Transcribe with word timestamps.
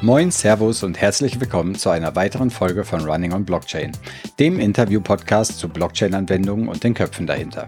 Moin, 0.00 0.30
Servus 0.30 0.84
und 0.84 0.96
herzlich 0.96 1.40
willkommen 1.40 1.74
zu 1.74 1.90
einer 1.90 2.14
weiteren 2.14 2.50
Folge 2.50 2.84
von 2.84 3.00
Running 3.00 3.32
on 3.32 3.44
Blockchain, 3.44 3.90
dem 4.38 4.60
Interview-Podcast 4.60 5.58
zu 5.58 5.68
Blockchain-Anwendungen 5.68 6.68
und 6.68 6.84
den 6.84 6.94
Köpfen 6.94 7.26
dahinter. 7.26 7.66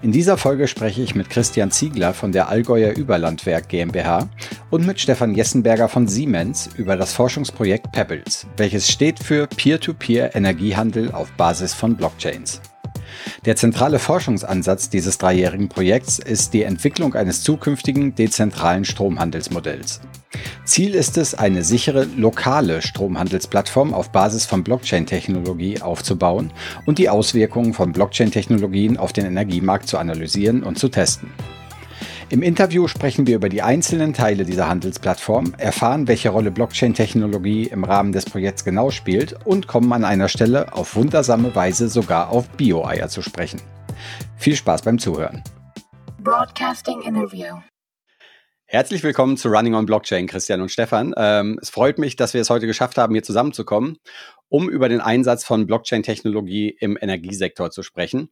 In 0.00 0.12
dieser 0.12 0.38
Folge 0.38 0.68
spreche 0.68 1.02
ich 1.02 1.16
mit 1.16 1.28
Christian 1.28 1.72
Ziegler 1.72 2.14
von 2.14 2.30
der 2.30 2.48
Allgäuer 2.48 2.96
Überlandwerk 2.96 3.68
GmbH 3.68 4.28
und 4.70 4.86
mit 4.86 5.00
Stefan 5.00 5.34
Jessenberger 5.34 5.88
von 5.88 6.06
Siemens 6.06 6.70
über 6.76 6.94
das 6.94 7.12
Forschungsprojekt 7.14 7.90
Pebbles, 7.90 8.46
welches 8.56 8.88
steht 8.88 9.18
für 9.18 9.48
Peer-to-Peer-Energiehandel 9.48 11.10
auf 11.10 11.32
Basis 11.32 11.74
von 11.74 11.96
Blockchains. 11.96 12.60
Der 13.44 13.56
zentrale 13.56 13.98
Forschungsansatz 13.98 14.90
dieses 14.90 15.18
dreijährigen 15.18 15.68
Projekts 15.68 16.18
ist 16.18 16.52
die 16.52 16.62
Entwicklung 16.62 17.14
eines 17.14 17.42
zukünftigen 17.42 18.14
dezentralen 18.14 18.84
Stromhandelsmodells. 18.84 20.00
Ziel 20.64 20.94
ist 20.94 21.18
es, 21.18 21.34
eine 21.34 21.64
sichere 21.64 22.04
lokale 22.04 22.82
Stromhandelsplattform 22.82 23.92
auf 23.92 24.10
Basis 24.10 24.46
von 24.46 24.62
Blockchain-Technologie 24.62 25.80
aufzubauen 25.80 26.52
und 26.86 26.98
die 26.98 27.08
Auswirkungen 27.08 27.74
von 27.74 27.92
Blockchain-Technologien 27.92 28.96
auf 28.96 29.12
den 29.12 29.26
Energiemarkt 29.26 29.88
zu 29.88 29.98
analysieren 29.98 30.62
und 30.62 30.78
zu 30.78 30.88
testen. 30.88 31.30
Im 32.32 32.42
Interview 32.42 32.86
sprechen 32.86 33.26
wir 33.26 33.34
über 33.34 33.48
die 33.48 33.60
einzelnen 33.60 34.14
Teile 34.14 34.44
dieser 34.44 34.68
Handelsplattform, 34.68 35.52
erfahren, 35.58 36.06
welche 36.06 36.28
Rolle 36.28 36.52
Blockchain-Technologie 36.52 37.64
im 37.64 37.82
Rahmen 37.82 38.12
des 38.12 38.24
Projekts 38.24 38.64
genau 38.64 38.92
spielt 38.92 39.34
und 39.44 39.66
kommen 39.66 39.92
an 39.92 40.04
einer 40.04 40.28
Stelle 40.28 40.72
auf 40.72 40.94
wundersame 40.94 41.52
Weise 41.56 41.88
sogar 41.88 42.30
auf 42.30 42.48
Bio-Eier 42.50 43.08
zu 43.08 43.22
sprechen. 43.22 43.60
Viel 44.36 44.54
Spaß 44.54 44.82
beim 44.82 45.00
Zuhören. 45.00 45.42
Broadcasting 46.22 47.02
Interview. 47.02 47.56
Herzlich 48.66 49.02
willkommen 49.02 49.36
zu 49.36 49.48
Running 49.48 49.74
on 49.74 49.84
Blockchain, 49.84 50.28
Christian 50.28 50.60
und 50.60 50.70
Stefan. 50.70 51.12
Ähm, 51.16 51.58
es 51.60 51.70
freut 51.70 51.98
mich, 51.98 52.14
dass 52.14 52.34
wir 52.34 52.40
es 52.40 52.50
heute 52.50 52.68
geschafft 52.68 52.98
haben, 52.98 53.12
hier 53.12 53.24
zusammenzukommen, 53.24 53.98
um 54.48 54.70
über 54.70 54.88
den 54.88 55.00
Einsatz 55.00 55.42
von 55.42 55.66
Blockchain-Technologie 55.66 56.76
im 56.78 56.96
Energiesektor 57.00 57.72
zu 57.72 57.82
sprechen. 57.82 58.30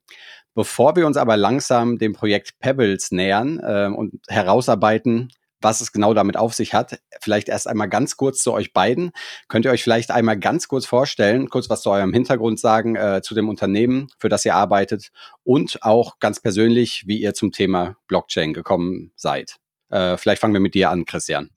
Bevor 0.58 0.96
wir 0.96 1.06
uns 1.06 1.16
aber 1.16 1.36
langsam 1.36 1.98
dem 1.98 2.14
Projekt 2.14 2.58
Pebbles 2.58 3.12
nähern 3.12 3.60
äh, 3.60 3.88
und 3.94 4.14
herausarbeiten, 4.26 5.28
was 5.60 5.80
es 5.80 5.92
genau 5.92 6.14
damit 6.14 6.36
auf 6.36 6.52
sich 6.52 6.74
hat, 6.74 6.98
vielleicht 7.20 7.48
erst 7.48 7.68
einmal 7.68 7.88
ganz 7.88 8.16
kurz 8.16 8.40
zu 8.40 8.52
euch 8.52 8.72
beiden. 8.72 9.12
Könnt 9.46 9.66
ihr 9.66 9.70
euch 9.70 9.84
vielleicht 9.84 10.10
einmal 10.10 10.36
ganz 10.36 10.66
kurz 10.66 10.84
vorstellen, 10.84 11.48
kurz 11.48 11.70
was 11.70 11.82
zu 11.82 11.92
eurem 11.92 12.12
Hintergrund 12.12 12.58
sagen, 12.58 12.96
äh, 12.96 13.22
zu 13.22 13.36
dem 13.36 13.48
Unternehmen, 13.48 14.08
für 14.18 14.28
das 14.28 14.44
ihr 14.44 14.56
arbeitet 14.56 15.12
und 15.44 15.78
auch 15.82 16.18
ganz 16.18 16.40
persönlich, 16.40 17.04
wie 17.06 17.20
ihr 17.20 17.34
zum 17.34 17.52
Thema 17.52 17.94
Blockchain 18.08 18.52
gekommen 18.52 19.12
seid? 19.14 19.58
Äh, 19.90 20.16
vielleicht 20.16 20.40
fangen 20.40 20.54
wir 20.54 20.60
mit 20.60 20.74
dir 20.74 20.90
an, 20.90 21.04
Christian. 21.04 21.50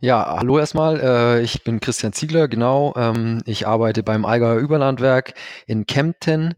Ja, 0.00 0.36
hallo 0.38 0.58
erstmal. 0.58 1.00
Äh, 1.00 1.40
ich 1.40 1.64
bin 1.64 1.80
Christian 1.80 2.12
Ziegler, 2.12 2.46
genau. 2.46 2.92
Ähm, 2.94 3.40
ich 3.46 3.66
arbeite 3.66 4.02
beim 4.02 4.26
Allgäuer 4.26 4.58
Überlandwerk 4.58 5.32
in 5.66 5.86
Kempten. 5.86 6.56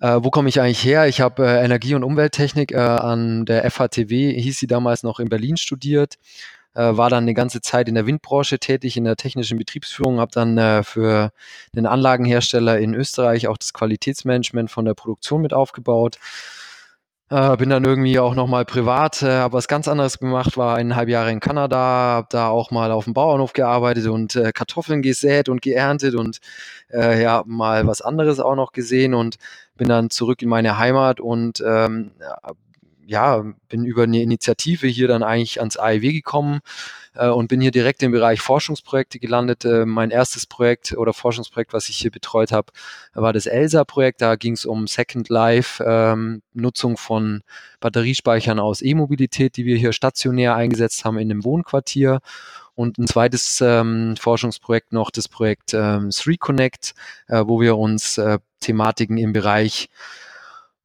Äh, 0.00 0.18
wo 0.22 0.30
komme 0.30 0.48
ich 0.48 0.60
eigentlich 0.60 0.82
her? 0.82 1.06
Ich 1.08 1.20
habe 1.20 1.46
äh, 1.46 1.64
Energie- 1.64 1.94
und 1.94 2.04
Umwelttechnik 2.04 2.72
äh, 2.72 2.78
an 2.78 3.44
der 3.44 3.70
FHTW, 3.70 4.40
hieß 4.40 4.58
sie 4.58 4.66
damals 4.66 5.02
noch 5.02 5.20
in 5.20 5.28
Berlin 5.28 5.56
studiert. 5.56 6.16
Äh, 6.74 6.96
war 6.96 7.10
dann 7.10 7.24
eine 7.24 7.34
ganze 7.34 7.60
Zeit 7.60 7.88
in 7.88 7.96
der 7.96 8.06
Windbranche 8.06 8.58
tätig, 8.60 8.96
in 8.96 9.04
der 9.04 9.16
technischen 9.16 9.58
Betriebsführung, 9.58 10.20
habe 10.20 10.30
dann 10.32 10.56
äh, 10.56 10.84
für 10.84 11.32
den 11.74 11.84
Anlagenhersteller 11.86 12.78
in 12.78 12.94
Österreich 12.94 13.48
auch 13.48 13.58
das 13.58 13.72
Qualitätsmanagement 13.72 14.70
von 14.70 14.84
der 14.84 14.94
Produktion 14.94 15.42
mit 15.42 15.52
aufgebaut. 15.52 16.18
Äh, 17.28 17.56
bin 17.56 17.70
dann 17.70 17.84
irgendwie 17.84 18.18
auch 18.20 18.34
nochmal 18.34 18.64
privat, 18.64 19.22
habe 19.22 19.52
was 19.52 19.68
ganz 19.68 19.86
anderes 19.86 20.18
gemacht, 20.18 20.56
war 20.56 20.76
eineinhalb 20.76 21.08
Jahre 21.08 21.30
in 21.30 21.40
Kanada, 21.40 21.76
habe 21.76 22.26
da 22.30 22.48
auch 22.48 22.70
mal 22.70 22.90
auf 22.90 23.04
dem 23.04 23.14
Bauernhof 23.14 23.52
gearbeitet 23.52 24.06
und 24.06 24.40
Kartoffeln 24.54 25.00
gesät 25.02 25.48
und 25.48 25.62
geerntet 25.62 26.16
und 26.16 26.40
ja, 26.92 27.44
mal 27.46 27.86
was 27.86 28.00
anderes 28.02 28.40
auch 28.40 28.56
noch 28.56 28.72
gesehen 28.72 29.14
und 29.14 29.36
bin 29.80 29.88
dann 29.88 30.10
zurück 30.10 30.42
in 30.42 30.50
meine 30.50 30.76
Heimat 30.76 31.20
und 31.20 31.64
ähm, 31.66 32.10
ja, 33.10 33.44
bin 33.68 33.84
über 33.84 34.04
eine 34.04 34.22
Initiative 34.22 34.86
hier 34.86 35.08
dann 35.08 35.24
eigentlich 35.24 35.58
ans 35.58 35.76
AIW 35.76 36.12
gekommen 36.12 36.60
äh, 37.14 37.26
und 37.26 37.48
bin 37.48 37.60
hier 37.60 37.72
direkt 37.72 38.04
im 38.04 38.12
Bereich 38.12 38.40
Forschungsprojekte 38.40 39.18
gelandet. 39.18 39.64
Äh, 39.64 39.84
mein 39.84 40.12
erstes 40.12 40.46
Projekt 40.46 40.92
oder 40.92 41.12
Forschungsprojekt, 41.12 41.72
was 41.72 41.88
ich 41.88 41.96
hier 41.96 42.12
betreut 42.12 42.52
habe, 42.52 42.72
war 43.12 43.32
das 43.32 43.46
ELSA-Projekt. 43.46 44.22
Da 44.22 44.36
ging 44.36 44.52
es 44.52 44.64
um 44.64 44.86
Second 44.86 45.28
Life, 45.28 45.82
ähm, 45.84 46.42
Nutzung 46.52 46.96
von 46.96 47.42
Batteriespeichern 47.80 48.60
aus 48.60 48.80
E-Mobilität, 48.80 49.56
die 49.56 49.64
wir 49.64 49.76
hier 49.76 49.92
stationär 49.92 50.54
eingesetzt 50.54 51.04
haben 51.04 51.18
in 51.18 51.32
einem 51.32 51.42
Wohnquartier. 51.42 52.20
Und 52.76 52.96
ein 52.96 53.08
zweites 53.08 53.60
ähm, 53.60 54.14
Forschungsprojekt 54.16 54.92
noch, 54.92 55.10
das 55.10 55.26
Projekt 55.26 55.74
ähm, 55.74 56.10
3Connect, 56.10 56.94
äh, 57.26 57.42
wo 57.44 57.60
wir 57.60 57.76
uns 57.76 58.18
äh, 58.18 58.38
Thematiken 58.60 59.18
im 59.18 59.32
Bereich 59.32 59.88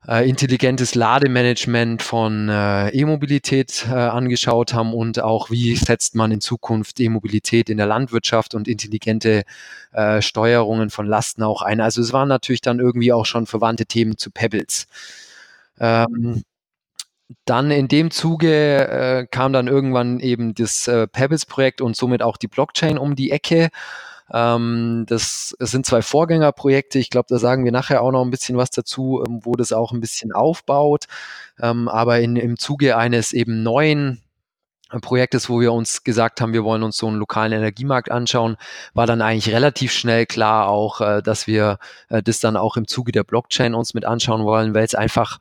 äh, 0.07 0.27
intelligentes 0.29 0.95
Lademanagement 0.95 2.01
von 2.01 2.49
äh, 2.49 2.89
E-Mobilität 2.89 3.85
äh, 3.89 3.93
angeschaut 3.93 4.73
haben 4.73 4.93
und 4.93 5.19
auch, 5.21 5.49
wie 5.49 5.75
setzt 5.75 6.15
man 6.15 6.31
in 6.31 6.41
Zukunft 6.41 6.99
E-Mobilität 6.99 7.69
in 7.69 7.77
der 7.77 7.87
Landwirtschaft 7.87 8.53
und 8.53 8.67
intelligente 8.67 9.43
äh, 9.93 10.21
Steuerungen 10.21 10.89
von 10.89 11.07
Lasten 11.07 11.43
auch 11.43 11.61
ein. 11.61 11.81
Also 11.81 12.01
es 12.01 12.13
waren 12.13 12.29
natürlich 12.29 12.61
dann 12.61 12.79
irgendwie 12.79 13.13
auch 13.13 13.25
schon 13.25 13.45
verwandte 13.47 13.85
Themen 13.85 14.17
zu 14.17 14.31
Pebbles. 14.31 14.87
Ähm, 15.79 16.43
dann 17.45 17.71
in 17.71 17.87
dem 17.87 18.11
Zuge 18.11 18.87
äh, 18.87 19.27
kam 19.29 19.51
dann 19.53 19.67
irgendwann 19.67 20.19
eben 20.19 20.53
das 20.53 20.87
äh, 20.87 21.07
Pebbles-Projekt 21.07 21.81
und 21.81 21.95
somit 21.95 22.21
auch 22.21 22.37
die 22.37 22.47
Blockchain 22.47 22.97
um 22.97 23.15
die 23.15 23.31
Ecke. 23.31 23.69
Ähm, 24.31 25.05
das, 25.07 25.55
es 25.59 25.71
sind 25.71 25.85
zwei 25.85 26.01
Vorgängerprojekte. 26.01 26.99
Ich 26.99 27.09
glaube, 27.09 27.27
da 27.29 27.37
sagen 27.37 27.63
wir 27.65 27.71
nachher 27.71 28.01
auch 28.01 28.11
noch 28.11 28.23
ein 28.23 28.31
bisschen 28.31 28.57
was 28.57 28.71
dazu, 28.71 29.23
ähm, 29.25 29.41
wo 29.43 29.53
das 29.53 29.71
auch 29.71 29.91
ein 29.91 30.01
bisschen 30.01 30.31
aufbaut. 30.31 31.05
Ähm, 31.61 31.87
aber 31.87 32.19
in, 32.19 32.35
im 32.35 32.57
Zuge 32.57 32.97
eines 32.97 33.33
eben 33.33 33.63
neuen 33.63 34.21
Projektes, 35.01 35.49
wo 35.49 35.59
wir 35.59 35.73
uns 35.73 36.03
gesagt 36.03 36.41
haben, 36.41 36.53
wir 36.53 36.63
wollen 36.63 36.83
uns 36.83 36.97
so 36.97 37.07
einen 37.07 37.17
lokalen 37.17 37.51
Energiemarkt 37.51 38.11
anschauen, 38.11 38.55
war 38.93 39.07
dann 39.07 39.21
eigentlich 39.21 39.53
relativ 39.53 39.91
schnell 39.91 40.25
klar 40.25 40.67
auch, 40.69 41.01
äh, 41.01 41.21
dass 41.21 41.47
wir 41.47 41.79
äh, 42.09 42.21
das 42.21 42.39
dann 42.39 42.55
auch 42.55 42.77
im 42.77 42.87
Zuge 42.87 43.11
der 43.11 43.23
Blockchain 43.23 43.73
uns 43.73 43.93
mit 43.93 44.05
anschauen 44.05 44.43
wollen, 44.45 44.73
weil 44.73 44.85
es 44.85 44.95
einfach 44.95 45.39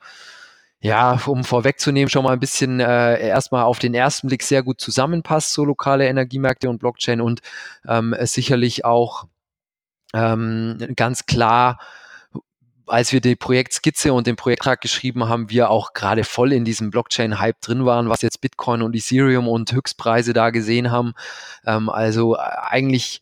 ja, 0.81 1.19
um 1.25 1.43
vorwegzunehmen, 1.43 2.09
schon 2.09 2.23
mal 2.23 2.33
ein 2.33 2.39
bisschen 2.39 2.79
äh, 2.79 3.27
erstmal 3.27 3.63
auf 3.63 3.79
den 3.79 3.93
ersten 3.93 4.27
Blick 4.27 4.43
sehr 4.43 4.63
gut 4.63 4.79
zusammenpasst, 4.79 5.53
so 5.53 5.65
lokale 5.65 6.07
Energiemärkte 6.07 6.69
und 6.69 6.79
Blockchain 6.79 7.21
und 7.21 7.41
ähm, 7.87 8.15
sicherlich 8.21 8.85
auch 8.85 9.25
ähm, 10.13 10.77
ganz 10.95 11.25
klar 11.25 11.79
als 12.87 13.11
wir 13.11 13.21
die 13.21 13.35
Projektskizze 13.35 14.13
und 14.13 14.27
den 14.27 14.35
Projekttrag 14.35 14.81
geschrieben 14.81 15.27
haben, 15.27 15.49
wir 15.49 15.69
auch 15.69 15.93
gerade 15.93 16.23
voll 16.23 16.53
in 16.53 16.65
diesem 16.65 16.91
Blockchain-Hype 16.91 17.61
drin 17.61 17.85
waren, 17.85 18.09
was 18.09 18.21
jetzt 18.21 18.41
Bitcoin 18.41 18.81
und 18.81 18.95
Ethereum 18.95 19.47
und 19.47 19.71
Höchstpreise 19.71 20.33
da 20.33 20.49
gesehen 20.49 20.91
haben. 20.91 21.13
Ähm, 21.65 21.89
also 21.89 22.35
äh, 22.35 22.39
eigentlich 22.39 23.21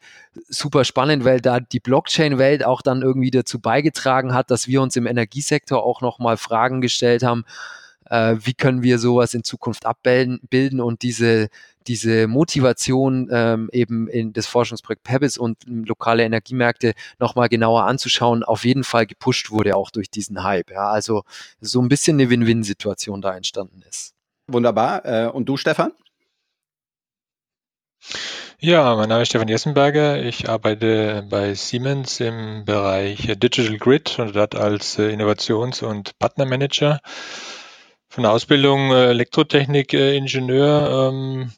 super 0.49 0.83
spannend, 0.83 1.25
weil 1.25 1.41
da 1.41 1.59
die 1.59 1.79
Blockchain-Welt 1.79 2.65
auch 2.65 2.81
dann 2.81 3.01
irgendwie 3.01 3.31
dazu 3.31 3.59
beigetragen 3.59 4.33
hat, 4.33 4.51
dass 4.51 4.67
wir 4.67 4.81
uns 4.81 4.95
im 4.95 5.07
Energiesektor 5.07 5.83
auch 5.83 6.01
nochmal 6.01 6.37
Fragen 6.37 6.81
gestellt 6.81 7.23
haben, 7.23 7.45
äh, 8.09 8.35
wie 8.39 8.53
können 8.53 8.83
wir 8.83 8.99
sowas 8.99 9.33
in 9.33 9.43
Zukunft 9.43 9.85
abbilden 9.85 10.81
und 10.81 11.01
diese, 11.03 11.49
diese 11.87 12.27
Motivation 12.27 13.29
ähm, 13.31 13.69
eben 13.71 14.07
in 14.07 14.33
das 14.33 14.47
Forschungsprojekt 14.47 15.03
Pebbles 15.03 15.37
und 15.37 15.57
lokale 15.67 16.23
Energiemärkte 16.23 16.93
nochmal 17.19 17.49
genauer 17.49 17.83
anzuschauen, 17.85 18.43
auf 18.43 18.65
jeden 18.65 18.83
Fall 18.83 19.05
gepusht 19.05 19.51
wurde, 19.51 19.75
auch 19.75 19.91
durch 19.91 20.09
diesen 20.09 20.43
Hype. 20.43 20.71
Ja, 20.71 20.89
also 20.89 21.23
so 21.61 21.81
ein 21.81 21.89
bisschen 21.89 22.19
eine 22.19 22.29
Win-Win-Situation 22.29 23.21
da 23.21 23.35
entstanden 23.35 23.83
ist. 23.89 24.13
Wunderbar. 24.47 25.05
Äh, 25.05 25.27
und 25.27 25.45
du, 25.45 25.57
Stefan? 25.57 25.93
Ja, 28.59 28.95
mein 28.95 29.09
Name 29.09 29.23
ist 29.23 29.29
Stefan 29.29 29.49
Jessenberger. 29.49 30.23
Ich 30.23 30.49
arbeite 30.49 31.27
bei 31.29 31.53
Siemens 31.53 32.19
im 32.21 32.63
Bereich 32.63 33.27
Digital 33.37 33.77
Grid 33.77 34.17
und 34.19 34.35
dort 34.35 34.55
als 34.55 34.97
äh, 34.97 35.11
Innovations- 35.11 35.83
und 35.83 36.17
Partnermanager. 36.17 37.01
Von 38.13 38.21
der 38.21 38.31
Ausbildung 38.31 38.91
äh, 38.91 39.07
Elektrotechnik-Ingenieur 39.07 41.09
ähm, 41.09 41.51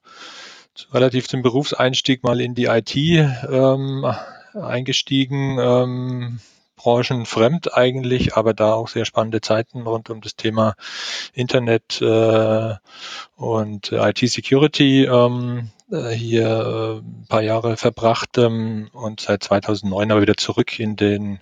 relativ 0.94 1.28
zum 1.28 1.42
Berufseinstieg 1.42 2.24
mal 2.24 2.40
in 2.40 2.56
die 2.56 2.68
IT 2.68 2.96
ähm, 2.96 4.06
eingestiegen. 4.54 5.58
Ähm, 5.60 6.40
branchenfremd 6.78 7.74
eigentlich, 7.74 8.38
aber 8.38 8.54
da 8.54 8.72
auch 8.72 8.88
sehr 8.88 9.04
spannende 9.04 9.42
Zeiten 9.42 9.82
rund 9.82 10.10
um 10.10 10.22
das 10.22 10.38
Thema 10.38 10.76
Internet 11.34 12.02
äh, 12.02 12.76
und 13.36 13.92
IT-Security 13.92 15.04
ähm, 15.04 15.72
äh, 15.92 16.12
hier 16.12 16.48
äh, 16.48 17.00
ein 17.00 17.26
paar 17.28 17.42
Jahre 17.42 17.76
verbracht 17.76 18.38
ähm, 18.38 18.88
und 18.94 19.20
seit 19.20 19.44
2009 19.44 20.10
aber 20.10 20.22
wieder 20.22 20.38
zurück 20.38 20.80
in 20.80 20.96
den 20.96 21.42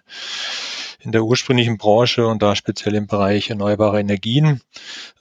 in 1.04 1.12
der 1.12 1.24
ursprünglichen 1.24 1.78
Branche 1.78 2.26
und 2.28 2.42
da 2.42 2.56
speziell 2.56 2.96
im 2.96 3.08
Bereich 3.08 3.50
erneuerbare 3.50 4.00
Energien, 4.00 4.62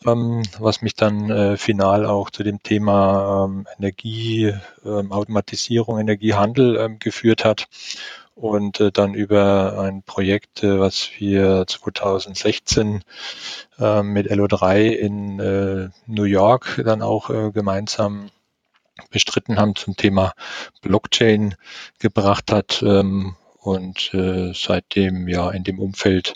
ähm, 0.06 0.42
was 0.58 0.80
mich 0.80 0.94
dann 0.94 1.30
äh, 1.30 1.56
final 1.56 2.06
auch 2.06 2.30
zu 2.30 2.42
dem 2.42 2.62
Thema 2.62 3.44
ähm, 3.46 3.66
Energie, 3.78 4.54
ähm, 4.84 5.12
Automatisierung, 5.12 5.98
Energiehandel 5.98 6.76
ähm, 6.76 6.98
geführt 6.98 7.44
hat 7.44 7.66
und 8.34 8.80
äh, 8.80 8.92
dann 8.92 9.14
über 9.14 9.78
ein 9.80 10.02
Projekt, 10.02 10.62
äh, 10.62 10.78
was 10.78 11.10
wir 11.18 11.64
2016 11.66 13.02
äh, 13.78 14.02
mit 14.02 14.30
LO3 14.30 14.88
in 14.90 15.40
äh, 15.40 15.88
New 16.06 16.24
York 16.24 16.80
dann 16.84 17.02
auch 17.02 17.30
äh, 17.30 17.50
gemeinsam 17.50 18.30
bestritten 19.10 19.58
haben 19.58 19.74
zum 19.74 19.96
Thema 19.96 20.32
Blockchain 20.80 21.56
gebracht 21.98 22.52
hat 22.52 22.82
ähm, 22.86 23.36
und 23.62 24.12
äh, 24.12 24.52
seitdem 24.54 25.28
ja 25.28 25.50
in 25.50 25.62
dem 25.62 25.78
Umfeld 25.78 26.34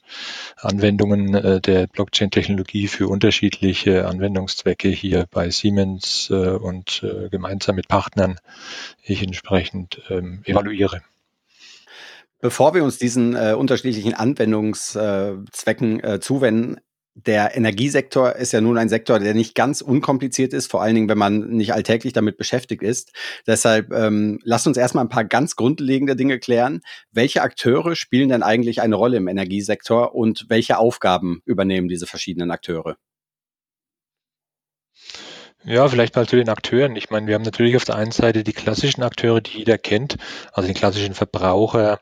Anwendungen 0.56 1.34
äh, 1.34 1.60
der 1.60 1.88
Blockchain-Technologie 1.88 2.86
für 2.86 3.08
unterschiedliche 3.08 4.06
Anwendungszwecke 4.06 4.88
hier 4.88 5.26
bei 5.30 5.50
Siemens 5.50 6.28
äh, 6.30 6.50
und 6.50 7.02
äh, 7.02 7.28
gemeinsam 7.28 7.74
mit 7.74 7.88
Partnern 7.88 8.38
ich 9.02 9.22
entsprechend 9.22 10.00
ähm, 10.08 10.42
evaluiere. 10.44 11.02
Bevor 12.40 12.74
wir 12.74 12.84
uns 12.84 12.98
diesen 12.98 13.34
äh, 13.34 13.54
unterschiedlichen 13.54 14.14
Anwendungszwecken 14.14 16.04
äh, 16.04 16.20
zuwenden, 16.20 16.76
der 17.24 17.56
Energiesektor 17.56 18.36
ist 18.36 18.52
ja 18.52 18.60
nun 18.60 18.76
ein 18.76 18.90
Sektor, 18.90 19.18
der 19.18 19.32
nicht 19.32 19.54
ganz 19.54 19.80
unkompliziert 19.80 20.52
ist, 20.52 20.70
vor 20.70 20.82
allen 20.82 20.94
Dingen, 20.94 21.08
wenn 21.08 21.16
man 21.16 21.48
nicht 21.48 21.72
alltäglich 21.72 22.12
damit 22.12 22.36
beschäftigt 22.36 22.82
ist. 22.82 23.12
Deshalb 23.46 23.90
ähm, 23.92 24.38
lasst 24.44 24.66
uns 24.66 24.76
erstmal 24.76 25.04
ein 25.04 25.08
paar 25.08 25.24
ganz 25.24 25.56
grundlegende 25.56 26.14
Dinge 26.14 26.38
klären. 26.38 26.82
Welche 27.12 27.40
Akteure 27.40 27.96
spielen 27.96 28.28
denn 28.28 28.42
eigentlich 28.42 28.82
eine 28.82 28.96
Rolle 28.96 29.16
im 29.16 29.28
Energiesektor 29.28 30.14
und 30.14 30.44
welche 30.48 30.78
Aufgaben 30.78 31.40
übernehmen 31.46 31.88
diese 31.88 32.06
verschiedenen 32.06 32.50
Akteure? 32.50 32.96
Ja, 35.68 35.88
vielleicht 35.88 36.14
mal 36.14 36.28
zu 36.28 36.36
den 36.36 36.48
Akteuren. 36.48 36.94
Ich 36.94 37.10
meine, 37.10 37.26
wir 37.26 37.34
haben 37.34 37.42
natürlich 37.42 37.74
auf 37.74 37.84
der 37.84 37.96
einen 37.96 38.12
Seite 38.12 38.44
die 38.44 38.52
klassischen 38.52 39.02
Akteure, 39.02 39.40
die 39.40 39.58
jeder 39.58 39.78
kennt, 39.78 40.16
also 40.52 40.68
den 40.68 40.76
klassischen 40.76 41.12
Verbraucher, 41.12 41.98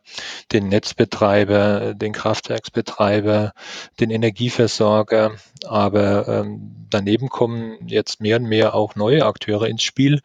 den 0.53 0.69
Netzbetreiber, 0.69 1.95
den 1.95 2.13
Kraftwerksbetreiber, 2.13 3.55
den 4.01 4.11
Energieversorger. 4.11 5.37
Aber 5.65 6.29
ähm, 6.29 6.89
daneben 6.91 7.31
kommen 7.31 7.89
jetzt 7.89 8.21
mehr 8.21 8.37
und 8.37 8.45
mehr 8.45 8.75
auch 8.75 8.97
neue 8.97 9.25
Akteure 9.25 9.67
ins 9.67 9.83
Spiel, 9.83 10.21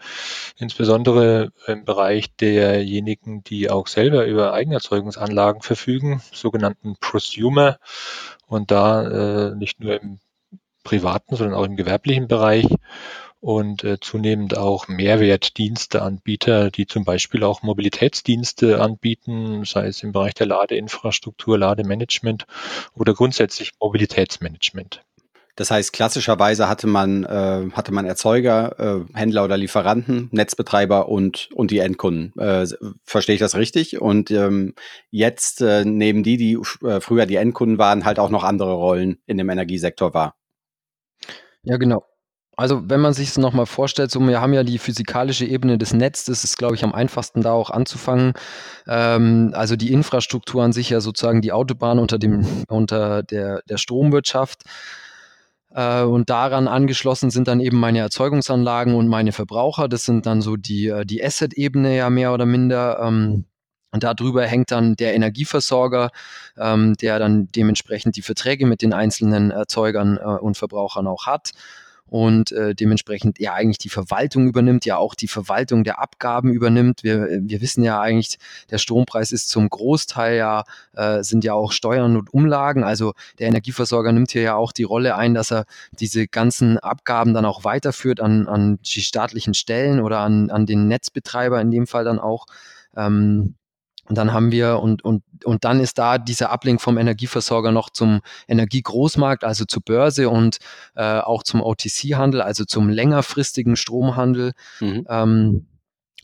insbesondere 0.58 1.54
im 1.66 1.86
Bereich 1.86 2.36
derjenigen, 2.36 3.42
die 3.46 3.70
auch 3.70 3.88
selber 3.88 4.26
über 4.26 4.52
Eigenerzeugungsanlagen 4.52 5.62
verfügen, 5.62 6.22
sogenannten 6.34 6.98
Prosumer. 7.00 7.78
Und 8.48 8.70
da 8.70 9.52
äh, 9.52 9.56
nicht 9.56 9.80
nur 9.80 10.02
im 10.02 10.20
privaten, 10.84 11.36
sondern 11.36 11.56
auch 11.56 11.66
im 11.66 11.76
gewerblichen 11.76 12.28
Bereich 12.28 12.66
und 13.42 13.84
äh, 13.84 14.00
zunehmend 14.00 14.58
auch 14.58 14.88
Mehrwertdiensteanbieter, 14.88 16.72
die 16.72 16.88
zum 16.88 17.06
Beispiel 17.06 17.44
auch 17.44 17.62
Mobilitätsdienste 17.64 18.82
anbieten, 18.82 19.64
sei 19.66 19.88
es 19.88 20.04
im 20.04 20.12
Bereich 20.12 20.34
der 20.34 20.48
Ladeinfrastruktur, 20.48 21.58
Lademanagement 21.58 22.46
oder 22.94 23.14
grundsätzlich 23.14 23.72
Mobilitätsmanagement. 23.80 25.04
Das 25.56 25.72
heißt, 25.72 25.92
klassischerweise 25.92 26.70
hatte 26.70 26.88
man, 26.88 27.26
äh, 27.26 27.70
hatte 27.74 27.92
man 27.92 28.06
Erzeuger, 28.06 28.80
äh, 28.80 29.18
Händler 29.18 29.44
oder 29.44 29.58
Lieferanten, 29.58 30.30
Netzbetreiber 30.32 31.10
und, 31.10 31.50
und 31.54 31.72
die 31.72 31.80
Endkunden. 31.80 32.34
Äh, 32.40 32.66
verstehe 33.04 33.36
ich 33.36 33.42
das 33.42 33.56
richtig? 33.56 34.00
Und 34.00 34.32
ähm, 34.32 34.74
jetzt 35.12 35.60
äh, 35.60 35.84
nehmen 35.84 36.24
die, 36.24 36.38
die 36.38 36.54
äh, 36.86 37.02
früher 37.02 37.26
die 37.26 37.36
Endkunden 37.36 37.78
waren, 37.78 38.06
halt 38.06 38.20
auch 38.20 38.30
noch 38.30 38.46
andere 38.46 38.72
Rollen 38.72 39.20
in 39.26 39.38
dem 39.38 39.50
Energiesektor 39.50 40.14
wahr. 40.14 40.36
Ja, 41.64 41.76
genau. 41.76 42.06
Also 42.60 42.90
wenn 42.90 43.00
man 43.00 43.14
sich 43.14 43.30
es 43.30 43.38
nochmal 43.38 43.66
vorstellt, 43.66 44.12
so 44.12 44.20
wir 44.20 44.42
haben 44.42 44.52
ja 44.52 44.64
die 44.64 44.80
physikalische 44.80 45.46
Ebene 45.46 45.78
des 45.78 45.94
Netzes, 45.94 46.26
das 46.26 46.44
ist, 46.44 46.58
glaube 46.58 46.76
ich, 46.76 46.84
am 46.84 46.94
einfachsten 46.94 47.42
da 47.42 47.54
auch 47.54 47.70
anzufangen. 47.70 48.34
Ähm, 48.86 49.52
also 49.54 49.78
die 49.78 49.94
Infrastruktur 49.94 50.62
an 50.62 50.74
sich 50.74 50.90
ja 50.90 51.00
sozusagen 51.00 51.42
die 51.42 51.54
Autobahn 51.54 52.00
unter 52.00 52.20
dem, 52.20 52.46
unter 52.68 53.24
der, 53.24 53.62
der 53.70 53.78
Stromwirtschaft. 53.78 54.64
Äh, 55.74 56.04
und 56.04 56.30
daran 56.30 56.68
angeschlossen 56.68 57.30
sind 57.30 57.48
dann 57.48 57.62
eben 57.62 57.80
meine 57.80 58.00
Erzeugungsanlagen 58.00 58.94
und 58.94 59.08
meine 59.08 59.32
Verbraucher. 59.32 59.88
Das 59.88 60.04
sind 60.04 60.26
dann 60.26 60.42
so 60.42 60.58
die, 60.58 60.88
äh, 60.88 61.06
die 61.06 61.24
Asset-Ebene 61.24 61.96
ja 61.96 62.10
mehr 62.10 62.34
oder 62.34 62.46
minder. 62.46 63.00
Ähm, 63.02 63.46
und 63.92 64.04
darüber 64.04 64.46
hängt 64.46 64.72
dann 64.72 64.98
der 64.98 65.16
Energieversorger, 65.16 66.10
ähm, 66.58 66.96
der 66.96 67.20
dann 67.20 67.48
dementsprechend 67.56 68.18
die 68.18 68.22
Verträge 68.22 68.66
mit 68.66 68.82
den 68.82 68.92
einzelnen 68.92 69.50
Erzeugern 69.50 70.18
äh, 70.18 70.26
und 70.26 70.58
Verbrauchern 70.58 71.08
auch 71.08 71.26
hat 71.26 71.54
und 72.10 72.52
äh, 72.52 72.74
dementsprechend 72.74 73.40
ja 73.40 73.54
eigentlich 73.54 73.78
die 73.78 73.90
Verwaltung 73.90 74.48
übernimmt, 74.48 74.86
ja 74.86 74.98
auch 74.98 75.16
die 75.16 75.28
Verwaltung 75.28 75.84
der 75.84 76.00
Abgaben 76.00 76.52
übernimmt. 76.52 77.04
Wir, 77.04 77.28
wir 77.42 77.62
wissen 77.62 77.84
ja 77.84 78.02
eigentlich, 78.02 78.40
der 78.72 78.80
Strompreis 78.80 79.32
ist 79.32 79.50
zum 79.50 79.70
Großteil 79.70 80.38
ja, 80.38 80.64
äh, 80.96 81.24
sind 81.24 81.44
ja 81.44 81.54
auch 81.54 81.72
Steuern 81.72 82.18
und 82.18 82.34
Umlagen. 82.34 82.84
Also 82.84 83.14
der 83.38 83.48
Energieversorger 83.48 84.12
nimmt 84.12 84.32
hier 84.32 84.42
ja 84.42 84.56
auch 84.56 84.72
die 84.72 84.84
Rolle 84.84 85.16
ein, 85.16 85.34
dass 85.34 85.52
er 85.52 85.66
diese 85.92 86.28
ganzen 86.28 86.80
Abgaben 86.80 87.34
dann 87.34 87.46
auch 87.46 87.64
weiterführt 87.64 88.20
an, 88.20 88.48
an 88.48 88.80
die 88.82 89.02
staatlichen 89.02 89.54
Stellen 89.54 90.00
oder 90.00 90.20
an, 90.20 90.50
an 90.50 90.66
den 90.66 90.88
Netzbetreiber 90.88 91.62
in 91.62 91.72
dem 91.72 91.86
Fall 91.86 92.04
dann 92.04 92.20
auch. 92.20 92.46
Ähm, 92.96 93.56
und 94.10 94.18
dann 94.18 94.34
haben 94.34 94.52
wir, 94.52 94.80
und, 94.80 95.06
und, 95.06 95.24
und 95.46 95.64
dann 95.64 95.80
ist 95.80 96.00
da 96.00 96.18
dieser 96.18 96.50
Ablink 96.50 96.82
vom 96.82 96.98
Energieversorger 96.98 97.72
noch 97.72 97.92
zum 97.92 98.22
Energiegroßmarkt, 98.48 99.44
also 99.44 99.66
zur 99.66 99.84
Börse 99.84 100.30
und 100.30 100.58
äh, 100.96 101.20
auch 101.20 101.44
zum 101.44 101.62
OTC-Handel, 101.62 102.42
also 102.42 102.66
zum 102.66 102.90
längerfristigen 102.90 103.76
Stromhandel. 103.76 104.54
Mhm. 104.80 105.06
Ähm, 105.08 105.66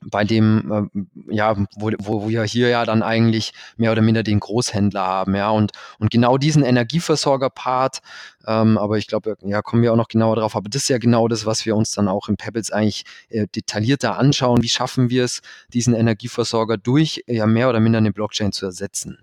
bei 0.01 0.23
dem, 0.23 0.89
äh, 1.29 1.35
ja, 1.35 1.55
wo, 1.75 1.91
wo 1.99 2.29
wir 2.29 2.43
hier 2.43 2.69
ja 2.69 2.85
dann 2.85 3.03
eigentlich 3.03 3.53
mehr 3.77 3.91
oder 3.91 4.01
minder 4.01 4.23
den 4.23 4.39
Großhändler 4.39 5.05
haben, 5.05 5.35
ja, 5.35 5.49
und, 5.49 5.71
und 5.99 6.11
genau 6.11 6.37
diesen 6.37 6.63
Energieversorger-Part, 6.63 8.01
ähm, 8.47 8.77
aber 8.77 8.97
ich 8.97 9.07
glaube, 9.07 9.37
ja, 9.41 9.61
kommen 9.61 9.81
wir 9.81 9.91
auch 9.91 9.97
noch 9.97 10.07
genauer 10.07 10.35
drauf, 10.35 10.55
aber 10.55 10.69
das 10.69 10.83
ist 10.83 10.89
ja 10.89 10.97
genau 10.97 11.27
das, 11.27 11.45
was 11.45 11.65
wir 11.65 11.75
uns 11.75 11.91
dann 11.91 12.07
auch 12.07 12.29
im 12.29 12.37
Pebbles 12.37 12.71
eigentlich 12.71 13.05
äh, 13.29 13.47
detaillierter 13.47 14.17
anschauen, 14.17 14.61
wie 14.61 14.69
schaffen 14.69 15.09
wir 15.09 15.23
es, 15.23 15.41
diesen 15.73 15.93
Energieversorger 15.93 16.77
durch 16.77 17.23
ja 17.27 17.45
mehr 17.45 17.69
oder 17.69 17.79
minder 17.79 17.97
eine 17.97 18.11
Blockchain 18.11 18.51
zu 18.51 18.65
ersetzen. 18.65 19.19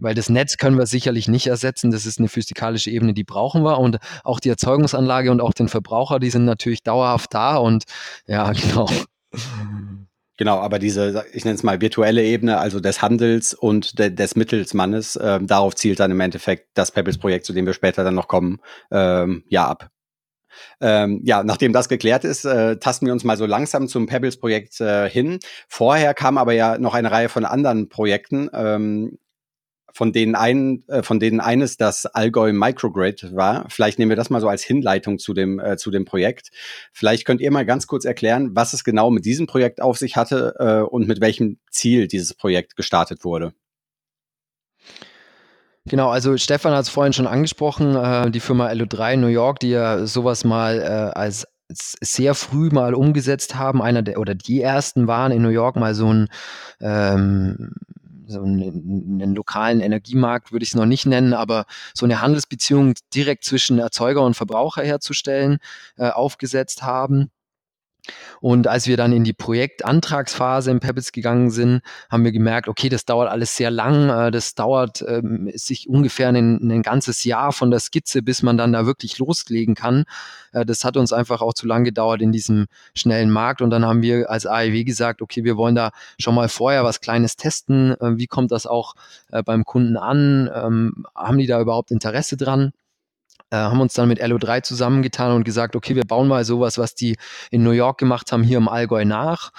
Weil 0.00 0.14
das 0.14 0.28
Netz 0.28 0.58
können 0.58 0.78
wir 0.78 0.86
sicherlich 0.86 1.26
nicht 1.26 1.48
ersetzen. 1.48 1.90
Das 1.90 2.06
ist 2.06 2.20
eine 2.20 2.28
physikalische 2.28 2.90
Ebene, 2.90 3.14
die 3.14 3.24
brauchen 3.24 3.64
wir. 3.64 3.78
Und 3.78 3.98
auch 4.22 4.38
die 4.38 4.48
Erzeugungsanlage 4.48 5.30
und 5.32 5.40
auch 5.40 5.52
den 5.52 5.68
Verbraucher, 5.68 6.20
die 6.20 6.30
sind 6.30 6.44
natürlich 6.44 6.84
dauerhaft 6.84 7.34
da. 7.34 7.56
Und 7.56 7.84
ja, 8.26 8.52
genau. 8.52 8.88
Genau, 10.38 10.58
aber 10.60 10.78
diese, 10.78 11.24
ich 11.32 11.44
nenne 11.44 11.56
es 11.56 11.64
mal 11.64 11.80
virtuelle 11.80 12.22
Ebene, 12.22 12.58
also 12.58 12.78
des 12.78 13.02
Handels 13.02 13.54
und 13.54 13.98
de, 13.98 14.08
des 14.08 14.36
Mittelsmannes, 14.36 15.18
ähm, 15.20 15.48
darauf 15.48 15.74
zielt 15.74 15.98
dann 15.98 16.12
im 16.12 16.20
Endeffekt 16.20 16.68
das 16.74 16.92
Pebbles-Projekt, 16.92 17.44
zu 17.44 17.52
dem 17.52 17.66
wir 17.66 17.72
später 17.72 18.04
dann 18.04 18.14
noch 18.14 18.28
kommen, 18.28 18.60
ähm, 18.92 19.42
ja 19.48 19.66
ab. 19.66 19.90
Ähm, 20.80 21.20
ja, 21.24 21.42
nachdem 21.42 21.72
das 21.72 21.88
geklärt 21.88 22.24
ist, 22.24 22.44
äh, 22.44 22.76
tasten 22.78 23.06
wir 23.06 23.12
uns 23.12 23.24
mal 23.24 23.36
so 23.36 23.46
langsam 23.46 23.88
zum 23.88 24.06
Pebbles-Projekt 24.06 24.80
äh, 24.80 25.10
hin. 25.10 25.40
Vorher 25.68 26.14
kam 26.14 26.38
aber 26.38 26.52
ja 26.52 26.78
noch 26.78 26.94
eine 26.94 27.10
Reihe 27.10 27.28
von 27.28 27.44
anderen 27.44 27.88
Projekten. 27.88 28.48
Ähm, 28.52 29.18
von 29.92 30.12
denen, 30.12 30.34
ein, 30.34 30.84
äh, 30.88 31.02
von 31.02 31.20
denen 31.20 31.40
eines 31.40 31.76
das 31.76 32.06
Allgäu 32.06 32.52
Microgrid 32.52 33.34
war. 33.34 33.66
Vielleicht 33.68 33.98
nehmen 33.98 34.10
wir 34.10 34.16
das 34.16 34.30
mal 34.30 34.40
so 34.40 34.48
als 34.48 34.62
Hinleitung 34.62 35.18
zu 35.18 35.34
dem, 35.34 35.58
äh, 35.58 35.76
zu 35.76 35.90
dem 35.90 36.04
Projekt. 36.04 36.50
Vielleicht 36.92 37.24
könnt 37.24 37.40
ihr 37.40 37.50
mal 37.50 37.66
ganz 37.66 37.86
kurz 37.86 38.04
erklären, 38.04 38.50
was 38.54 38.72
es 38.72 38.84
genau 38.84 39.10
mit 39.10 39.24
diesem 39.24 39.46
Projekt 39.46 39.80
auf 39.80 39.98
sich 39.98 40.16
hatte 40.16 40.54
äh, 40.58 40.80
und 40.80 41.08
mit 41.08 41.20
welchem 41.20 41.58
Ziel 41.70 42.06
dieses 42.06 42.34
Projekt 42.34 42.76
gestartet 42.76 43.24
wurde. 43.24 43.52
Genau, 45.86 46.10
also 46.10 46.36
Stefan 46.36 46.74
hat 46.74 46.82
es 46.82 46.90
vorhin 46.90 47.14
schon 47.14 47.26
angesprochen, 47.26 47.96
äh, 47.96 48.30
die 48.30 48.40
Firma 48.40 48.68
LO3 48.68 49.16
New 49.16 49.28
York, 49.28 49.60
die 49.60 49.70
ja 49.70 50.06
sowas 50.06 50.44
mal 50.44 50.80
äh, 50.80 51.18
als 51.18 51.46
sehr 51.70 52.34
früh 52.34 52.70
mal 52.70 52.94
umgesetzt 52.94 53.54
haben, 53.56 53.82
einer 53.82 54.02
der 54.02 54.18
oder 54.18 54.34
die 54.34 54.62
ersten 54.62 55.06
waren 55.06 55.32
in 55.32 55.42
New 55.42 55.50
York 55.50 55.76
mal 55.76 55.94
so 55.94 56.12
ein 56.12 56.28
ähm, 56.80 57.72
so 58.28 58.42
einen, 58.42 59.20
einen 59.20 59.34
lokalen 59.34 59.80
Energiemarkt 59.80 60.52
würde 60.52 60.62
ich 60.62 60.70
es 60.70 60.74
noch 60.74 60.86
nicht 60.86 61.06
nennen, 61.06 61.34
aber 61.34 61.64
so 61.94 62.06
eine 62.06 62.20
Handelsbeziehung 62.20 62.94
direkt 63.14 63.44
zwischen 63.44 63.78
Erzeuger 63.78 64.22
und 64.24 64.34
Verbraucher 64.34 64.82
herzustellen, 64.82 65.58
äh, 65.96 66.10
aufgesetzt 66.10 66.82
haben. 66.82 67.30
Und 68.40 68.66
als 68.66 68.86
wir 68.86 68.96
dann 68.96 69.12
in 69.12 69.24
die 69.24 69.32
Projektantragsphase 69.32 70.70
im 70.70 70.80
Pebbles 70.80 71.12
gegangen 71.12 71.50
sind, 71.50 71.82
haben 72.10 72.24
wir 72.24 72.32
gemerkt, 72.32 72.68
okay, 72.68 72.88
das 72.88 73.04
dauert 73.04 73.30
alles 73.30 73.56
sehr 73.56 73.70
lang. 73.70 74.08
Äh, 74.08 74.30
das 74.30 74.54
dauert 74.54 75.04
ähm, 75.06 75.50
sich 75.54 75.88
ungefähr 75.88 76.28
ein, 76.28 76.58
ein, 76.60 76.82
ganzes 76.82 77.24
Jahr 77.24 77.52
von 77.52 77.70
der 77.70 77.80
Skizze, 77.80 78.22
bis 78.22 78.42
man 78.42 78.56
dann 78.56 78.72
da 78.72 78.86
wirklich 78.86 79.18
loslegen 79.18 79.74
kann. 79.74 80.04
Äh, 80.52 80.64
das 80.64 80.84
hat 80.84 80.96
uns 80.96 81.12
einfach 81.12 81.42
auch 81.42 81.54
zu 81.54 81.66
lang 81.66 81.84
gedauert 81.84 82.22
in 82.22 82.32
diesem 82.32 82.66
schnellen 82.94 83.30
Markt. 83.30 83.62
Und 83.62 83.70
dann 83.70 83.84
haben 83.84 84.02
wir 84.02 84.30
als 84.30 84.46
AEW 84.46 84.84
gesagt, 84.84 85.22
okay, 85.22 85.44
wir 85.44 85.56
wollen 85.56 85.74
da 85.74 85.90
schon 86.18 86.34
mal 86.34 86.48
vorher 86.48 86.84
was 86.84 87.00
Kleines 87.00 87.36
testen. 87.36 87.92
Äh, 88.00 88.18
wie 88.18 88.26
kommt 88.26 88.52
das 88.52 88.66
auch 88.66 88.94
beim 89.44 89.64
Kunden 89.64 89.96
an? 89.96 90.50
Ähm, 90.54 91.06
haben 91.14 91.38
die 91.38 91.46
da 91.46 91.60
überhaupt 91.60 91.90
Interesse 91.90 92.36
dran? 92.36 92.72
Äh, 93.50 93.56
haben 93.56 93.80
uns 93.80 93.94
dann 93.94 94.08
mit 94.08 94.22
LO3 94.22 94.62
zusammengetan 94.62 95.32
und 95.32 95.44
gesagt, 95.44 95.76
okay, 95.76 95.94
wir 95.94 96.04
bauen 96.04 96.28
mal 96.28 96.44
sowas, 96.44 96.78
was 96.78 96.94
die 96.94 97.16
in 97.50 97.62
New 97.62 97.70
York 97.70 97.98
gemacht 97.98 98.32
haben, 98.32 98.42
hier 98.42 98.58
im 98.58 98.68
Allgäu 98.68 99.04
nach. 99.04 99.50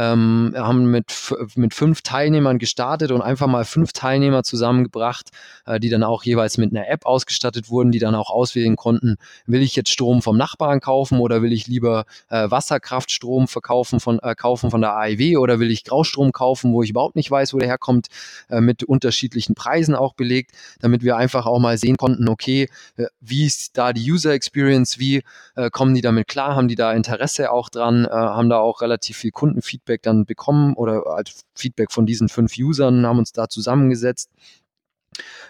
Ähm, 0.00 0.54
haben 0.56 0.90
mit, 0.90 1.12
mit 1.56 1.74
fünf 1.74 2.00
Teilnehmern 2.00 2.58
gestartet 2.58 3.12
und 3.12 3.20
einfach 3.20 3.46
mal 3.46 3.66
fünf 3.66 3.92
Teilnehmer 3.92 4.42
zusammengebracht, 4.44 5.28
äh, 5.66 5.78
die 5.78 5.90
dann 5.90 6.02
auch 6.02 6.22
jeweils 6.22 6.56
mit 6.56 6.74
einer 6.74 6.88
App 6.88 7.04
ausgestattet 7.04 7.68
wurden, 7.68 7.92
die 7.92 7.98
dann 7.98 8.14
auch 8.14 8.30
auswählen 8.30 8.76
konnten, 8.76 9.16
will 9.44 9.62
ich 9.62 9.76
jetzt 9.76 9.90
Strom 9.90 10.22
vom 10.22 10.38
Nachbarn 10.38 10.80
kaufen 10.80 11.20
oder 11.20 11.42
will 11.42 11.52
ich 11.52 11.66
lieber 11.66 12.06
äh, 12.30 12.50
Wasserkraftstrom 12.50 13.46
verkaufen 13.46 14.00
von, 14.00 14.18
äh, 14.20 14.34
kaufen 14.34 14.70
von 14.70 14.80
der 14.80 14.96
AIW 14.96 15.36
oder 15.36 15.60
will 15.60 15.70
ich 15.70 15.84
Graustrom 15.84 16.32
kaufen, 16.32 16.72
wo 16.72 16.82
ich 16.82 16.90
überhaupt 16.90 17.16
nicht 17.16 17.30
weiß, 17.30 17.52
wo 17.52 17.58
der 17.58 17.68
herkommt, 17.68 18.08
äh, 18.48 18.60
mit 18.60 18.84
unterschiedlichen 18.84 19.54
Preisen 19.54 19.94
auch 19.94 20.14
belegt, 20.14 20.52
damit 20.80 21.02
wir 21.02 21.16
einfach 21.16 21.46
auch 21.46 21.58
mal 21.58 21.76
sehen 21.76 21.96
konnten, 21.96 22.28
okay, 22.28 22.68
äh, 22.96 23.06
wie 23.20 23.44
ist 23.44 23.76
da 23.76 23.92
die 23.92 24.10
User 24.10 24.32
Experience, 24.32 24.98
wie 24.98 25.22
äh, 25.56 25.70
kommen 25.70 25.94
die 25.94 26.00
damit 26.00 26.28
klar, 26.28 26.56
haben 26.56 26.68
die 26.68 26.74
da 26.74 26.92
Interesse 26.92 27.50
auch 27.50 27.68
dran, 27.68 28.06
haben 28.10 28.48
da 28.48 28.58
auch 28.58 28.80
relativ 28.80 29.16
viel 29.16 29.30
Kundenfeedback 29.30 29.89
dann 29.98 30.24
bekommen 30.24 30.74
oder 30.74 31.06
als 31.06 31.44
Feedback 31.54 31.92
von 31.92 32.06
diesen 32.06 32.28
fünf 32.28 32.56
Usern, 32.58 33.06
haben 33.06 33.18
uns 33.18 33.32
da 33.32 33.48
zusammengesetzt 33.48 34.30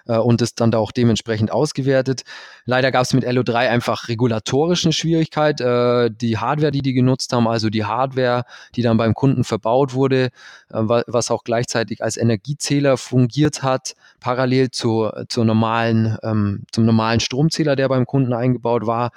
und 0.07 0.43
es 0.43 0.55
dann 0.55 0.71
da 0.71 0.79
auch 0.79 0.93
dementsprechend 0.93 1.53
ausgewertet. 1.53 2.23
Leider 2.65 2.91
gab 2.93 3.03
es 3.03 3.13
mit 3.13 3.27
LO3 3.27 3.69
einfach 3.69 4.09
regulatorische 4.09 4.93
Schwierigkeit. 4.93 5.61
Äh, 5.61 6.11
die 6.11 6.39
Hardware, 6.39 6.71
die 6.71 6.83
die 6.83 6.93
genutzt 6.93 7.33
haben, 7.33 7.49
also 7.49 7.69
die 7.69 7.85
Hardware, 7.85 8.45
die 8.77 8.83
dann 8.83 8.97
beim 8.97 9.15
Kunden 9.15 9.45
verbaut 9.45 9.95
wurde, 9.95 10.27
äh, 10.27 10.31
was 10.71 11.31
auch 11.31 11.45
gleichzeitig 11.45 12.03
als 12.03 12.17
Energiezähler 12.17 12.97
fungiert 12.97 13.63
hat, 13.63 13.95
parallel 14.21 14.71
zu, 14.71 15.11
zur 15.29 15.45
normalen, 15.45 16.17
ähm, 16.23 16.63
zum 16.73 16.85
normalen 16.87 17.21
Stromzähler, 17.21 17.77
der 17.77 17.89
beim 17.89 18.07
Kunden 18.07 18.33
eingebaut 18.33 18.87
war, 18.87 19.11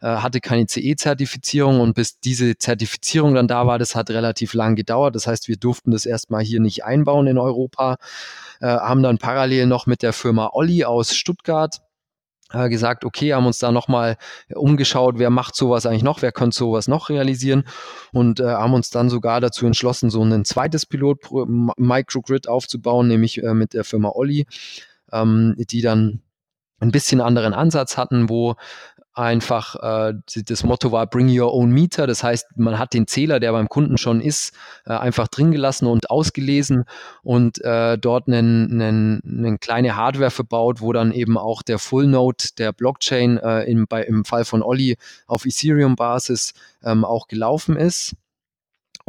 äh, 0.00 0.06
hatte 0.06 0.40
keine 0.40 0.66
CE-Zertifizierung 0.66 1.80
und 1.80 1.94
bis 1.94 2.20
diese 2.20 2.56
Zertifizierung 2.58 3.34
dann 3.34 3.48
da 3.48 3.66
war, 3.66 3.78
das 3.78 3.94
hat 3.94 4.10
relativ 4.10 4.54
lang 4.54 4.76
gedauert. 4.76 5.14
Das 5.14 5.26
heißt, 5.26 5.48
wir 5.48 5.56
durften 5.56 5.90
das 5.90 6.06
erstmal 6.06 6.42
hier 6.42 6.60
nicht 6.60 6.84
einbauen 6.84 7.26
in 7.26 7.38
Europa, 7.38 7.96
äh, 8.60 8.66
haben 8.66 9.02
dann 9.02 9.18
parallel 9.18 9.66
noch 9.66 9.86
mit 9.86 10.02
der 10.02 10.12
Firma 10.12 10.50
Olli 10.52 10.84
aus 10.84 11.14
Stuttgart 11.14 11.80
äh, 12.52 12.68
gesagt, 12.68 13.04
okay, 13.04 13.32
haben 13.32 13.46
uns 13.46 13.58
da 13.58 13.70
nochmal 13.72 14.16
umgeschaut, 14.54 15.18
wer 15.18 15.30
macht 15.30 15.54
sowas 15.54 15.86
eigentlich 15.86 16.02
noch, 16.02 16.22
wer 16.22 16.32
könnte 16.32 16.56
sowas 16.56 16.88
noch 16.88 17.08
realisieren 17.08 17.64
und 18.12 18.40
äh, 18.40 18.44
haben 18.44 18.74
uns 18.74 18.90
dann 18.90 19.08
sogar 19.08 19.40
dazu 19.40 19.66
entschlossen, 19.66 20.10
so 20.10 20.22
ein 20.22 20.44
zweites 20.44 20.86
Pilot-Microgrid 20.86 22.48
aufzubauen, 22.48 23.08
nämlich 23.08 23.42
äh, 23.42 23.54
mit 23.54 23.74
der 23.74 23.84
Firma 23.84 24.10
Olli, 24.14 24.46
ähm, 25.12 25.54
die 25.58 25.82
dann 25.82 26.22
ein 26.80 26.90
bisschen 26.90 27.20
anderen 27.20 27.52
Ansatz 27.52 27.96
hatten, 27.96 28.28
wo 28.28 28.56
einfach 29.14 29.76
äh, 29.76 30.14
das 30.44 30.64
Motto 30.64 30.92
war 30.92 31.06
Bring 31.06 31.28
Your 31.28 31.52
Own 31.52 31.70
Meter. 31.70 32.06
Das 32.06 32.22
heißt, 32.22 32.46
man 32.56 32.78
hat 32.78 32.94
den 32.94 33.06
Zähler, 33.06 33.40
der 33.40 33.52
beim 33.52 33.68
Kunden 33.68 33.98
schon 33.98 34.20
ist, 34.20 34.54
äh, 34.86 34.92
einfach 34.92 35.28
drin 35.28 35.50
gelassen 35.50 35.86
und 35.86 36.10
ausgelesen 36.10 36.84
und 37.22 37.62
äh, 37.64 37.98
dort 37.98 38.28
eine 38.28 39.58
kleine 39.60 39.96
Hardware 39.96 40.30
verbaut, 40.30 40.80
wo 40.80 40.92
dann 40.92 41.12
eben 41.12 41.36
auch 41.36 41.62
der 41.62 41.78
Full 41.78 42.06
Node 42.06 42.44
der 42.58 42.72
Blockchain 42.72 43.38
äh, 43.38 43.64
im, 43.64 43.86
bei, 43.86 44.02
im 44.02 44.24
Fall 44.24 44.44
von 44.44 44.62
Olli 44.62 44.96
auf 45.26 45.44
Ethereum-Basis 45.44 46.54
ähm, 46.84 47.04
auch 47.04 47.26
gelaufen 47.28 47.76
ist. 47.76 48.14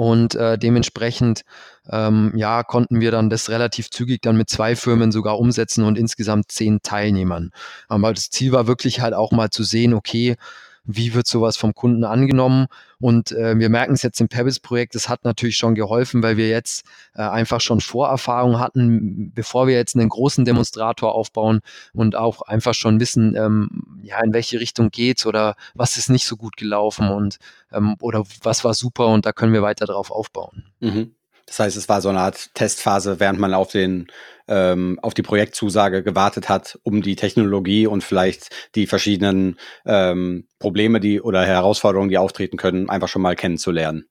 Und 0.01 0.33
äh, 0.33 0.57
dementsprechend 0.57 1.43
ähm, 1.87 2.33
ja, 2.35 2.63
konnten 2.63 3.01
wir 3.01 3.11
dann 3.11 3.29
das 3.29 3.51
relativ 3.51 3.91
zügig 3.91 4.23
dann 4.23 4.35
mit 4.35 4.49
zwei 4.49 4.75
Firmen 4.75 5.11
sogar 5.11 5.37
umsetzen 5.37 5.83
und 5.83 5.95
insgesamt 5.95 6.51
zehn 6.51 6.79
Teilnehmern. 6.81 7.51
Aber 7.87 8.11
das 8.11 8.31
Ziel 8.31 8.51
war 8.51 8.65
wirklich 8.65 9.01
halt 9.01 9.13
auch 9.13 9.31
mal 9.31 9.51
zu 9.51 9.61
sehen, 9.61 9.93
okay, 9.93 10.37
wie 10.83 11.13
wird 11.13 11.27
sowas 11.27 11.57
vom 11.57 11.73
Kunden 11.75 12.03
angenommen. 12.03 12.67
Und 12.99 13.31
äh, 13.31 13.57
wir 13.57 13.69
merken 13.69 13.93
es 13.93 14.01
jetzt 14.03 14.19
im 14.21 14.27
Pebbles-Projekt, 14.27 14.95
das 14.95 15.09
hat 15.09 15.23
natürlich 15.23 15.57
schon 15.57 15.75
geholfen, 15.75 16.23
weil 16.23 16.37
wir 16.37 16.49
jetzt 16.49 16.85
äh, 17.15 17.21
einfach 17.21 17.61
schon 17.61 17.81
Vorerfahrung 17.81 18.59
hatten, 18.59 19.31
bevor 19.33 19.67
wir 19.67 19.75
jetzt 19.75 19.95
einen 19.95 20.09
großen 20.09 20.45
Demonstrator 20.45 21.13
aufbauen 21.13 21.61
und 21.93 22.15
auch 22.15 22.41
einfach 22.41 22.73
schon 22.73 22.99
wissen, 22.99 23.35
ähm, 23.35 24.01
ja, 24.03 24.19
in 24.23 24.33
welche 24.33 24.59
Richtung 24.59 24.89
geht's 24.89 25.25
oder 25.25 25.55
was 25.73 25.97
ist 25.97 26.09
nicht 26.09 26.25
so 26.25 26.35
gut 26.35 26.57
gelaufen 26.57 27.09
und 27.09 27.37
ähm, 27.71 27.95
oder 27.99 28.23
was 28.43 28.63
war 28.63 28.73
super 28.73 29.07
und 29.07 29.25
da 29.25 29.31
können 29.31 29.53
wir 29.53 29.61
weiter 29.61 29.85
drauf 29.85 30.11
aufbauen. 30.11 30.65
Mhm. 30.79 31.15
Das 31.45 31.59
heißt, 31.59 31.77
es 31.77 31.89
war 31.89 32.01
so 32.01 32.09
eine 32.09 32.19
Art 32.19 32.53
Testphase, 32.53 33.19
während 33.19 33.39
man 33.39 33.53
auf 33.53 33.71
den 33.71 34.07
ähm, 34.47 34.99
auf 35.01 35.13
die 35.13 35.21
Projektzusage 35.21 36.03
gewartet 36.03 36.49
hat, 36.49 36.77
um 36.83 37.01
die 37.01 37.15
Technologie 37.15 37.87
und 37.87 38.03
vielleicht 38.03 38.49
die 38.75 38.85
verschiedenen 38.85 39.57
ähm, 39.85 40.47
Probleme, 40.59 40.99
die 40.99 41.21
oder 41.21 41.45
Herausforderungen, 41.45 42.09
die 42.09 42.17
auftreten 42.17 42.57
können, 42.57 42.89
einfach 42.89 43.07
schon 43.07 43.21
mal 43.21 43.35
kennenzulernen. 43.35 44.05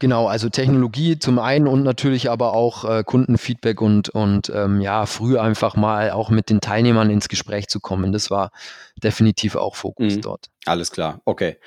Genau, 0.00 0.26
also 0.26 0.48
Technologie 0.48 1.20
zum 1.20 1.38
einen 1.38 1.68
und 1.68 1.84
natürlich 1.84 2.28
aber 2.28 2.52
auch 2.52 2.84
äh, 2.84 3.04
Kundenfeedback 3.04 3.80
und, 3.80 4.08
und 4.08 4.50
ähm, 4.52 4.80
ja, 4.80 5.06
früh 5.06 5.38
einfach 5.38 5.76
mal 5.76 6.10
auch 6.10 6.30
mit 6.30 6.50
den 6.50 6.60
Teilnehmern 6.60 7.10
ins 7.10 7.28
Gespräch 7.28 7.68
zu 7.68 7.78
kommen. 7.78 8.10
Das 8.10 8.28
war 8.28 8.50
definitiv 9.00 9.54
auch 9.54 9.76
Fokus 9.76 10.16
mhm. 10.16 10.20
dort. 10.22 10.50
Alles 10.66 10.90
klar, 10.90 11.20
okay. 11.24 11.58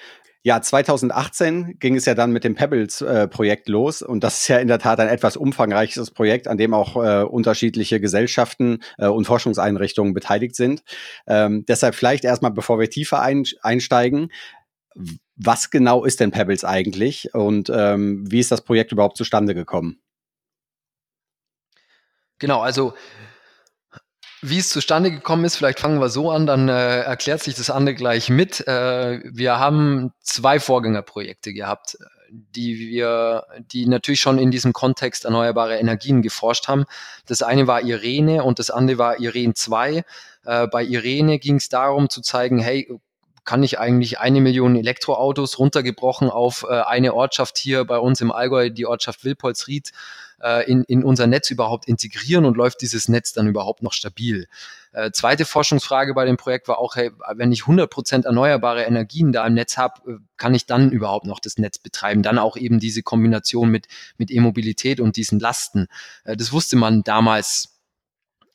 Ja, 0.48 0.62
2018 0.62 1.78
ging 1.78 1.98
es 1.98 2.06
ja 2.06 2.16
dann 2.16 2.32
mit 2.32 2.46
dem 2.46 2.56
Pebbles-Projekt 2.56 3.68
äh, 3.68 3.72
los 3.74 4.02
und 4.02 4.24
das 4.24 4.40
ist 4.40 4.48
ja 4.48 4.60
in 4.60 4.70
der 4.70 4.80
Tat 4.80 4.98
ein 5.02 5.10
etwas 5.10 5.36
umfangreiches 5.36 6.12
Projekt, 6.12 6.48
an 6.48 6.58
dem 6.58 6.74
auch 6.74 6.96
äh, 6.96 7.24
unterschiedliche 7.24 8.00
Gesellschaften 8.00 8.80
äh, 8.98 9.08
und 9.08 9.26
Forschungseinrichtungen 9.26 10.14
beteiligt 10.14 10.56
sind. 10.56 10.84
Ähm, 11.28 11.66
deshalb 11.68 11.96
vielleicht 11.96 12.24
erstmal, 12.24 12.52
bevor 12.52 12.80
wir 12.80 12.90
tiefer 12.90 13.22
ein, 13.22 13.44
einsteigen, 13.62 14.32
was 15.36 15.70
genau 15.70 16.06
ist 16.06 16.22
denn 16.22 16.32
Pebbles 16.32 16.64
eigentlich 16.64 17.34
und 17.34 17.70
ähm, 17.70 18.24
wie 18.32 18.40
ist 18.40 18.50
das 18.50 18.62
Projekt 18.62 18.94
überhaupt 18.94 19.18
zustande 19.18 19.54
gekommen? 19.54 20.00
Genau, 22.40 22.62
also 22.62 22.94
wie 24.50 24.58
es 24.60 24.70
zustande 24.70 25.12
gekommen 25.12 25.46
ist, 25.46 25.56
vielleicht 25.56 25.80
fangen 25.80 26.00
wir 26.00 26.10
so 26.10 26.32
an, 26.32 26.46
dann 26.46 26.70
äh, 26.70 27.02
erklärt 27.02 27.42
sich 27.42 27.56
das 27.56 27.70
andere 27.70 27.96
gleich 27.96 28.30
mit. 28.30 28.68
Äh, 28.68 29.22
wir 29.24 29.60
haben 29.60 30.14
zwei 30.22 30.60
Vorgängerprojekte 30.60 31.54
gehabt, 31.54 31.98
die 32.30 32.78
wir, 32.80 33.46
die 33.72 33.88
natürlich 33.88 34.20
schon 34.20 34.38
in 34.38 34.52
diesem 34.52 34.74
Kontext 34.74 35.26
erneuerbare 35.26 35.78
Energien 35.78 36.22
geforscht 36.22 36.68
haben. 36.68 36.86
Das 37.26 37.42
eine 37.42 37.68
war 37.68 37.82
Irene 37.82 38.44
und 38.44 38.60
das 38.60 38.70
andere 38.70 38.98
war 38.98 39.20
Irene 39.20 39.54
2. 39.54 40.04
Äh, 40.46 40.68
bei 40.68 40.84
Irene 40.84 41.40
ging 41.40 41.56
es 41.56 41.70
darum 41.70 42.10
zu 42.10 42.22
zeigen, 42.22 42.60
hey, 42.60 42.88
kann 43.48 43.64
ich 43.64 43.80
eigentlich 43.80 44.20
eine 44.20 44.42
Million 44.42 44.76
Elektroautos 44.76 45.58
runtergebrochen 45.58 46.30
auf 46.30 46.66
äh, 46.70 46.82
eine 46.82 47.14
Ortschaft 47.14 47.58
hier 47.58 47.86
bei 47.86 47.98
uns 47.98 48.20
im 48.20 48.32
Allgäu, 48.32 48.70
die 48.70 48.86
Ortschaft 48.86 49.24
Wilpolsried, 49.24 49.94
äh, 50.42 50.70
in, 50.70 50.84
in 50.84 51.04
unser 51.04 51.28
Netz 51.28 51.50
überhaupt 51.52 51.88
integrieren 51.88 52.46
und 52.46 52.58
läuft 52.58 52.82
dieses 52.82 53.08
Netz 53.10 53.34
dann 53.34 53.48
überhaupt 53.48 53.84
noch 53.84 53.94
stabil? 53.94 54.48
Äh, 54.94 55.12
zweite 55.12 55.46
Forschungsfrage 55.46 56.14
bei 56.14 56.26
dem 56.26 56.38
Projekt 56.38 56.68
war 56.68 56.80
auch, 56.80 56.96
hey, 56.96 57.12
wenn 57.36 57.52
ich 57.52 57.62
100 57.62 57.90
Prozent 57.90 58.26
erneuerbare 58.26 58.84
Energien 58.84 59.32
da 59.32 59.46
im 59.46 59.54
Netz 59.54 59.78
habe, 59.78 59.94
äh, 60.12 60.16
kann 60.38 60.56
ich 60.56 60.66
dann 60.66 60.92
überhaupt 60.92 61.26
noch 61.26 61.40
das 61.40 61.58
Netz 61.58 61.78
betreiben? 61.78 62.24
Dann 62.24 62.40
auch 62.40 62.58
eben 62.58 62.80
diese 62.80 63.04
Kombination 63.04 63.70
mit, 63.70 63.88
mit 64.18 64.32
E-Mobilität 64.32 65.00
und 65.00 65.16
diesen 65.16 65.40
Lasten. 65.40 65.88
Äh, 66.24 66.36
das 66.36 66.52
wusste 66.52 66.76
man 66.78 67.04
damals 67.04 67.77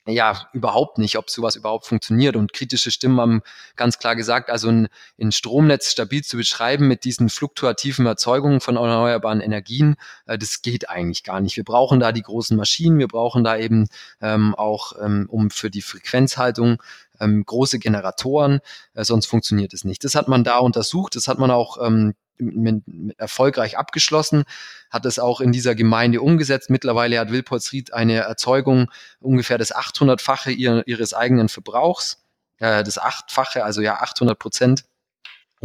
ja, 0.06 0.49
überhaupt 0.52 0.99
nicht, 0.99 1.16
ob 1.16 1.30
sowas 1.30 1.54
überhaupt 1.54 1.87
funktioniert. 1.87 2.35
Und 2.35 2.52
kritische 2.52 2.90
Stimmen 2.90 3.21
haben 3.21 3.42
ganz 3.76 3.99
klar 3.99 4.16
gesagt, 4.16 4.50
also 4.50 4.68
ein, 4.68 4.88
ein 5.21 5.30
Stromnetz 5.30 5.92
stabil 5.92 6.25
zu 6.25 6.37
beschreiben 6.37 6.88
mit 6.88 7.04
diesen 7.04 7.28
fluktuativen 7.28 8.06
Erzeugungen 8.06 8.61
von 8.61 8.76
erneuerbaren 8.76 9.40
Energien, 9.40 9.94
äh, 10.26 10.38
das 10.38 10.62
geht 10.62 10.88
eigentlich 10.88 11.23
gar 11.23 11.40
nicht. 11.40 11.56
Wir 11.56 11.64
brauchen 11.64 12.00
da 12.00 12.11
die 12.11 12.23
großen 12.23 12.56
Maschinen, 12.56 12.99
wir 12.99 13.09
brauchen 13.09 13.44
da 13.44 13.56
eben 13.56 13.87
ähm, 14.21 14.54
auch, 14.56 14.94
ähm, 15.00 15.26
um 15.28 15.50
für 15.50 15.71
die 15.71 15.82
Frequenzhaltung 15.82 16.82
ähm, 17.21 17.44
große 17.44 17.78
Generatoren, 17.78 18.61
äh, 18.94 19.04
sonst 19.04 19.26
funktioniert 19.26 19.73
es 19.73 19.85
nicht. 19.85 20.02
Das 20.02 20.16
hat 20.16 20.26
man 20.26 20.42
da 20.42 20.59
untersucht, 20.59 21.14
das 21.14 21.28
hat 21.28 21.38
man 21.38 21.52
auch 21.52 21.78
ähm, 21.80 22.14
mit, 22.42 22.87
mit 22.87 23.18
erfolgreich 23.18 23.78
abgeschlossen, 23.78 24.44
hat 24.90 25.06
es 25.06 25.18
auch 25.18 25.40
in 25.40 25.52
dieser 25.52 25.75
Gemeinde 25.75 26.20
umgesetzt. 26.20 26.70
Mittlerweile 26.70 27.18
hat 27.18 27.30
Wilpolsried 27.30 27.92
eine 27.92 28.18
Erzeugung 28.18 28.90
ungefähr 29.20 29.58
das 29.58 29.75
800-fache 29.75 30.50
ihr, 30.50 30.82
ihres 30.87 31.14
eigenen 31.14 31.49
Verbrauchs, 31.49 32.25
äh, 32.58 32.84
das 32.84 32.99
achtfache, 32.99 33.64
also 33.64 33.80
ja 33.80 33.96
800 33.96 34.38
Prozent 34.38 34.84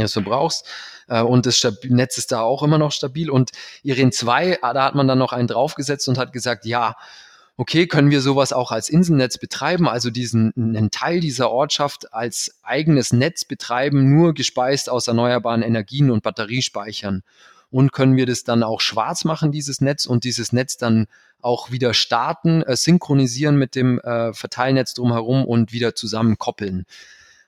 du 0.05 0.21
brauchst. 0.21 0.65
Äh, 1.07 1.21
und 1.21 1.45
das 1.45 1.65
Netz 1.83 2.17
ist 2.17 2.31
da 2.31 2.41
auch 2.41 2.63
immer 2.63 2.77
noch 2.77 2.91
stabil. 2.91 3.29
Und 3.29 3.51
Iren 3.83 4.11
2, 4.11 4.59
da 4.61 4.83
hat 4.83 4.95
man 4.95 5.07
dann 5.07 5.17
noch 5.17 5.33
einen 5.33 5.47
draufgesetzt 5.47 6.07
und 6.07 6.17
hat 6.17 6.33
gesagt, 6.33 6.65
ja, 6.65 6.95
okay, 7.57 7.87
können 7.87 8.11
wir 8.11 8.21
sowas 8.21 8.53
auch 8.53 8.71
als 8.71 8.87
Inselnetz 8.87 9.39
betreiben, 9.39 9.87
also 9.87 10.11
diesen 10.11 10.53
einen 10.55 10.91
Teil 10.91 11.19
dieser 11.19 11.49
Ortschaft 11.49 12.13
als 12.13 12.59
eigenes 12.61 13.11
Netz 13.11 13.45
betreiben, 13.45 14.13
nur 14.13 14.35
gespeist 14.35 14.89
aus 14.89 15.07
erneuerbaren 15.07 15.63
Energien 15.63 16.11
und 16.11 16.21
Batteriespeichern. 16.21 17.23
Und 17.69 17.91
können 17.91 18.15
wir 18.15 18.25
das 18.25 18.43
dann 18.43 18.63
auch 18.63 18.79
schwarz 18.79 19.25
machen, 19.25 19.51
dieses 19.51 19.81
Netz, 19.81 20.05
und 20.05 20.23
dieses 20.23 20.53
Netz 20.53 20.77
dann 20.77 21.07
auch 21.41 21.71
wieder 21.71 21.93
starten, 21.93 22.61
äh, 22.61 22.77
synchronisieren 22.77 23.57
mit 23.57 23.75
dem 23.75 23.99
äh, 23.99 24.33
Verteilnetz 24.33 24.93
drumherum 24.93 25.43
und 25.43 25.73
wieder 25.73 25.93
zusammenkoppeln. 25.95 26.85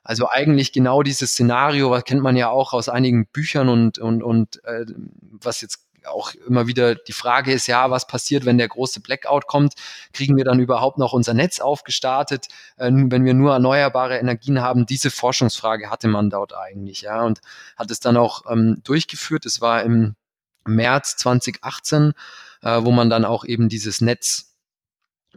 Also 0.02 0.28
eigentlich 0.28 0.72
genau 0.72 1.02
dieses 1.02 1.32
Szenario, 1.32 1.90
was 1.90 2.04
kennt 2.04 2.22
man 2.22 2.36
ja 2.36 2.48
auch 2.50 2.72
aus 2.72 2.88
einigen 2.88 3.26
Büchern 3.26 3.68
und, 3.68 3.98
und, 3.98 4.22
und 4.22 4.62
äh, 4.64 4.84
was 5.20 5.60
jetzt 5.60 5.86
auch 6.06 6.32
immer 6.46 6.66
wieder 6.66 6.94
die 6.94 7.12
Frage 7.12 7.52
ist, 7.52 7.66
ja, 7.66 7.90
was 7.90 8.06
passiert, 8.06 8.44
wenn 8.44 8.58
der 8.58 8.68
große 8.68 9.00
Blackout 9.00 9.46
kommt? 9.46 9.74
Kriegen 10.12 10.36
wir 10.36 10.44
dann 10.44 10.60
überhaupt 10.60 10.98
noch 10.98 11.12
unser 11.12 11.34
Netz 11.34 11.60
aufgestartet, 11.60 12.48
äh, 12.76 12.90
wenn 12.92 13.24
wir 13.24 13.34
nur 13.34 13.52
erneuerbare 13.52 14.18
Energien 14.18 14.60
haben? 14.60 14.86
Diese 14.86 15.10
Forschungsfrage 15.10 15.90
hatte 15.90 16.08
man 16.08 16.30
dort 16.30 16.54
eigentlich, 16.54 17.02
ja, 17.02 17.22
und 17.22 17.40
hat 17.76 17.90
es 17.90 18.00
dann 18.00 18.16
auch 18.16 18.42
ähm, 18.50 18.80
durchgeführt. 18.84 19.46
Es 19.46 19.60
war 19.60 19.82
im 19.82 20.14
März 20.66 21.16
2018, 21.16 22.12
äh, 22.62 22.82
wo 22.82 22.90
man 22.90 23.10
dann 23.10 23.24
auch 23.24 23.44
eben 23.44 23.68
dieses 23.68 24.00
Netz 24.00 24.50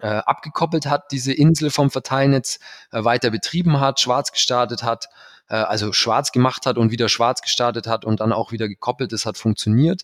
äh, 0.02 0.08
abgekoppelt 0.08 0.86
hat, 0.86 1.12
diese 1.12 1.34
Insel 1.34 1.70
vom 1.70 1.92
Verteilnetz 1.92 2.60
äh, 2.92 3.04
weiter 3.04 3.30
betrieben 3.30 3.80
hat, 3.80 4.00
schwarz 4.00 4.32
gestartet 4.32 4.84
hat, 4.84 5.08
äh, 5.50 5.56
also 5.56 5.94
schwarz 5.94 6.32
gemacht 6.32 6.66
hat 6.66 6.78
und 6.78 6.92
wieder 6.92 7.10
schwarz 7.10 7.42
gestartet 7.42 7.88
hat 7.88 8.06
und 8.06 8.20
dann 8.20 8.34
auch 8.34 8.52
wieder 8.52 8.68
gekoppelt. 8.68 9.12
Das 9.12 9.26
hat 9.26 9.38
funktioniert. 9.38 10.04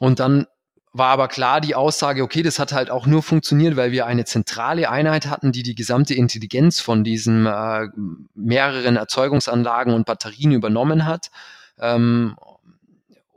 Und 0.00 0.18
dann 0.18 0.46
war 0.92 1.08
aber 1.10 1.28
klar 1.28 1.60
die 1.60 1.74
Aussage, 1.74 2.22
okay, 2.22 2.42
das 2.42 2.58
hat 2.58 2.72
halt 2.72 2.90
auch 2.90 3.06
nur 3.06 3.22
funktioniert, 3.22 3.76
weil 3.76 3.92
wir 3.92 4.06
eine 4.06 4.24
zentrale 4.24 4.88
Einheit 4.90 5.26
hatten, 5.26 5.52
die 5.52 5.62
die 5.62 5.74
gesamte 5.74 6.14
Intelligenz 6.14 6.80
von 6.80 7.04
diesen 7.04 7.46
äh, 7.46 7.86
mehreren 8.34 8.96
Erzeugungsanlagen 8.96 9.92
und 9.92 10.06
Batterien 10.06 10.52
übernommen 10.52 11.04
hat. 11.04 11.30
Ähm, 11.78 12.34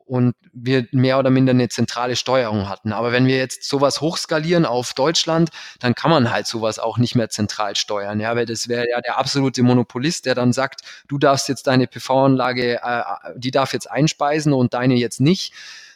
und 0.05 0.36
wir 0.53 0.88
mehr 0.91 1.20
oder 1.20 1.29
minder 1.29 1.51
eine 1.51 1.67
zentrale 1.67 2.15
Steuerung 2.15 2.70
hatten. 2.70 2.93
Aber 2.93 3.12
wenn 3.12 3.25
wir 3.25 3.38
jetzt 3.38 3.67
sowas 3.67 4.00
hochskalieren 4.00 4.65
auf 4.65 4.93
Deutschland, 4.93 5.50
dann 5.79 5.96
kann 5.96 6.12
man 6.12 6.32
halt 6.32 6.48
sowas 6.48 6.79
auch 6.79 6.98
nicht 6.98 7.15
mehr 7.15 7.29
zentral 7.29 7.75
steuern, 7.75 8.20
ja, 8.20 8.36
weil 8.36 8.46
das 8.46 8.67
wäre 8.67 8.86
ja 8.89 9.01
der 9.01 9.17
absolute 9.17 9.63
Monopolist, 9.63 10.25
der 10.25 10.36
dann 10.36 10.53
sagt, 10.53 10.82
du 11.08 11.17
darfst 11.17 11.50
jetzt 11.50 11.67
deine 11.67 11.88
PV-Anlage, 11.88 12.79
äh, 12.84 13.03
die 13.36 13.51
darf 13.51 13.74
jetzt 13.74 13.89
einspeisen 13.89 14.53
und 14.53 14.74
deine 14.74 14.96
jetzt 14.96 15.20
nicht. 15.20 15.53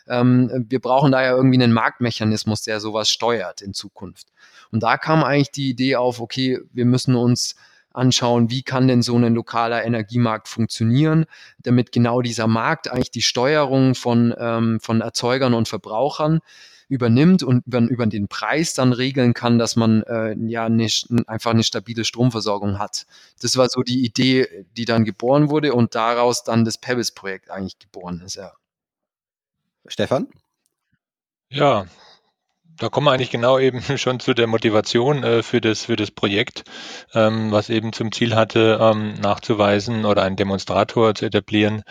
Ähm, 0.09 0.65
wir 0.69 0.79
brauchen 0.79 1.11
da 1.11 1.21
ja 1.21 1.35
irgendwie 1.35 1.61
einen 1.61 1.73
Marktmechanismus, 1.73 2.63
der 2.63 2.79
sowas 2.79 3.09
steuert 3.09 3.61
in 3.61 3.73
Zukunft. 3.73 4.27
Und 4.71 4.83
da 4.83 4.97
kam 4.97 5.23
eigentlich 5.23 5.51
die 5.51 5.69
Idee 5.69 5.95
auf, 5.95 6.19
okay, 6.19 6.59
wir 6.73 6.85
müssen 6.85 7.15
uns 7.15 7.55
anschauen, 7.93 8.49
wie 8.51 8.61
kann 8.61 8.87
denn 8.87 9.01
so 9.01 9.17
ein 9.17 9.33
lokaler 9.33 9.83
Energiemarkt 9.83 10.47
funktionieren, 10.47 11.25
damit 11.59 11.91
genau 11.91 12.21
dieser 12.21 12.47
Markt 12.47 12.89
eigentlich 12.89 13.11
die 13.11 13.21
Steuerung 13.21 13.95
von, 13.95 14.33
ähm, 14.37 14.79
von 14.79 15.01
Erzeugern 15.01 15.53
und 15.53 15.67
Verbrauchern 15.67 16.39
übernimmt 16.89 17.43
und 17.43 17.65
über, 17.65 17.79
über 17.79 18.05
den 18.05 18.27
Preis 18.27 18.73
dann 18.73 18.93
regeln 18.93 19.33
kann, 19.33 19.57
dass 19.57 19.75
man 19.75 20.03
äh, 20.03 20.35
ja 20.47 20.69
nicht, 20.69 21.07
einfach 21.27 21.51
eine 21.51 21.63
stabile 21.63 22.05
Stromversorgung 22.05 22.79
hat. 22.79 23.05
Das 23.41 23.57
war 23.57 23.67
so 23.67 23.81
die 23.81 24.05
Idee, 24.05 24.65
die 24.77 24.85
dann 24.85 25.03
geboren 25.03 25.49
wurde 25.49 25.73
und 25.73 25.95
daraus 25.95 26.43
dann 26.43 26.63
das 26.63 26.77
Pebbles-Projekt 26.77 27.49
eigentlich 27.49 27.79
geboren 27.79 28.21
ist, 28.25 28.35
ja. 28.35 28.53
Stefan? 29.87 30.27
Ja, 31.49 31.85
da 32.77 32.89
kommen 32.89 33.07
wir 33.07 33.11
eigentlich 33.11 33.31
genau 33.31 33.57
eben 33.57 33.81
schon 33.97 34.19
zu 34.19 34.33
der 34.33 34.47
Motivation 34.47 35.23
äh, 35.23 35.43
für, 35.43 35.61
das, 35.61 35.85
für 35.85 35.95
das 35.95 36.11
Projekt, 36.11 36.63
ähm, 37.13 37.51
was 37.51 37.69
eben 37.69 37.93
zum 37.93 38.11
Ziel 38.11 38.35
hatte, 38.35 38.77
ähm, 38.81 39.15
nachzuweisen 39.15 40.05
oder 40.05 40.23
einen 40.23 40.35
Demonstrator 40.35 41.15
zu 41.15 41.25
etablieren, 41.25 41.83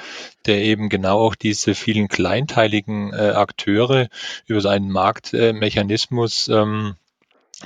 der 0.47 0.63
eben 0.63 0.89
genau 0.89 1.19
auch 1.19 1.35
diese 1.35 1.75
vielen 1.75 2.09
kleinteiligen 2.09 3.13
äh, 3.13 3.33
Akteure 3.35 4.09
über 4.47 4.61
seinen 4.61 4.91
Marktmechanismus 4.91 6.49
ähm, 6.49 6.95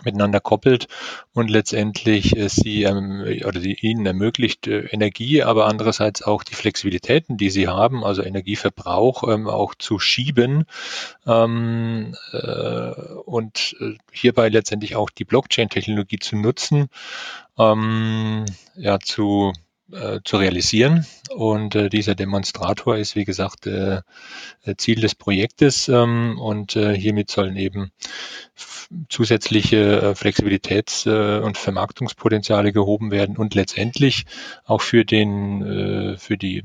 miteinander 0.04 0.40
koppelt 0.40 0.86
und 1.32 1.50
letztendlich 1.50 2.36
äh, 2.36 2.48
sie 2.48 2.84
ähm, 2.84 3.24
oder 3.44 3.60
sie 3.60 3.74
ihnen 3.74 4.06
ermöglicht 4.06 4.66
äh, 4.66 4.86
Energie, 4.86 5.42
aber 5.42 5.66
andererseits 5.66 6.22
auch 6.22 6.42
die 6.42 6.54
Flexibilitäten, 6.54 7.36
die 7.36 7.50
sie 7.50 7.68
haben, 7.68 8.04
also 8.04 8.22
Energieverbrauch 8.22 9.28
ähm, 9.28 9.48
auch 9.48 9.74
zu 9.74 9.98
schieben. 9.98 10.64
Ähm, 11.26 12.14
äh, 12.32 12.90
und 13.24 13.76
äh, 13.80 13.94
hierbei 14.12 14.48
letztendlich 14.48 14.96
auch 14.96 15.10
die 15.10 15.24
Blockchain-Technologie 15.24 16.18
zu 16.18 16.36
nutzen, 16.36 16.88
ähm, 17.58 18.44
ja 18.76 18.98
zu 19.00 19.52
äh, 19.92 20.20
zu 20.24 20.36
realisieren. 20.36 21.06
Und 21.34 21.74
äh, 21.74 21.88
dieser 21.88 22.14
Demonstrator 22.14 22.96
ist, 22.96 23.16
wie 23.16 23.24
gesagt, 23.24 23.66
äh, 23.66 24.02
Ziel 24.76 25.00
des 25.00 25.14
Projektes. 25.14 25.88
Ähm, 25.88 26.38
und 26.40 26.76
äh, 26.76 26.94
hiermit 26.96 27.30
sollen 27.30 27.56
eben 27.56 27.92
zusätzliche 29.08 30.00
äh, 30.00 30.14
Flexibilitäts- 30.14 31.08
äh, 31.08 31.40
und 31.40 31.58
Vermarktungspotenziale 31.58 32.72
gehoben 32.72 33.10
werden 33.10 33.36
und 33.36 33.54
letztendlich 33.54 34.26
auch 34.64 34.82
für 34.82 35.04
den, 35.04 35.62
äh, 35.62 36.16
für 36.16 36.36
die 36.36 36.64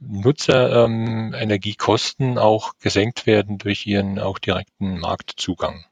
Nutzer 0.00 0.84
ähm, 0.84 1.34
Energiekosten 1.36 2.38
auch 2.38 2.74
gesenkt 2.78 3.26
werden 3.26 3.58
durch 3.58 3.86
ihren 3.86 4.18
auch 4.18 4.38
direkten 4.38 5.00
Marktzugang 5.00 5.84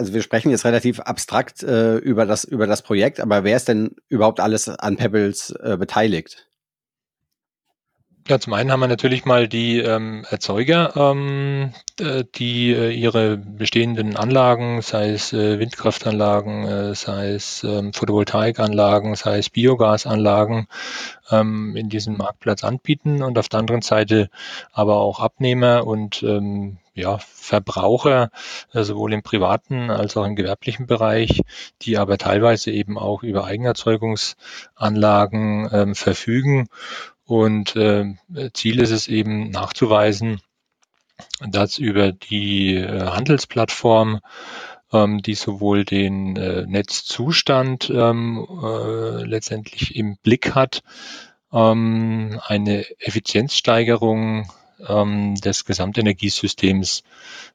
also 0.00 0.14
wir 0.14 0.22
sprechen 0.22 0.50
jetzt 0.50 0.64
relativ 0.64 0.98
abstrakt 0.98 1.62
äh, 1.62 1.96
über, 1.98 2.24
das, 2.24 2.44
über 2.44 2.66
das 2.66 2.80
Projekt, 2.80 3.20
aber 3.20 3.44
wer 3.44 3.56
ist 3.56 3.68
denn 3.68 3.96
überhaupt 4.08 4.40
alles 4.40 4.66
an 4.66 4.96
Pebbles 4.96 5.50
äh, 5.62 5.76
beteiligt? 5.76 6.49
Ja, 8.28 8.38
zum 8.38 8.52
einen 8.52 8.70
haben 8.70 8.80
wir 8.80 8.86
natürlich 8.86 9.24
mal 9.24 9.48
die 9.48 9.78
ähm, 9.78 10.24
Erzeuger, 10.30 10.94
ähm, 10.96 11.72
die 12.36 12.72
äh, 12.72 12.90
ihre 12.90 13.38
bestehenden 13.38 14.16
Anlagen, 14.16 14.82
sei 14.82 15.10
es 15.10 15.32
äh, 15.32 15.58
Windkraftanlagen, 15.58 16.66
äh, 16.66 16.94
sei 16.94 17.30
es 17.30 17.64
ähm, 17.64 17.92
Photovoltaikanlagen, 17.92 19.16
sei 19.16 19.38
es 19.38 19.50
Biogasanlagen, 19.50 20.68
ähm, 21.30 21.74
in 21.76 21.88
diesem 21.88 22.18
Marktplatz 22.18 22.62
anbieten 22.62 23.22
und 23.22 23.38
auf 23.38 23.48
der 23.48 23.60
anderen 23.60 23.82
Seite 23.82 24.28
aber 24.72 24.96
auch 24.96 25.20
Abnehmer 25.20 25.86
und 25.86 26.22
ähm, 26.22 26.78
ja, 26.94 27.18
Verbraucher, 27.18 28.30
äh, 28.72 28.82
sowohl 28.84 29.12
im 29.12 29.22
privaten 29.22 29.90
als 29.90 30.16
auch 30.16 30.24
im 30.24 30.36
gewerblichen 30.36 30.86
Bereich, 30.86 31.42
die 31.82 31.98
aber 31.98 32.16
teilweise 32.18 32.70
eben 32.70 32.98
auch 32.98 33.22
über 33.22 33.44
Eigenerzeugungsanlagen 33.44 35.68
ähm, 35.72 35.94
verfügen. 35.94 36.68
Und 37.30 37.76
äh, 37.76 38.16
Ziel 38.54 38.80
ist 38.80 38.90
es 38.90 39.06
eben 39.06 39.50
nachzuweisen, 39.50 40.40
dass 41.38 41.78
über 41.78 42.10
die 42.10 42.74
äh, 42.74 43.06
Handelsplattform 43.06 44.18
ähm, 44.92 45.22
die 45.22 45.34
sowohl 45.34 45.84
den 45.84 46.34
äh, 46.34 46.66
Netzzustand 46.66 47.88
ähm, 47.88 48.44
äh, 48.60 49.22
letztendlich 49.22 49.94
im 49.94 50.16
Blick 50.16 50.56
hat, 50.56 50.82
ähm, 51.52 52.40
eine 52.48 52.84
Effizienzsteigerung 52.98 54.50
ähm, 54.88 55.36
des 55.36 55.64
Gesamtenergiesystems 55.64 57.04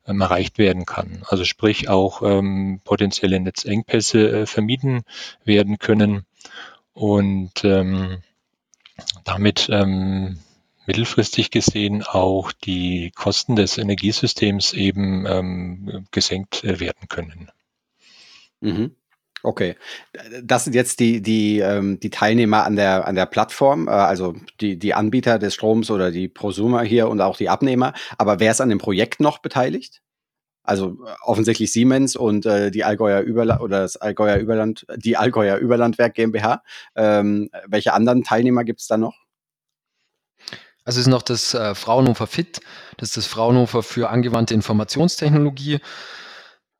ähm, 0.07 0.21
erreicht 0.21 0.57
werden 0.57 0.85
kann. 0.85 1.23
Also 1.27 1.43
sprich 1.43 1.89
auch 1.89 2.21
ähm, 2.21 2.79
potenzielle 2.85 3.41
Netzengpässe 3.41 4.43
äh, 4.43 4.45
vermieden 4.45 5.01
werden 5.43 5.79
können 5.79 6.25
und 6.93 7.65
ähm, 7.65 8.21
damit 9.23 9.67
ähm, 9.71 10.39
mittelfristig 10.85 11.51
gesehen 11.51 12.03
auch 12.03 12.51
die 12.51 13.11
Kosten 13.15 13.55
des 13.55 13.77
Energiesystems 13.77 14.73
eben 14.73 15.25
ähm, 15.25 16.07
gesenkt 16.11 16.63
äh, 16.63 16.79
werden 16.79 17.07
können. 17.09 17.49
Mhm. 18.61 18.95
Okay. 19.43 19.75
Das 20.41 20.63
sind 20.63 20.73
jetzt 20.73 20.99
die, 20.99 21.21
die, 21.21 21.59
ähm, 21.59 21.99
die 21.99 22.09
Teilnehmer 22.09 22.63
an 22.63 22.75
der, 22.75 23.07
an 23.07 23.15
der 23.15 23.27
Plattform, 23.27 23.87
äh, 23.87 23.91
also 23.91 24.35
die, 24.59 24.79
die 24.79 24.95
Anbieter 24.95 25.37
des 25.37 25.53
Stroms 25.53 25.91
oder 25.91 26.09
die 26.11 26.27
Prosumer 26.27 26.81
hier 26.81 27.09
und 27.09 27.21
auch 27.21 27.37
die 27.37 27.49
Abnehmer. 27.49 27.93
Aber 28.17 28.39
wer 28.39 28.51
ist 28.51 28.61
an 28.61 28.69
dem 28.69 28.79
Projekt 28.79 29.19
noch 29.19 29.37
beteiligt? 29.37 30.01
Also 30.65 30.97
äh, 31.05 31.11
offensichtlich 31.21 31.71
Siemens 31.71 32.15
und 32.15 32.45
äh, 32.45 32.71
die 32.71 32.83
Allgäuer 32.83 33.21
Überland 33.21 33.61
oder 33.61 33.81
das 33.81 33.97
Allgäuer 33.97 34.37
Überland, 34.37 34.85
die 34.97 35.17
Allgäuer 35.17 35.57
Überlandwerk 35.57 36.15
GmbH. 36.15 36.63
Ähm, 36.95 37.49
welche 37.67 37.93
anderen 37.93 38.23
Teilnehmer 38.23 38.63
gibt 38.63 38.81
es 38.81 38.87
da 38.87 38.97
noch? 38.97 39.15
Also 40.83 40.99
es 40.99 41.07
ist 41.07 41.11
noch 41.11 41.23
das 41.23 41.53
äh, 41.53 41.73
Fraunhofer 41.73 42.27
FIT, 42.27 42.61
das 42.97 43.09
ist 43.09 43.17
das 43.17 43.25
Fraunhofer 43.25 43.81
für 43.81 44.09
angewandte 44.09 44.53
Informationstechnologie. 44.53 45.79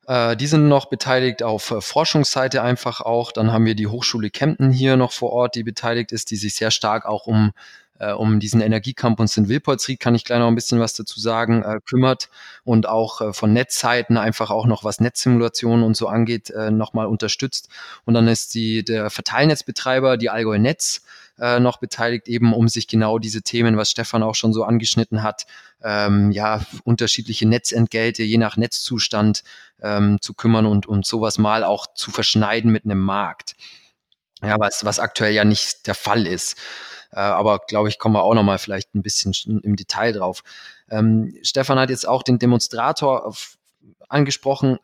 Äh, 0.07 0.37
die 0.37 0.47
sind 0.47 0.67
noch 0.67 0.85
beteiligt 0.85 1.41
auf 1.41 1.71
äh, 1.71 1.81
Forschungsseite 1.81 2.61
einfach 2.61 3.01
auch. 3.01 3.31
Dann 3.31 3.51
haben 3.51 3.65
wir 3.65 3.75
die 3.75 3.87
Hochschule 3.87 4.29
Kempten 4.29 4.71
hier 4.71 4.95
noch 4.95 5.11
vor 5.11 5.31
Ort, 5.31 5.55
die 5.55 5.63
beteiligt 5.63 6.11
ist, 6.11 6.29
die 6.31 6.35
sich 6.35 6.53
sehr 6.53 6.71
stark 6.71 7.05
auch 7.05 7.25
um 7.25 7.51
äh, 7.99 8.11
um 8.11 8.39
diesen 8.39 8.61
Energiecampus 8.61 9.37
in 9.37 9.47
Wilpolsried, 9.47 9.99
kann 9.99 10.15
ich 10.15 10.25
gleich 10.25 10.39
noch 10.39 10.47
ein 10.47 10.55
bisschen 10.55 10.79
was 10.79 10.93
dazu 10.93 11.19
sagen, 11.19 11.63
äh, 11.63 11.79
kümmert 11.85 12.29
und 12.63 12.87
auch 12.87 13.21
äh, 13.21 13.33
von 13.33 13.53
Netzzeiten 13.53 14.17
einfach 14.17 14.51
auch 14.51 14.65
noch 14.65 14.83
was 14.83 14.99
Netzsimulationen 14.99 15.83
und 15.83 15.95
so 15.95 16.07
angeht, 16.07 16.49
äh, 16.49 16.71
nochmal 16.71 17.07
unterstützt. 17.07 17.69
Und 18.05 18.13
dann 18.13 18.27
ist 18.27 18.53
die, 18.53 18.83
der 18.83 19.09
Verteilnetzbetreiber, 19.09 20.17
die 20.17 20.29
Allgäu 20.29 20.57
Netz, 20.57 21.01
äh, 21.39 21.59
noch 21.59 21.77
beteiligt, 21.77 22.27
eben 22.27 22.53
um 22.53 22.67
sich 22.67 22.87
genau 22.87 23.19
diese 23.19 23.41
Themen, 23.41 23.77
was 23.77 23.91
Stefan 23.91 24.23
auch 24.23 24.35
schon 24.35 24.53
so 24.53 24.63
angeschnitten 24.63 25.21
hat, 25.21 25.45
ähm, 25.83 26.31
ja, 26.31 26.61
unterschiedliche 26.83 27.47
Netzentgelte 27.47 28.23
je 28.23 28.37
nach 28.37 28.57
Netzzustand 28.57 29.43
ähm, 29.81 30.17
zu 30.21 30.33
kümmern 30.33 30.65
und, 30.65 30.85
und 30.87 31.05
sowas 31.05 31.37
mal 31.37 31.63
auch 31.63 31.87
zu 31.93 32.11
verschneiden 32.11 32.71
mit 32.71 32.85
einem 32.85 32.99
Markt. 32.99 33.55
Ja, 34.41 34.59
was, 34.59 34.85
was 34.85 34.99
aktuell 34.99 35.33
ja 35.33 35.45
nicht 35.45 35.87
der 35.87 35.95
Fall 35.95 36.27
ist. 36.27 36.57
Äh, 37.15 37.19
aber 37.19 37.59
glaube 37.67 37.89
ich, 37.89 37.97
kommen 37.97 38.15
wir 38.15 38.23
auch 38.23 38.35
noch 38.35 38.43
mal 38.43 38.59
vielleicht 38.59 38.93
ein 38.93 39.01
bisschen 39.01 39.33
im 39.63 39.75
Detail 39.75 40.11
drauf. 40.11 40.43
Ähm, 40.89 41.35
Stefan 41.41 41.79
hat 41.79 41.89
jetzt 41.89 42.07
auch 42.07 42.21
den 42.21 42.37
Demonstrator 42.37 43.33
angesprochen 44.09 44.77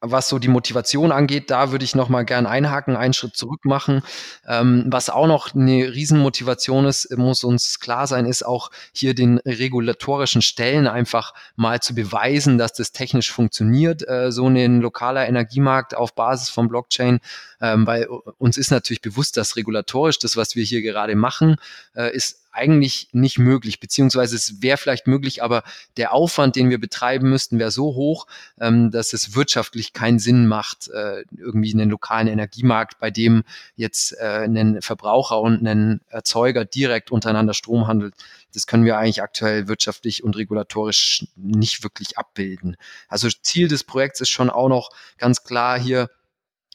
was 0.00 0.28
so 0.28 0.38
die 0.38 0.48
Motivation 0.48 1.12
angeht, 1.12 1.50
da 1.50 1.70
würde 1.70 1.84
ich 1.84 1.94
noch 1.94 2.08
mal 2.08 2.24
gern 2.24 2.46
einhaken, 2.46 2.96
einen 2.96 3.14
Schritt 3.14 3.36
zurück 3.36 3.64
machen. 3.64 4.02
Ähm, 4.46 4.84
was 4.88 5.10
auch 5.10 5.26
noch 5.26 5.54
eine 5.54 5.92
Riesenmotivation 5.92 6.86
ist, 6.86 7.16
muss 7.16 7.44
uns 7.44 7.78
klar 7.78 8.06
sein, 8.06 8.26
ist 8.26 8.44
auch 8.44 8.70
hier 8.92 9.14
den 9.14 9.38
regulatorischen 9.38 10.42
Stellen 10.42 10.86
einfach 10.86 11.34
mal 11.56 11.80
zu 11.80 11.94
beweisen, 11.94 12.58
dass 12.58 12.72
das 12.72 12.92
technisch 12.92 13.32
funktioniert, 13.32 14.06
äh, 14.08 14.30
so 14.30 14.46
ein 14.46 14.80
lokaler 14.80 15.28
Energiemarkt 15.28 15.96
auf 15.96 16.14
Basis 16.14 16.50
von 16.50 16.68
Blockchain, 16.68 17.20
ähm, 17.62 17.86
weil 17.86 18.06
uns 18.38 18.58
ist 18.58 18.72
natürlich 18.72 19.00
bewusst, 19.00 19.36
dass 19.36 19.56
regulatorisch 19.56 20.18
das, 20.18 20.36
was 20.36 20.56
wir 20.56 20.64
hier 20.64 20.82
gerade 20.82 21.14
machen, 21.14 21.56
äh, 21.94 22.14
ist 22.14 22.42
eigentlich 22.50 23.08
nicht 23.12 23.38
möglich, 23.38 23.80
beziehungsweise 23.80 24.36
es 24.36 24.60
wäre 24.60 24.76
vielleicht 24.76 25.06
möglich, 25.06 25.42
aber 25.42 25.62
der 25.96 26.12
Aufwand, 26.12 26.56
den 26.56 26.68
wir 26.68 26.78
betreiben 26.78 27.30
müssten, 27.30 27.58
wäre 27.58 27.70
so 27.70 27.94
hoch, 27.94 28.26
ähm, 28.60 28.90
dass 28.90 29.12
es 29.14 29.34
wirtschaftlich 29.34 29.92
keinen 29.92 30.18
Sinn 30.18 30.46
macht, 30.46 30.88
äh, 30.88 31.24
irgendwie 31.36 31.72
einen 31.72 31.88
lokalen 31.88 32.26
Energiemarkt, 32.26 32.98
bei 32.98 33.10
dem 33.10 33.44
jetzt 33.76 34.12
äh, 34.18 34.44
ein 34.44 34.82
Verbraucher 34.82 35.40
und 35.40 35.66
ein 35.66 36.00
Erzeuger 36.08 36.64
direkt 36.64 37.10
untereinander 37.10 37.54
Strom 37.54 37.86
handelt. 37.86 38.14
Das 38.52 38.66
können 38.66 38.84
wir 38.84 38.98
eigentlich 38.98 39.22
aktuell 39.22 39.68
wirtschaftlich 39.68 40.22
und 40.22 40.36
regulatorisch 40.36 41.26
nicht 41.36 41.84
wirklich 41.84 42.18
abbilden. 42.18 42.76
Also 43.08 43.28
Ziel 43.30 43.68
des 43.68 43.84
Projekts 43.84 44.20
ist 44.20 44.30
schon 44.30 44.50
auch 44.50 44.68
noch 44.68 44.90
ganz 45.16 45.44
klar 45.44 45.78
hier, 45.78 46.10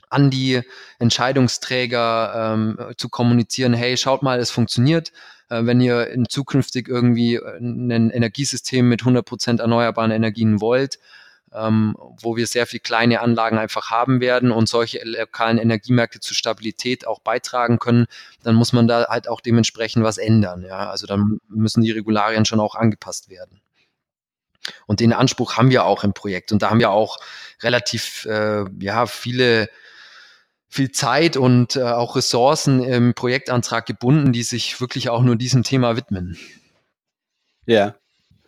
an 0.09 0.29
die 0.29 0.61
Entscheidungsträger 0.99 2.53
ähm, 2.53 2.79
zu 2.97 3.09
kommunizieren, 3.09 3.73
hey, 3.73 3.97
schaut 3.97 4.23
mal, 4.23 4.39
es 4.39 4.51
funktioniert. 4.51 5.11
Äh, 5.49 5.65
wenn 5.65 5.81
ihr 5.81 6.07
in 6.07 6.27
zukünftig 6.29 6.87
irgendwie 6.87 7.35
äh, 7.35 7.57
ein 7.59 8.09
Energiesystem 8.11 8.87
mit 8.87 9.01
100 9.01 9.25
Prozent 9.25 9.59
erneuerbaren 9.59 10.11
Energien 10.11 10.61
wollt, 10.61 10.99
ähm, 11.53 11.95
wo 12.21 12.35
wir 12.35 12.45
sehr 12.45 12.67
viel 12.67 12.79
kleine 12.79 13.21
Anlagen 13.21 13.57
einfach 13.57 13.89
haben 13.89 14.19
werden 14.19 14.51
und 14.51 14.67
solche 14.67 15.01
lokalen 15.03 15.57
Energiemärkte 15.57 16.19
zur 16.19 16.35
Stabilität 16.35 17.07
auch 17.07 17.19
beitragen 17.19 17.79
können, 17.79 18.07
dann 18.43 18.55
muss 18.55 18.73
man 18.73 18.87
da 18.87 19.07
halt 19.07 19.29
auch 19.29 19.41
dementsprechend 19.41 20.03
was 20.03 20.17
ändern. 20.17 20.63
Ja? 20.63 20.89
Also 20.89 21.07
dann 21.07 21.39
müssen 21.47 21.83
die 21.83 21.91
Regularien 21.91 22.45
schon 22.45 22.59
auch 22.59 22.75
angepasst 22.75 23.29
werden. 23.29 23.61
Und 24.85 24.99
den 24.99 25.13
Anspruch 25.13 25.55
haben 25.55 25.69
wir 25.69 25.85
auch 25.85 26.03
im 26.03 26.13
Projekt. 26.13 26.51
Und 26.51 26.61
da 26.61 26.69
haben 26.69 26.79
wir 26.79 26.91
auch 26.91 27.17
relativ 27.61 28.25
äh, 28.25 28.65
ja, 28.79 29.05
viele 29.05 29.69
viel 30.77 30.91
Zeit 30.91 31.37
und 31.37 31.75
äh, 31.75 31.81
auch 31.81 32.15
Ressourcen 32.15 32.83
im 32.83 33.15
Projektantrag 33.15 33.85
gebunden, 33.85 34.31
die 34.31 34.43
sich 34.43 34.79
wirklich 34.79 35.09
auch 35.09 35.23
nur 35.23 35.35
diesem 35.35 35.63
Thema 35.63 35.97
widmen. 35.97 36.37
Ja. 37.65 37.95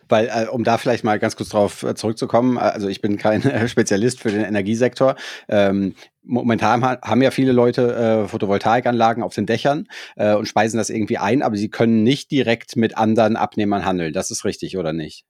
Weil, 0.07 0.27
äh, 0.27 0.47
um 0.47 0.63
da 0.63 0.77
vielleicht 0.77 1.03
mal 1.03 1.19
ganz 1.19 1.35
kurz 1.35 1.49
drauf 1.49 1.83
äh, 1.83 1.95
zurückzukommen, 1.95 2.57
äh, 2.57 2.61
also 2.61 2.87
ich 2.87 3.01
bin 3.01 3.17
kein 3.17 3.67
Spezialist 3.67 4.19
für 4.19 4.31
den 4.31 4.43
Energiesektor. 4.43 5.15
Ähm, 5.47 5.95
momentan 6.23 6.83
ha 6.83 6.99
haben 7.01 7.21
ja 7.21 7.31
viele 7.31 7.51
Leute 7.51 7.95
äh, 7.95 8.27
Photovoltaikanlagen 8.27 9.23
auf 9.23 9.33
den 9.33 9.45
Dächern 9.45 9.87
und 10.15 10.47
speisen 10.47 10.77
das 10.77 10.91
irgendwie 10.91 11.17
ein, 11.17 11.41
aber 11.41 11.55
sie 11.57 11.69
können 11.69 12.03
nicht 12.03 12.29
direkt 12.29 12.75
mit 12.75 12.95
anderen 12.97 13.37
Abnehmern 13.37 13.85
handeln. 13.85 14.13
Das 14.13 14.29
ist 14.29 14.45
richtig, 14.45 14.77
oder 14.77 14.93
nicht? 14.93 15.25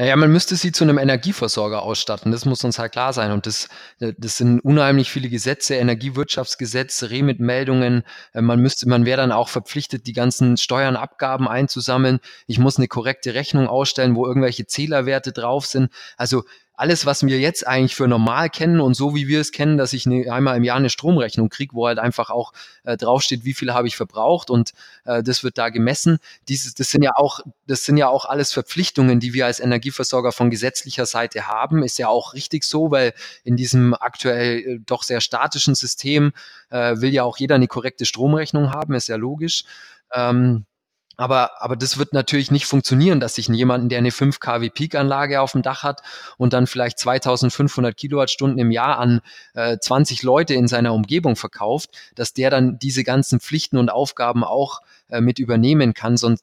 Naja, 0.00 0.16
man 0.16 0.32
müsste 0.32 0.56
sie 0.56 0.72
zu 0.72 0.82
einem 0.82 0.96
Energieversorger 0.96 1.82
ausstatten. 1.82 2.32
Das 2.32 2.46
muss 2.46 2.64
uns 2.64 2.78
halt 2.78 2.92
klar 2.92 3.12
sein. 3.12 3.32
Und 3.32 3.44
das, 3.44 3.68
äh, 3.98 4.14
das 4.16 4.38
sind 4.38 4.60
unheimlich 4.60 5.10
viele 5.10 5.28
Gesetze, 5.28 5.74
Energiewirtschaftsgesetz, 5.74 7.02
Remit-Meldungen. 7.02 8.04
Äh, 8.32 8.40
man 8.40 8.60
müsste, 8.60 8.88
man 8.88 9.04
wäre 9.04 9.20
dann 9.20 9.30
auch 9.30 9.50
verpflichtet, 9.50 10.06
die 10.06 10.14
ganzen 10.14 10.56
Steuern, 10.56 10.96
Abgaben 10.96 11.46
einzusammeln. 11.46 12.20
Ich 12.46 12.58
muss 12.58 12.78
eine 12.78 12.88
korrekte 12.88 13.34
Rechnung 13.34 13.68
ausstellen, 13.68 14.16
wo 14.16 14.26
irgendwelche 14.26 14.66
Zählerwerte 14.66 15.32
drauf 15.32 15.66
sind. 15.66 15.92
Also 16.16 16.44
alles, 16.80 17.04
was 17.04 17.24
wir 17.26 17.38
jetzt 17.38 17.66
eigentlich 17.66 17.94
für 17.94 18.08
normal 18.08 18.48
kennen 18.48 18.80
und 18.80 18.94
so 18.94 19.14
wie 19.14 19.28
wir 19.28 19.40
es 19.40 19.52
kennen, 19.52 19.76
dass 19.76 19.92
ich 19.92 20.06
ne, 20.06 20.30
einmal 20.30 20.56
im 20.56 20.64
Jahr 20.64 20.78
eine 20.78 20.88
Stromrechnung 20.88 21.50
kriege, 21.50 21.74
wo 21.74 21.86
halt 21.86 21.98
einfach 21.98 22.30
auch 22.30 22.54
äh, 22.84 22.96
draufsteht, 22.96 23.44
wie 23.44 23.52
viel 23.52 23.74
habe 23.74 23.86
ich 23.86 23.96
verbraucht 23.96 24.48
und 24.48 24.72
äh, 25.04 25.22
das 25.22 25.44
wird 25.44 25.58
da 25.58 25.68
gemessen. 25.68 26.18
Dieses, 26.48 26.74
das 26.74 26.90
sind 26.90 27.02
ja 27.02 27.10
auch, 27.16 27.40
das 27.66 27.84
sind 27.84 27.98
ja 27.98 28.08
auch 28.08 28.24
alles 28.24 28.54
Verpflichtungen, 28.54 29.20
die 29.20 29.34
wir 29.34 29.44
als 29.44 29.60
Energieversorger 29.60 30.32
von 30.32 30.48
gesetzlicher 30.48 31.04
Seite 31.04 31.46
haben. 31.46 31.82
Ist 31.82 31.98
ja 31.98 32.08
auch 32.08 32.32
richtig 32.32 32.64
so, 32.64 32.90
weil 32.90 33.12
in 33.44 33.56
diesem 33.56 33.92
aktuell 33.92 34.58
äh, 34.58 34.78
doch 34.86 35.02
sehr 35.02 35.20
statischen 35.20 35.74
System 35.74 36.32
äh, 36.70 36.96
will 36.96 37.12
ja 37.12 37.24
auch 37.24 37.36
jeder 37.36 37.56
eine 37.56 37.68
korrekte 37.68 38.06
Stromrechnung 38.06 38.72
haben, 38.72 38.94
ist 38.94 39.08
ja 39.08 39.16
logisch. 39.16 39.64
Ähm, 40.14 40.64
aber, 41.20 41.62
aber 41.62 41.76
das 41.76 41.98
wird 41.98 42.14
natürlich 42.14 42.50
nicht 42.50 42.64
funktionieren, 42.64 43.20
dass 43.20 43.34
sich 43.34 43.48
jemanden, 43.48 43.90
der 43.90 43.98
eine 43.98 44.10
5 44.10 44.40
kW 44.40 44.70
Peak-Anlage 44.70 45.42
auf 45.42 45.52
dem 45.52 45.60
Dach 45.60 45.82
hat 45.82 46.00
und 46.38 46.54
dann 46.54 46.66
vielleicht 46.66 46.98
2500 46.98 47.94
Kilowattstunden 47.94 48.58
im 48.58 48.70
Jahr 48.70 48.98
an 48.98 49.20
äh, 49.52 49.76
20 49.76 50.22
Leute 50.22 50.54
in 50.54 50.66
seiner 50.66 50.94
Umgebung 50.94 51.36
verkauft, 51.36 51.90
dass 52.14 52.32
der 52.32 52.48
dann 52.48 52.78
diese 52.78 53.04
ganzen 53.04 53.38
Pflichten 53.38 53.76
und 53.76 53.90
Aufgaben 53.90 54.44
auch 54.44 54.80
äh, 55.10 55.20
mit 55.20 55.38
übernehmen 55.38 55.92
kann. 55.92 56.16
Sonst, 56.16 56.42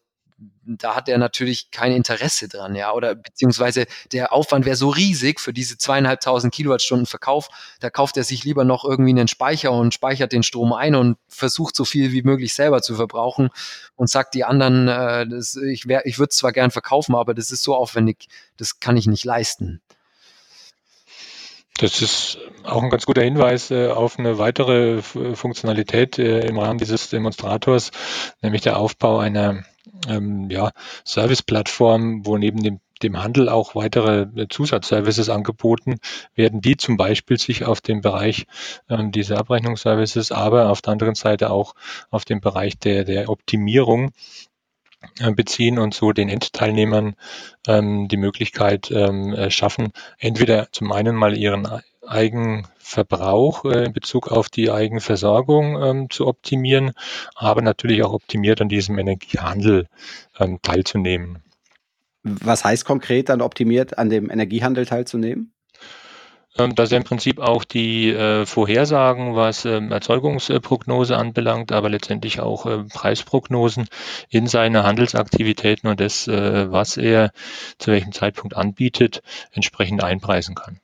da 0.67 0.95
hat 0.95 1.07
er 1.07 1.17
natürlich 1.17 1.71
kein 1.71 1.91
Interesse 1.91 2.47
dran, 2.47 2.75
ja, 2.75 2.91
oder 2.93 3.15
beziehungsweise 3.15 3.85
der 4.11 4.33
Aufwand 4.33 4.65
wäre 4.65 4.75
so 4.75 4.89
riesig 4.89 5.39
für 5.39 5.53
diese 5.53 5.77
zweieinhalbtausend 5.77 6.53
Kilowattstunden 6.53 7.05
Verkauf, 7.05 7.49
da 7.79 7.89
kauft 7.89 8.17
er 8.17 8.23
sich 8.23 8.43
lieber 8.43 8.65
noch 8.65 8.83
irgendwie 8.83 9.11
einen 9.11 9.27
Speicher 9.27 9.71
und 9.71 9.93
speichert 9.93 10.31
den 10.31 10.43
Strom 10.43 10.73
ein 10.73 10.95
und 10.95 11.17
versucht 11.27 11.75
so 11.75 11.85
viel 11.85 12.11
wie 12.11 12.23
möglich 12.23 12.53
selber 12.53 12.81
zu 12.81 12.95
verbrauchen 12.95 13.49
und 13.95 14.09
sagt 14.09 14.33
die 14.33 14.43
anderen, 14.43 14.87
äh, 14.87 15.27
das, 15.27 15.55
ich, 15.55 15.87
wär, 15.87 16.05
ich 16.05 16.19
würde 16.19 16.29
es 16.31 16.37
zwar 16.37 16.51
gern 16.51 16.71
verkaufen, 16.71 17.15
aber 17.15 17.33
das 17.33 17.51
ist 17.51 17.63
so 17.63 17.75
aufwendig, 17.75 18.27
das 18.57 18.79
kann 18.79 18.97
ich 18.97 19.07
nicht 19.07 19.25
leisten. 19.25 19.81
Das 21.77 22.01
ist 22.01 22.39
auch 22.63 22.81
ein 22.81 22.89
ganz 22.89 23.05
guter 23.05 23.21
Hinweis 23.21 23.69
äh, 23.69 23.89
auf 23.89 24.17
eine 24.17 24.39
weitere 24.39 25.03
Funktionalität 25.03 26.17
äh, 26.17 26.39
im 26.47 26.57
Rahmen 26.57 26.79
dieses 26.79 27.09
Demonstrators, 27.09 27.91
nämlich 28.41 28.63
der 28.63 28.77
Aufbau 28.77 29.19
einer 29.19 29.63
ähm, 30.07 30.49
ja, 30.49 30.71
Service-Plattform, 31.05 32.25
wo 32.25 32.37
neben 32.37 32.61
dem 32.61 32.79
dem 33.03 33.21
Handel 33.21 33.49
auch 33.49 33.75
weitere 33.75 34.21
äh, 34.35 34.47
Zusatzservices 34.49 35.29
angeboten 35.29 35.99
werden, 36.35 36.61
die 36.61 36.77
zum 36.77 36.97
Beispiel 36.97 37.37
sich 37.37 37.65
auf 37.65 37.81
den 37.81 38.01
Bereich 38.01 38.45
ähm, 38.89 39.11
dieser 39.11 39.37
Abrechnungsservices, 39.37 40.31
aber 40.31 40.69
auf 40.69 40.81
der 40.81 40.93
anderen 40.93 41.15
Seite 41.15 41.51
auch 41.51 41.75
auf 42.09 42.25
den 42.25 42.41
Bereich 42.41 42.77
der, 42.79 43.03
der 43.03 43.29
Optimierung 43.29 44.11
äh, 45.19 45.31
beziehen 45.31 45.79
und 45.79 45.93
so 45.93 46.11
den 46.11 46.29
Endteilnehmern 46.29 47.15
ähm, 47.67 48.07
die 48.07 48.17
Möglichkeit 48.17 48.89
ähm, 48.91 49.33
äh, 49.33 49.51
schaffen, 49.51 49.91
entweder 50.17 50.71
zum 50.71 50.91
einen 50.91 51.15
mal 51.15 51.37
ihren 51.37 51.67
Eigenverbrauch 52.07 53.65
äh, 53.65 53.85
in 53.85 53.93
Bezug 53.93 54.31
auf 54.31 54.49
die 54.49 54.71
Eigenversorgung 54.71 55.81
ähm, 55.81 56.09
zu 56.09 56.27
optimieren, 56.27 56.91
aber 57.35 57.61
natürlich 57.61 58.03
auch 58.03 58.13
optimiert 58.13 58.61
an 58.61 58.69
diesem 58.69 58.97
Energiehandel 58.97 59.87
ähm, 60.39 60.59
teilzunehmen. 60.61 61.43
Was 62.23 62.65
heißt 62.65 62.85
konkret 62.85 63.29
dann 63.29 63.41
optimiert 63.41 63.97
an 63.97 64.09
dem 64.09 64.29
Energiehandel 64.29 64.85
teilzunehmen? 64.85 65.53
Ähm, 66.57 66.73
dass 66.75 66.91
er 66.91 66.97
im 66.97 67.03
Prinzip 67.03 67.39
auch 67.39 67.63
die 67.63 68.09
äh, 68.09 68.45
Vorhersagen, 68.45 69.35
was 69.35 69.65
ähm, 69.65 69.91
Erzeugungsprognose 69.91 71.15
anbelangt, 71.15 71.71
aber 71.71 71.89
letztendlich 71.89 72.39
auch 72.39 72.65
äh, 72.65 72.83
Preisprognosen 72.85 73.87
in 74.29 74.47
seine 74.47 74.83
Handelsaktivitäten 74.83 75.89
und 75.89 75.99
das, 75.99 76.27
äh, 76.27 76.71
was 76.71 76.97
er 76.97 77.31
zu 77.77 77.91
welchem 77.91 78.11
Zeitpunkt 78.11 78.55
anbietet, 78.55 79.21
entsprechend 79.51 80.03
einpreisen 80.03 80.55
kann. 80.55 80.79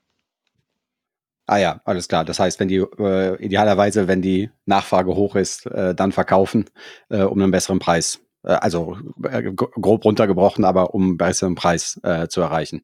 Ah 1.46 1.58
ja, 1.58 1.82
alles 1.84 2.08
klar. 2.08 2.24
Das 2.24 2.40
heißt, 2.40 2.60
wenn 2.60 2.70
die 2.70 2.78
äh, 2.78 3.44
idealerweise, 3.44 4.08
wenn 4.08 4.22
die 4.22 4.50
Nachfrage 4.66 5.16
hoch 5.16 5.36
ist, 5.36 5.66
äh, 5.66 5.94
dann 5.94 6.12
verkaufen 6.12 6.70
äh, 7.10 7.24
um 7.24 7.42
einen 7.42 7.52
besseren 7.52 7.80
Preis. 7.80 8.22
Äh, 8.44 8.54
also 8.54 8.98
äh, 9.24 9.52
grob 9.52 10.06
runtergebrochen, 10.06 10.64
aber 10.64 10.94
um 10.94 11.04
einen 11.04 11.18
besseren 11.18 11.56
Preis 11.56 12.00
äh, 12.04 12.28
zu 12.28 12.42
erreichen. 12.42 12.84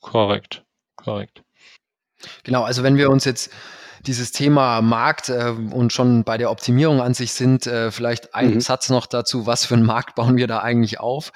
Korrekt, 0.00 0.64
korrekt. 0.96 1.42
Genau, 2.42 2.64
also 2.64 2.82
wenn 2.82 2.96
wir 2.96 3.10
uns 3.10 3.24
jetzt 3.24 3.52
dieses 4.06 4.32
Thema 4.32 4.80
Markt 4.82 5.28
äh, 5.28 5.54
und 5.70 5.92
schon 5.92 6.24
bei 6.24 6.38
der 6.38 6.50
Optimierung 6.50 7.00
an 7.00 7.14
sich 7.14 7.32
sind, 7.32 7.66
äh, 7.66 7.90
vielleicht 7.90 8.34
ein 8.34 8.54
mhm. 8.54 8.60
Satz 8.60 8.90
noch 8.90 9.06
dazu, 9.06 9.46
was 9.46 9.64
für 9.64 9.74
einen 9.74 9.86
Markt 9.86 10.14
bauen 10.14 10.36
wir 10.36 10.46
da 10.46 10.60
eigentlich 10.60 11.00
auf? 11.00 11.32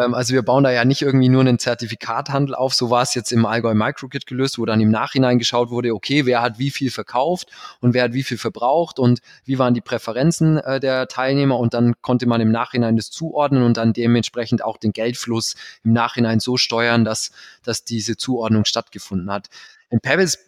Ähm, 0.00 0.14
also 0.14 0.34
wir 0.34 0.42
bauen 0.42 0.64
da 0.64 0.70
ja 0.70 0.84
nicht 0.84 1.02
irgendwie 1.02 1.28
nur 1.28 1.40
einen 1.40 1.58
Zertifikathandel 1.58 2.54
auf, 2.54 2.74
so 2.74 2.90
war 2.90 3.02
es 3.02 3.14
jetzt 3.14 3.32
im 3.32 3.46
Allgäu 3.46 3.74
Microgrid 3.74 4.26
gelöst, 4.26 4.58
wo 4.58 4.66
dann 4.66 4.80
im 4.80 4.90
Nachhinein 4.90 5.38
geschaut 5.38 5.70
wurde, 5.70 5.94
okay, 5.94 6.26
wer 6.26 6.42
hat 6.42 6.58
wie 6.58 6.70
viel 6.70 6.90
verkauft 6.90 7.48
und 7.80 7.94
wer 7.94 8.04
hat 8.04 8.12
wie 8.12 8.22
viel 8.22 8.38
verbraucht 8.38 8.98
und 8.98 9.20
wie 9.44 9.58
waren 9.58 9.74
die 9.74 9.80
Präferenzen 9.80 10.58
äh, 10.58 10.80
der 10.80 11.08
Teilnehmer 11.08 11.58
und 11.58 11.74
dann 11.74 11.94
konnte 12.02 12.26
man 12.26 12.40
im 12.40 12.50
Nachhinein 12.50 12.96
das 12.96 13.10
zuordnen 13.10 13.62
und 13.62 13.76
dann 13.76 13.92
dementsprechend 13.92 14.62
auch 14.62 14.76
den 14.76 14.92
Geldfluss 14.92 15.56
im 15.84 15.92
Nachhinein 15.92 16.40
so 16.40 16.56
steuern, 16.56 17.04
dass, 17.04 17.30
dass 17.62 17.84
diese 17.84 18.16
Zuordnung 18.16 18.64
stattgefunden 18.64 19.30
hat. 19.30 19.48
In 19.90 20.00
Pebbles 20.00 20.45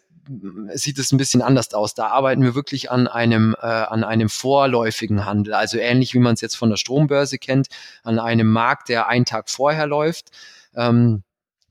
sieht 0.73 0.99
es 0.99 1.11
ein 1.11 1.17
bisschen 1.17 1.41
anders 1.41 1.73
aus. 1.73 1.93
Da 1.93 2.07
arbeiten 2.07 2.43
wir 2.43 2.55
wirklich 2.55 2.91
an 2.91 3.07
einem, 3.07 3.55
äh, 3.61 3.65
an 3.65 4.03
einem 4.03 4.29
vorläufigen 4.29 5.25
Handel, 5.25 5.53
also 5.53 5.77
ähnlich 5.77 6.13
wie 6.13 6.19
man 6.19 6.35
es 6.35 6.41
jetzt 6.41 6.55
von 6.55 6.69
der 6.69 6.77
Strombörse 6.77 7.37
kennt, 7.37 7.67
an 8.03 8.19
einem 8.19 8.49
Markt, 8.51 8.89
der 8.89 9.07
einen 9.07 9.25
Tag 9.25 9.49
vorher 9.49 9.87
läuft. 9.87 10.29
Ähm, 10.75 11.23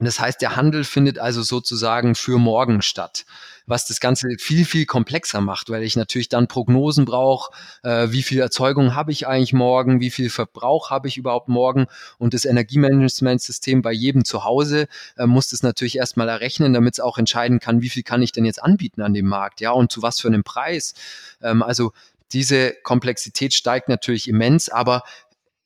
das 0.06 0.20
heißt, 0.20 0.40
der 0.40 0.54
Handel 0.56 0.84
findet 0.84 1.18
also 1.18 1.42
sozusagen 1.42 2.14
für 2.14 2.38
morgen 2.38 2.82
statt, 2.82 3.24
was 3.66 3.86
das 3.86 3.98
Ganze 3.98 4.28
viel, 4.38 4.64
viel 4.64 4.86
komplexer 4.86 5.40
macht, 5.40 5.70
weil 5.70 5.82
ich 5.82 5.96
natürlich 5.96 6.28
dann 6.28 6.46
Prognosen 6.46 7.04
brauche, 7.04 7.52
äh, 7.82 8.08
wie 8.10 8.22
viel 8.22 8.40
Erzeugung 8.40 8.94
habe 8.94 9.10
ich 9.10 9.26
eigentlich 9.26 9.52
morgen, 9.52 10.00
wie 10.00 10.10
viel 10.10 10.30
Verbrauch 10.30 10.90
habe 10.90 11.08
ich 11.08 11.16
überhaupt 11.16 11.48
morgen 11.48 11.86
und 12.18 12.32
das 12.32 12.44
Energiemanagementsystem 12.44 13.82
bei 13.82 13.92
jedem 13.92 14.24
zu 14.24 14.44
Hause 14.44 14.86
äh, 15.16 15.26
muss 15.26 15.48
das 15.48 15.62
natürlich 15.62 15.96
erstmal 15.96 16.28
errechnen, 16.28 16.72
damit 16.72 16.94
es 16.94 17.00
auch 17.00 17.18
entscheiden 17.18 17.58
kann, 17.58 17.82
wie 17.82 17.88
viel 17.88 18.04
kann 18.04 18.22
ich 18.22 18.30
denn 18.30 18.44
jetzt 18.44 18.62
anbieten 18.62 19.02
an 19.02 19.14
dem 19.14 19.26
Markt, 19.26 19.60
ja, 19.60 19.72
und 19.72 19.90
zu 19.90 20.00
was 20.00 20.20
für 20.20 20.28
einem 20.28 20.44
Preis. 20.44 20.94
Ähm, 21.42 21.62
also 21.62 21.92
diese 22.32 22.74
Komplexität 22.82 23.54
steigt 23.54 23.88
natürlich 23.88 24.28
immens, 24.28 24.68
aber 24.68 25.02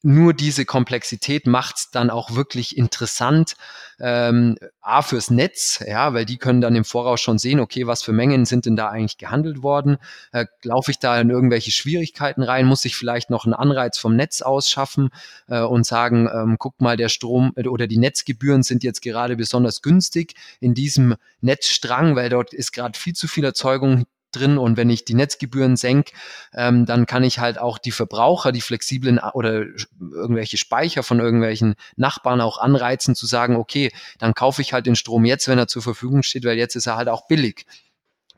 nur 0.03 0.35
diese 0.35 0.65
Komplexität 0.65 1.47
macht 1.47 1.77
es 1.77 1.91
dann 1.91 2.11
auch 2.11 2.35
wirklich 2.35 2.77
interessant, 2.77 3.55
ähm, 4.01 4.57
A 4.81 5.01
fürs 5.03 5.31
Netz, 5.31 5.83
ja, 5.87 6.13
weil 6.13 6.25
die 6.25 6.39
können 6.39 6.61
dann 6.61 6.75
im 6.75 6.85
Voraus 6.85 7.21
schon 7.21 7.39
sehen, 7.39 7.61
okay, 7.61 7.87
was 7.87 8.03
für 8.03 8.13
Mengen 8.13 8.45
sind 8.45 8.67
denn 8.67 8.75
da 8.75 8.89
eigentlich 8.89 9.17
gehandelt 9.17 9.63
worden? 9.63 9.99
Äh, 10.33 10.47
Laufe 10.65 10.91
ich 10.91 10.99
da 10.99 11.21
in 11.21 11.31
irgendwelche 11.31 11.71
Schwierigkeiten 11.71 12.43
rein? 12.43 12.67
Muss 12.67 12.85
ich 12.85 12.97
vielleicht 12.97 13.31
noch 13.31 13.45
einen 13.45 13.55
Anreiz 13.55 13.97
vom 13.97 14.17
Netz 14.17 14.43
ausschaffen 14.43 15.11
äh, 15.47 15.61
und 15.61 15.87
sagen, 15.87 16.29
ähm, 16.35 16.57
guck 16.59 16.81
mal, 16.81 16.97
der 16.97 17.09
Strom 17.09 17.53
äh, 17.55 17.69
oder 17.69 17.87
die 17.87 17.99
Netzgebühren 17.99 18.65
sind 18.65 18.83
jetzt 18.83 19.03
gerade 19.03 19.37
besonders 19.37 19.83
günstig 19.83 20.35
in 20.59 20.75
diesem 20.75 21.15
Netzstrang, 21.41 22.17
weil 22.17 22.29
dort 22.29 22.53
ist 22.53 22.73
gerade 22.73 22.99
viel 22.99 23.15
zu 23.15 23.29
viel 23.29 23.45
Erzeugung 23.45 24.05
drin 24.33 24.59
und 24.59 24.77
wenn 24.77 24.91
ich 24.91 25.05
die 25.05 25.15
Netzgebühren 25.15 25.77
senke, 25.77 26.13
ähm, 26.55 26.87
dann 26.87 27.07
kann 27.07 27.25
ich 27.25 27.39
halt 27.39 27.59
auch 27.59 27.79
die 27.79 27.93
Verbraucher, 27.93 28.53
die 28.53 28.61
flexiblen 28.61 29.19
oder 29.19 29.65
irgendwelche 30.01 30.57
Speicher 30.57 31.03
von 31.03 31.21
irgendwelchen 31.21 31.75
Nachbarn 31.97 32.41
auch 32.41 32.59
anreizen 32.59 33.15
zu 33.15 33.27
sagen, 33.27 33.57
okay, 33.57 33.93
dann 34.19 34.35
kaufe 34.35 34.63
ich 34.63 34.73
halt 34.73 34.87
den 34.87 34.97
Strom 34.97 35.25
jetzt, 35.25 35.49
wenn 35.49 35.59
er 35.59 35.69
zur 35.69 35.83
Verfügung 35.83 36.23
steht, 36.23 36.45
weil 36.45 36.59
jetzt 36.59 36.77
ist 36.77 36.87
er 36.87 36.97
halt 36.97 37.09
auch 37.09 37.27
billig. 37.27 37.67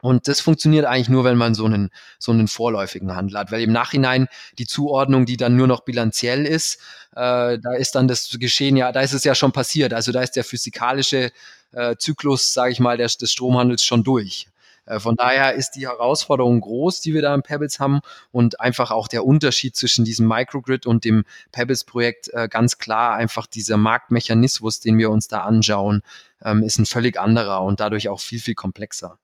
Und 0.05 0.29
das 0.29 0.43
funktioniert 0.43 0.85
eigentlich 0.85 1.09
nur, 1.09 1.25
wenn 1.25 1.39
man 1.39 1.55
so 1.55 1.65
einen, 1.65 1.89
so 2.19 2.31
einen 2.31 2.47
vorläufigen 2.47 3.17
Handel 3.17 3.39
hat, 3.39 3.51
weil 3.51 3.63
im 3.63 3.73
Nachhinein 3.73 4.29
die 4.59 4.67
Zuordnung, 4.67 5.25
die 5.25 5.39
dann 5.39 5.57
nur 5.57 5.67
noch 5.67 5.81
bilanziell 5.81 6.45
ist, 6.45 6.75
äh, 7.13 7.59
da 7.59 7.73
ist 7.79 7.95
dann 7.95 8.07
das 8.07 8.37
Geschehen 8.39 8.77
ja, 8.77 8.93
da 8.93 9.01
ist 9.01 9.15
es 9.15 9.25
ja 9.25 9.35
schon 9.35 9.53
passiert. 9.53 9.95
Also 9.95 10.13
da 10.13 10.21
ist 10.21 10.33
der 10.33 10.45
physikalische 10.45 11.33
äh, 11.73 11.97
Zyklus, 11.97 12.53
sage 12.53 12.73
ich 12.73 12.81
mal, 12.81 12.99
des, 12.99 13.17
des 13.17 13.33
Stromhandels 13.33 13.83
schon 13.83 14.05
durch. 14.05 14.47
Äh, 14.87 15.01
von 15.01 15.17
daher 15.17 15.55
ist 15.55 15.73
die 15.73 15.87
Herausforderung 15.87 16.61
groß, 16.61 17.01
die 17.01 17.15
wir 17.15 17.23
da 17.23 17.35
im 17.35 17.43
Pebbles 17.43 17.81
haben 17.81 18.01
und 18.33 18.61
einfach 18.61 18.91
auch 18.91 19.09
der 19.09 19.25
Unterschied 19.25 19.77
zwischen 19.77 20.05
diesem 20.05 20.29
Microgrid 20.29 20.87
und 20.87 21.05
dem 21.05 21.25
Pebbles-Projekt 21.53 22.33
äh, 22.33 22.49
ganz 22.49 22.79
klar 22.79 23.15
einfach 23.15 23.47
dieser 23.47 23.77
Marktmechanismus, 23.77 24.81
den 24.81 24.99
wir 24.99 25.11
uns 25.11 25.29
da 25.29 25.41
anschauen, 25.41 26.03
ähm, 26.43 26.63
ist 26.63 26.79
ein 26.79 26.87
völlig 26.87 27.19
anderer 27.19 27.63
und 27.63 27.81
dadurch 27.81 28.09
auch 28.09 28.21
viel, 28.21 28.41
viel 28.41 28.55
komplexer. 28.55 29.19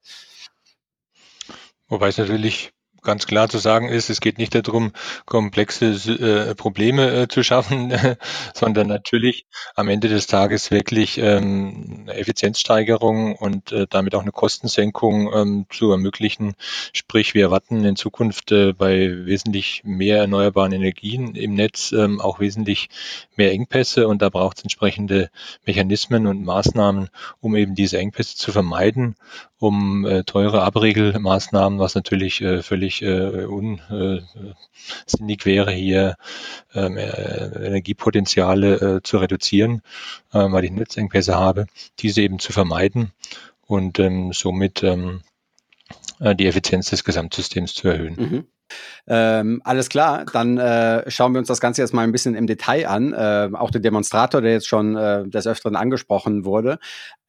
Wobei 1.89 2.09
es 2.09 2.19
natürlich 2.19 2.73
ganz 3.03 3.27
klar 3.27 3.49
zu 3.49 3.59
sagen 3.59 3.89
ist, 3.89 4.11
es 4.11 4.21
geht 4.21 4.39
nicht 4.39 4.55
darum, 4.55 4.93
komplexe 5.27 5.87
äh, 5.87 6.55
Probleme 6.55 7.23
äh, 7.23 7.29
zu 7.29 7.43
schaffen, 7.43 7.93
sondern 8.55 8.87
natürlich 8.87 9.47
am 9.75 9.89
Ende 9.89 10.09
des 10.09 10.27
Tages 10.27 10.71
wirklich 10.71 11.19
ähm, 11.19 12.09
Effizienzsteigerung 12.09 13.37
und 13.37 13.73
äh, 13.73 13.87
damit 13.89 14.15
auch 14.15 14.23
eine 14.23 14.33
Kostensenkung 14.33 15.33
ähm, 15.33 15.67
zu 15.71 15.91
ermöglichen. 15.91 16.55
Sprich, 16.93 17.35
wir 17.35 17.45
erwarten 17.45 17.85
in 17.85 17.97
Zukunft 17.97 18.53
äh, 18.53 18.73
bei 18.73 19.27
wesentlich 19.27 19.83
mehr 19.85 20.19
erneuerbaren 20.19 20.73
Energien 20.73 21.35
im 21.35 21.55
Netz 21.55 21.93
ähm, 21.93 22.21
auch 22.21 22.41
wesentlich 22.41 22.89
mehr 23.37 23.53
Engpässe 23.53 24.09
und 24.09 24.23
da 24.23 24.29
braucht 24.29 24.59
es 24.59 24.63
entsprechende 24.65 25.31
Mechanismen 25.65 26.27
und 26.27 26.45
Maßnahmen, 26.45 27.09
um 27.41 27.57
eben 27.57 27.75
diese 27.75 27.99
Engpässe 27.99 28.37
zu 28.37 28.53
vermeiden 28.53 29.17
um 29.61 30.05
äh, 30.07 30.25
teure 30.25 30.63
Abregelmaßnahmen, 30.63 31.79
was 31.79 31.95
natürlich 31.95 32.41
äh, 32.41 32.63
völlig 32.63 33.03
äh, 33.03 33.45
unsinnig 33.45 33.85
wäre, 35.45 35.71
hier 35.71 36.17
ähm, 36.75 36.97
äh, 36.97 37.67
Energiepotenziale 37.67 38.97
äh, 38.97 39.03
zu 39.03 39.19
reduzieren, 39.19 39.83
äh, 40.33 40.39
weil 40.39 40.65
ich 40.65 40.73
Netzengpässe 40.73 41.37
habe, 41.37 41.67
diese 41.99 42.23
eben 42.23 42.39
zu 42.39 42.53
vermeiden 42.53 43.13
und 43.67 43.99
ähm, 43.99 44.33
somit 44.33 44.83
ähm, 44.83 45.21
äh, 46.21 46.35
die 46.35 46.47
Effizienz 46.47 46.89
des 46.89 47.05
Gesamtsystems 47.05 47.75
zu 47.75 47.89
erhöhen. 47.89 48.17
Mhm. 48.19 48.47
Ähm, 49.07 49.61
alles 49.65 49.89
klar, 49.89 50.25
dann 50.33 50.59
äh, 50.59 51.11
schauen 51.11 51.33
wir 51.35 51.39
uns 51.39 51.49
das 51.49 51.61
Ganze 51.61 51.83
jetzt 51.83 51.93
mal 51.93 52.03
ein 52.03 52.13
bisschen 52.13 52.35
im 52.35 52.47
Detail 52.47 52.87
an. 52.87 53.13
Äh, 53.13 53.51
auch 53.55 53.71
der 53.71 53.81
Demonstrator, 53.81 54.41
der 54.41 54.53
jetzt 54.53 54.69
schon 54.69 54.97
äh, 54.97 55.29
des 55.29 55.47
Öfteren 55.47 55.77
angesprochen 55.77 56.45
wurde. 56.45 56.79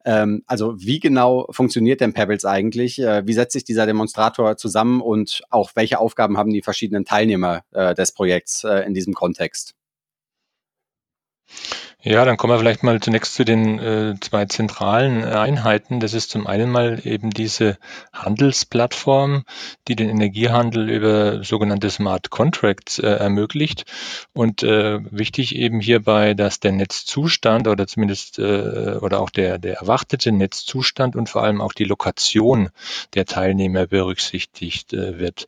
Ähm, 0.04 0.42
also 0.46 0.74
wie 0.78 1.00
genau 1.00 1.46
funktioniert 1.50 2.00
denn 2.00 2.12
Pebbles 2.12 2.44
eigentlich? 2.44 2.98
Äh, 2.98 3.26
wie 3.26 3.32
setzt 3.32 3.52
sich 3.52 3.64
dieser 3.64 3.86
Demonstrator 3.86 4.56
zusammen 4.56 5.00
und 5.00 5.42
auch 5.50 5.72
welche 5.74 5.98
Aufgaben 5.98 6.38
haben 6.38 6.52
die 6.52 6.62
verschiedenen 6.62 7.04
Teilnehmer 7.04 7.62
äh, 7.72 7.94
des 7.94 8.12
Projekts 8.12 8.64
äh, 8.64 8.80
in 8.86 8.94
diesem 8.94 9.14
Kontext? 9.14 9.74
Ja, 12.04 12.24
dann 12.24 12.36
kommen 12.36 12.52
wir 12.52 12.58
vielleicht 12.58 12.82
mal 12.82 12.98
zunächst 12.98 13.34
zu 13.36 13.44
den 13.44 13.78
äh, 13.78 14.14
zwei 14.20 14.46
zentralen 14.46 15.22
Einheiten. 15.22 16.00
Das 16.00 16.14
ist 16.14 16.30
zum 16.30 16.48
einen 16.48 16.68
mal 16.68 17.00
eben 17.04 17.30
diese 17.30 17.78
Handelsplattform, 18.12 19.44
die 19.86 19.94
den 19.94 20.08
Energiehandel 20.08 20.90
über 20.90 21.44
sogenannte 21.44 21.90
Smart 21.90 22.30
Contracts 22.30 22.98
äh, 22.98 23.06
ermöglicht. 23.06 23.84
Und 24.32 24.64
äh, 24.64 24.98
wichtig 25.12 25.54
eben 25.54 25.78
hierbei, 25.78 26.34
dass 26.34 26.58
der 26.58 26.72
Netzzustand 26.72 27.68
oder 27.68 27.86
zumindest 27.86 28.40
äh, 28.40 28.98
oder 29.00 29.20
auch 29.20 29.30
der, 29.30 29.58
der 29.58 29.76
erwartete 29.76 30.32
Netzzustand 30.32 31.14
und 31.14 31.28
vor 31.28 31.44
allem 31.44 31.60
auch 31.60 31.72
die 31.72 31.84
Lokation 31.84 32.70
der 33.14 33.26
Teilnehmer 33.26 33.86
berücksichtigt 33.86 34.92
äh, 34.92 35.20
wird. 35.20 35.46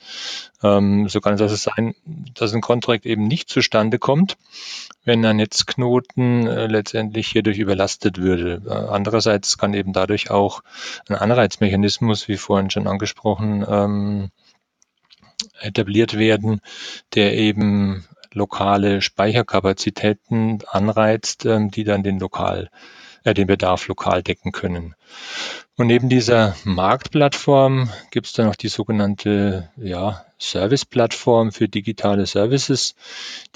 Ähm, 0.62 1.08
so 1.08 1.20
kann 1.20 1.34
es 1.34 1.42
also 1.42 1.56
sein, 1.56 1.96
dass 2.34 2.54
ein 2.54 2.60
Contract 2.60 3.06
eben 3.06 3.26
nicht 3.26 3.48
zustande 3.48 3.98
kommt, 3.98 4.36
wenn 5.04 5.24
ein 5.26 5.36
Netzknoten 5.36 6.43
äh, 6.46 6.66
letztendlich 6.66 7.28
hierdurch 7.28 7.58
überlastet 7.58 8.18
würde. 8.18 8.62
Äh, 8.66 8.70
andererseits 8.70 9.58
kann 9.58 9.74
eben 9.74 9.92
dadurch 9.92 10.30
auch 10.30 10.62
ein 11.08 11.16
Anreizmechanismus, 11.16 12.28
wie 12.28 12.36
vorhin 12.36 12.70
schon 12.70 12.86
angesprochen, 12.86 13.64
ähm, 13.68 14.30
etabliert 15.60 16.18
werden, 16.18 16.60
der 17.14 17.34
eben 17.34 18.04
lokale 18.32 19.00
Speicherkapazitäten 19.00 20.58
anreizt, 20.68 21.46
ähm, 21.46 21.70
die 21.70 21.84
dann 21.84 22.02
den 22.02 22.18
lokal 22.18 22.70
den 23.32 23.46
Bedarf 23.46 23.88
lokal 23.88 24.22
decken 24.22 24.52
können. 24.52 24.94
Und 25.76 25.88
neben 25.88 26.08
dieser 26.08 26.54
Marktplattform 26.62 27.90
gibt 28.12 28.26
es 28.26 28.32
dann 28.32 28.46
noch 28.46 28.54
die 28.54 28.68
sogenannte 28.68 29.70
ja, 29.76 30.24
Service-Plattform 30.38 31.50
für 31.50 31.68
digitale 31.68 32.26
Services, 32.26 32.94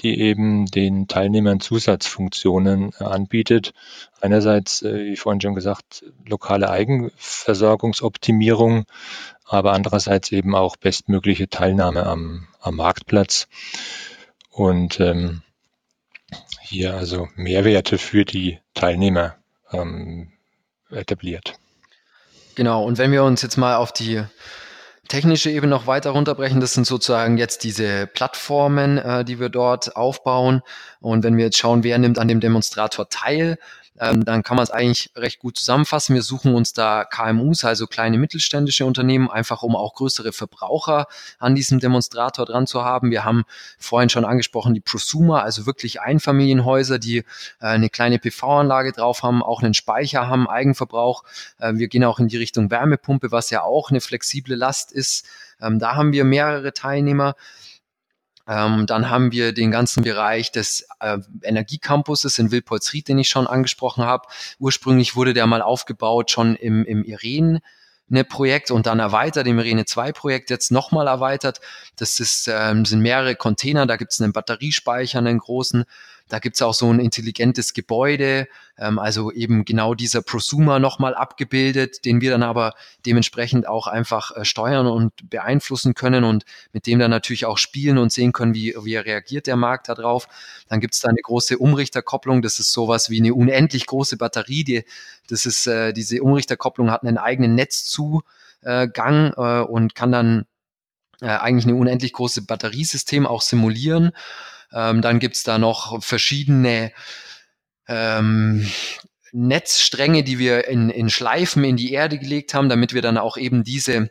die 0.01 0.19
eben 0.19 0.65
den 0.65 1.07
Teilnehmern 1.07 1.61
Zusatzfunktionen 1.61 2.91
äh, 2.99 3.05
anbietet. 3.05 3.73
Einerseits, 4.19 4.81
äh, 4.81 5.05
wie 5.05 5.15
vorhin 5.15 5.39
schon 5.39 5.55
gesagt, 5.55 6.03
lokale 6.25 6.69
Eigenversorgungsoptimierung, 6.69 8.83
aber 9.45 9.71
andererseits 9.71 10.33
eben 10.33 10.55
auch 10.55 10.75
bestmögliche 10.75 11.47
Teilnahme 11.47 12.05
am, 12.05 12.49
am 12.59 12.75
Marktplatz. 12.75 13.47
Und 14.49 14.99
ähm, 14.99 15.41
hier 16.61 16.95
also 16.95 17.29
Mehrwerte 17.35 17.97
für 17.97 18.25
die 18.25 18.59
Teilnehmer 18.73 19.37
ähm, 19.71 20.31
etabliert. 20.89 21.55
Genau, 22.55 22.83
und 22.83 22.97
wenn 22.97 23.11
wir 23.11 23.23
uns 23.23 23.41
jetzt 23.41 23.57
mal 23.57 23.75
auf 23.75 23.93
die 23.93 24.23
technische 25.07 25.49
Ebene 25.49 25.71
noch 25.71 25.87
weiter 25.87 26.11
runterbrechen, 26.11 26.61
das 26.61 26.73
sind 26.73 26.85
sozusagen 26.85 27.37
jetzt 27.37 27.63
diese 27.63 28.07
Plattformen, 28.07 28.97
äh, 28.97 29.25
die 29.25 29.39
wir 29.39 29.49
dort 29.49 29.95
aufbauen. 29.95 30.61
Und 30.99 31.23
wenn 31.23 31.37
wir 31.37 31.45
jetzt 31.45 31.57
schauen, 31.57 31.83
wer 31.83 31.97
nimmt 31.97 32.19
an 32.19 32.27
dem 32.27 32.39
Demonstrator 32.39 33.09
teil, 33.09 33.57
ähm, 33.99 34.23
dann 34.25 34.43
kann 34.43 34.55
man 34.55 34.63
es 34.63 34.71
eigentlich 34.71 35.11
recht 35.15 35.39
gut 35.39 35.57
zusammenfassen. 35.57 36.15
Wir 36.15 36.21
suchen 36.21 36.55
uns 36.55 36.73
da 36.73 37.03
KMUs, 37.03 37.63
also 37.65 37.87
kleine 37.87 38.17
mittelständische 38.17 38.85
Unternehmen, 38.85 39.29
einfach 39.29 39.63
um 39.63 39.75
auch 39.75 39.93
größere 39.95 40.31
Verbraucher 40.31 41.07
an 41.37 41.55
diesem 41.55 41.79
Demonstrator 41.79 42.45
dran 42.45 42.67
zu 42.67 42.83
haben. 42.83 43.11
Wir 43.11 43.25
haben 43.25 43.43
vorhin 43.77 44.09
schon 44.09 44.25
angesprochen 44.25 44.73
die 44.73 44.79
Prosumer, 44.79 45.43
also 45.43 45.65
wirklich 45.65 46.01
Einfamilienhäuser, 46.01 46.99
die 46.99 47.17
äh, 47.17 47.23
eine 47.59 47.89
kleine 47.89 48.19
PV-Anlage 48.19 48.93
drauf 48.93 49.23
haben, 49.23 49.43
auch 49.43 49.61
einen 49.61 49.73
Speicher 49.73 50.27
haben, 50.27 50.47
Eigenverbrauch. 50.47 51.23
Äh, 51.59 51.73
wir 51.75 51.87
gehen 51.87 52.03
auch 52.03 52.19
in 52.19 52.27
die 52.27 52.37
Richtung 52.37 52.71
Wärmepumpe, 52.71 53.31
was 53.31 53.49
ja 53.49 53.63
auch 53.63 53.89
eine 53.89 54.01
flexible 54.01 54.55
Last 54.55 54.91
ist. 54.91 55.25
Ähm, 55.61 55.79
da 55.79 55.95
haben 55.95 56.13
wir 56.13 56.23
mehrere 56.23 56.73
Teilnehmer. 56.73 57.35
Ähm, 58.49 58.87
dann 58.87 59.11
haben 59.11 59.31
wir 59.31 59.53
den 59.53 59.69
ganzen 59.69 60.03
Bereich 60.03 60.51
des 60.51 60.87
äh, 60.99 61.19
Energiecampuses 61.43 62.39
in 62.39 62.51
Wilpolsried, 62.51 63.07
den 63.07 63.19
ich 63.19 63.29
schon 63.29 63.45
angesprochen 63.45 64.03
habe. 64.03 64.27
Ursprünglich 64.57 65.15
wurde 65.15 65.35
der 65.35 65.45
mal 65.45 65.61
aufgebaut 65.61 66.31
schon 66.31 66.55
im, 66.55 66.83
im 66.83 67.03
Irene. 67.03 67.61
Projekt 68.27 68.71
und 68.71 68.87
dann 68.87 68.97
erweitert, 68.97 69.45
im 69.45 69.59
Irene 69.59 69.85
2 69.85 70.13
Projekt 70.13 70.49
jetzt 70.49 70.71
nochmal 70.71 71.05
erweitert. 71.05 71.61
Das 71.95 72.19
ist, 72.19 72.47
ähm, 72.51 72.83
sind 72.83 73.01
mehrere 73.01 73.35
Container, 73.35 73.85
da 73.85 73.97
gibt 73.97 74.13
es 74.13 74.19
einen 74.19 74.33
Batteriespeicher, 74.33 75.19
einen 75.19 75.37
großen, 75.37 75.85
da 76.29 76.39
gibt's 76.39 76.61
auch 76.61 76.73
so 76.73 76.91
ein 76.91 76.99
intelligentes 76.99 77.73
Gebäude, 77.73 78.47
ähm, 78.77 78.99
also 78.99 79.31
eben 79.31 79.65
genau 79.65 79.95
dieser 79.95 80.21
Prosumer 80.21 80.79
nochmal 80.79 81.15
abgebildet, 81.15 82.05
den 82.05 82.21
wir 82.21 82.31
dann 82.31 82.43
aber 82.43 82.75
dementsprechend 83.05 83.67
auch 83.67 83.87
einfach 83.87 84.35
äh, 84.35 84.45
steuern 84.45 84.87
und 84.87 85.29
beeinflussen 85.29 85.95
können 85.95 86.23
und 86.23 86.45
mit 86.71 86.87
dem 86.87 86.99
dann 86.99 87.11
natürlich 87.11 87.45
auch 87.45 87.57
spielen 87.57 87.97
und 87.97 88.11
sehen 88.13 88.31
können, 88.31 88.53
wie, 88.53 88.75
wie 88.81 88.95
reagiert 88.95 89.47
der 89.47 89.55
Markt 89.55 89.89
darauf. 89.89 90.27
Dann 90.69 90.79
gibt's 90.79 90.99
da 91.01 91.09
eine 91.09 91.21
große 91.21 91.57
Umrichterkopplung, 91.57 92.41
das 92.41 92.59
ist 92.59 92.71
sowas 92.71 93.09
wie 93.09 93.19
eine 93.19 93.33
unendlich 93.33 93.87
große 93.87 94.17
Batterie. 94.17 94.63
Die, 94.63 94.83
das 95.27 95.45
ist, 95.45 95.67
äh, 95.67 95.93
diese 95.93 96.21
Umrichterkopplung 96.21 96.91
hat 96.91 97.03
einen 97.03 97.17
eigenen 97.17 97.55
Netzzugang 97.55 98.23
äh, 98.63 99.61
und 99.61 99.95
kann 99.95 100.11
dann 100.11 100.45
äh, 101.21 101.27
eigentlich 101.27 101.65
eine 101.65 101.75
unendlich 101.75 102.13
große 102.13 102.43
Batteriesystem 102.43 103.25
auch 103.25 103.41
simulieren. 103.41 104.11
Ähm, 104.73 105.01
dann 105.01 105.19
gibt's 105.19 105.43
da 105.43 105.57
noch 105.57 106.03
verschiedene 106.03 106.91
ähm, 107.87 108.69
Netzstränge, 109.31 110.23
die 110.23 110.39
wir 110.39 110.67
in, 110.67 110.89
in 110.89 111.09
Schleifen 111.09 111.63
in 111.63 111.77
die 111.77 111.91
Erde 111.91 112.19
gelegt 112.19 112.53
haben, 112.53 112.69
damit 112.69 112.93
wir 112.93 113.01
dann 113.01 113.17
auch 113.17 113.37
eben 113.37 113.63
diese 113.63 114.09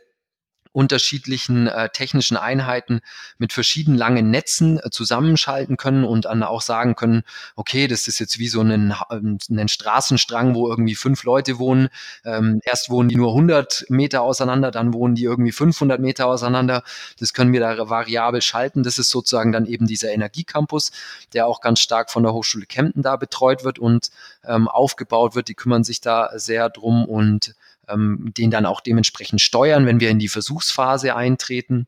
unterschiedlichen 0.71 1.67
äh, 1.67 1.89
technischen 1.89 2.37
Einheiten 2.37 3.01
mit 3.37 3.53
verschiedenen 3.53 3.97
langen 3.97 4.29
Netzen 4.29 4.79
äh, 4.79 4.89
zusammenschalten 4.91 5.77
können 5.77 6.03
und 6.03 6.25
dann 6.25 6.43
auch 6.43 6.61
sagen 6.61 6.95
können, 6.95 7.23
okay, 7.55 7.87
das 7.87 8.07
ist 8.07 8.19
jetzt 8.19 8.37
wie 8.39 8.47
so 8.47 8.61
ein, 8.61 8.93
ein 9.09 9.67
Straßenstrang, 9.67 10.53
wo 10.53 10.69
irgendwie 10.69 10.95
fünf 10.95 11.23
Leute 11.23 11.57
wohnen. 11.57 11.89
Ähm, 12.23 12.61
erst 12.63 12.89
wohnen 12.89 13.09
die 13.09 13.15
nur 13.15 13.29
100 13.29 13.85
Meter 13.89 14.21
auseinander, 14.21 14.69
dann 14.71 14.93
wohnen 14.93 15.15
die 15.15 15.23
irgendwie 15.23 15.51
500 15.51 15.99
Meter 15.99 16.27
auseinander. 16.27 16.83
Das 17.19 17.33
können 17.33 17.51
wir 17.51 17.59
da 17.59 17.89
variabel 17.89 18.41
schalten. 18.41 18.83
Das 18.83 18.99
ist 18.99 19.09
sozusagen 19.09 19.51
dann 19.51 19.65
eben 19.65 19.87
dieser 19.87 20.11
Energiecampus, 20.11 20.91
der 21.33 21.47
auch 21.47 21.61
ganz 21.61 21.79
stark 21.79 22.11
von 22.11 22.23
der 22.23 22.33
Hochschule 22.33 22.65
Kempten 22.67 23.01
da 23.01 23.15
betreut 23.15 23.63
wird 23.63 23.79
und 23.79 24.11
ähm, 24.45 24.67
aufgebaut 24.67 25.35
wird. 25.35 25.47
Die 25.47 25.55
kümmern 25.55 25.83
sich 25.83 25.99
da 26.01 26.31
sehr 26.35 26.69
drum 26.69 27.05
und 27.05 27.55
ähm, 27.89 28.31
den 28.37 28.51
dann 28.51 28.65
auch 28.65 28.81
dementsprechend 28.81 29.41
steuern, 29.41 29.85
wenn 29.85 29.99
wir 29.99 30.09
in 30.09 30.19
die 30.19 30.29
Versuchsphase 30.29 31.15
eintreten 31.15 31.87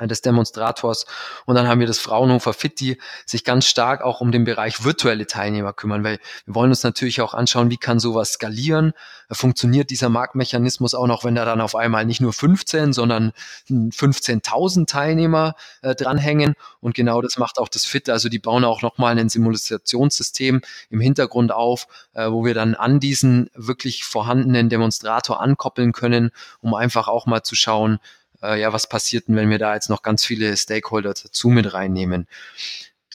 des 0.00 0.20
Demonstrators. 0.20 1.06
Und 1.46 1.54
dann 1.54 1.68
haben 1.68 1.80
wir 1.80 1.86
das 1.86 1.98
Fraunhofer 1.98 2.52
Fit, 2.52 2.80
die 2.80 2.98
sich 3.24 3.44
ganz 3.44 3.66
stark 3.66 4.02
auch 4.02 4.20
um 4.20 4.32
den 4.32 4.44
Bereich 4.44 4.84
virtuelle 4.84 5.26
Teilnehmer 5.26 5.72
kümmern, 5.72 6.04
weil 6.04 6.18
wir 6.44 6.54
wollen 6.54 6.70
uns 6.70 6.82
natürlich 6.82 7.20
auch 7.20 7.34
anschauen, 7.34 7.70
wie 7.70 7.78
kann 7.78 7.98
sowas 7.98 8.32
skalieren? 8.32 8.92
Funktioniert 9.30 9.90
dieser 9.90 10.08
Marktmechanismus 10.08 10.94
auch 10.94 11.06
noch, 11.06 11.24
wenn 11.24 11.34
da 11.34 11.44
dann 11.44 11.60
auf 11.60 11.74
einmal 11.74 12.04
nicht 12.04 12.20
nur 12.20 12.32
15, 12.32 12.92
sondern 12.92 13.32
15.000 13.68 14.86
Teilnehmer 14.86 15.54
äh, 15.82 15.94
dranhängen? 15.94 16.54
Und 16.80 16.94
genau 16.94 17.22
das 17.22 17.38
macht 17.38 17.58
auch 17.58 17.68
das 17.68 17.84
Fit. 17.84 18.08
Also 18.08 18.28
die 18.28 18.38
bauen 18.38 18.64
auch 18.64 18.82
nochmal 18.82 19.18
ein 19.18 19.28
Simulationssystem 19.28 20.60
im 20.90 21.00
Hintergrund 21.00 21.50
auf, 21.50 21.88
äh, 22.14 22.30
wo 22.30 22.44
wir 22.44 22.54
dann 22.54 22.74
an 22.74 23.00
diesen 23.00 23.50
wirklich 23.54 24.04
vorhandenen 24.04 24.68
Demonstrator 24.68 25.40
ankoppeln 25.40 25.92
können, 25.92 26.30
um 26.60 26.74
einfach 26.74 27.08
auch 27.08 27.26
mal 27.26 27.42
zu 27.42 27.54
schauen, 27.56 27.98
äh, 28.42 28.60
ja, 28.60 28.72
was 28.72 28.88
passiert 28.88 29.28
denn, 29.28 29.36
wenn 29.36 29.50
wir 29.50 29.58
da 29.58 29.74
jetzt 29.74 29.90
noch 29.90 30.02
ganz 30.02 30.24
viele 30.24 30.56
Stakeholder 30.56 31.14
dazu 31.14 31.48
mit 31.48 31.72
reinnehmen. 31.72 32.26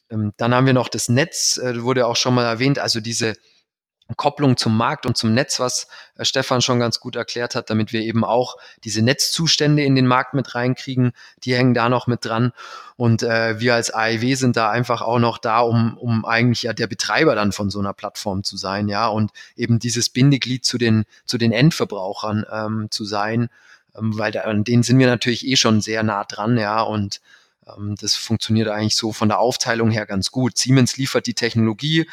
Ähm, 0.10 0.34
dann 0.38 0.54
haben 0.54 0.66
wir 0.66 0.74
noch 0.74 0.90
das 0.90 1.10
Netz, 1.10 1.58
äh, 1.58 1.84
wurde 1.84 2.08
auch 2.08 2.16
schon 2.16 2.34
mal 2.34 2.46
erwähnt, 2.46 2.80
also 2.80 3.00
diese 3.00 3.36
Kopplung 4.18 4.58
zum 4.58 4.76
Markt 4.76 5.06
und 5.06 5.18
zum 5.18 5.34
Netz, 5.34 5.60
was 5.60 5.88
äh, 6.16 6.26
Stefan 6.26 6.62
schon 6.62 6.80
ganz 6.80 7.00
gut 7.00 7.16
erklärt 7.16 7.56
hat, 7.56 7.70
damit 7.70 7.94
wir 7.94 8.02
eben 8.02 8.24
auch 8.24 8.58
diese 8.84 9.02
Netzzustände 9.02 9.84
in 9.84 9.96
den 9.96 10.08
Markt 10.08 10.34
mit 10.34 10.56
reinkriegen, 10.56 11.14
die 11.44 11.56
hängen 11.56 11.74
da 11.74 11.90
noch 11.90 12.08
mit 12.08 12.26
dran. 12.26 12.52
Und 12.98 13.24
äh, 13.24 13.60
wir 13.60 13.76
als 13.76 13.94
AEW 13.94 14.36
sind 14.36 14.58
da 14.58 14.70
einfach 14.70 15.02
auch 15.02 15.20
noch 15.20 15.38
da, 15.38 15.60
um, 15.60 15.98
um 15.98 16.26
eigentlich 16.26 16.64
ja 16.64 16.74
der 16.74 16.88
Betreiber 16.88 17.36
dann 17.36 17.52
von 17.52 17.70
so 17.70 17.80
einer 17.80 17.94
Plattform 17.94 18.44
zu 18.44 18.58
sein, 18.58 18.88
ja, 18.88 19.08
und 19.08 19.32
eben 19.56 19.80
dieses 19.80 20.10
Bindeglied 20.10 20.66
zu 20.66 20.78
den, 20.78 21.06
zu 21.26 21.38
den 21.38 21.52
Endverbrauchern 21.52 22.46
ähm, 22.52 22.88
zu 22.92 23.06
sein 23.06 23.50
ähm, 23.98 24.18
weil 24.18 24.32
da, 24.32 24.42
an 24.42 24.64
denen 24.64 24.84
sind 24.84 25.00
wir 25.00 25.08
natürlich 25.08 25.48
eh 25.48 25.56
schon 25.56 25.82
sehr 25.82 26.04
nah 26.04 26.24
dran, 26.24 26.58
ja, 26.58 26.82
und 26.82 27.22
ähm, 27.68 27.96
das 28.00 28.16
funktioniert 28.16 28.68
eigentlich 28.68 28.96
so 28.96 29.14
von 29.14 29.30
der 29.30 29.40
Aufteilung 29.40 29.92
her 29.92 30.06
ganz 30.06 30.32
gut. 30.32 30.58
Siemens 30.58 30.98
liefert 30.98 31.28
die 31.28 31.34
Technologie, 31.34 32.08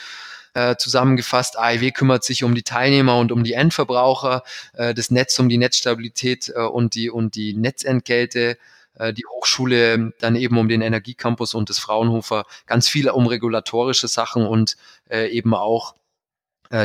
äh, 0.54 0.76
zusammengefasst, 0.76 1.58
AEW 1.58 1.90
kümmert 1.92 2.24
sich 2.24 2.42
um 2.44 2.54
die 2.54 2.62
Teilnehmer 2.62 3.18
und 3.18 3.32
um 3.32 3.44
die 3.44 3.52
Endverbraucher, 3.52 4.42
äh, 4.74 4.94
das 4.94 5.10
Netz 5.10 5.38
um 5.38 5.48
die 5.48 5.58
Netzstabilität 5.58 6.52
äh, 6.54 6.60
und 6.60 6.94
die 6.94 7.10
und 7.10 7.34
die 7.34 7.54
Netzentgelte, 7.54 8.58
äh, 8.94 9.12
die 9.12 9.24
Hochschule 9.26 10.12
dann 10.18 10.36
eben 10.36 10.58
um 10.58 10.68
den 10.68 10.80
Energiecampus 10.80 11.54
und 11.54 11.70
das 11.70 11.78
Fraunhofer, 11.78 12.44
ganz 12.66 12.88
viel 12.88 13.08
um 13.10 13.26
regulatorische 13.26 14.08
Sachen 14.08 14.46
und 14.46 14.76
äh, 15.10 15.28
eben 15.28 15.54
auch 15.54 15.94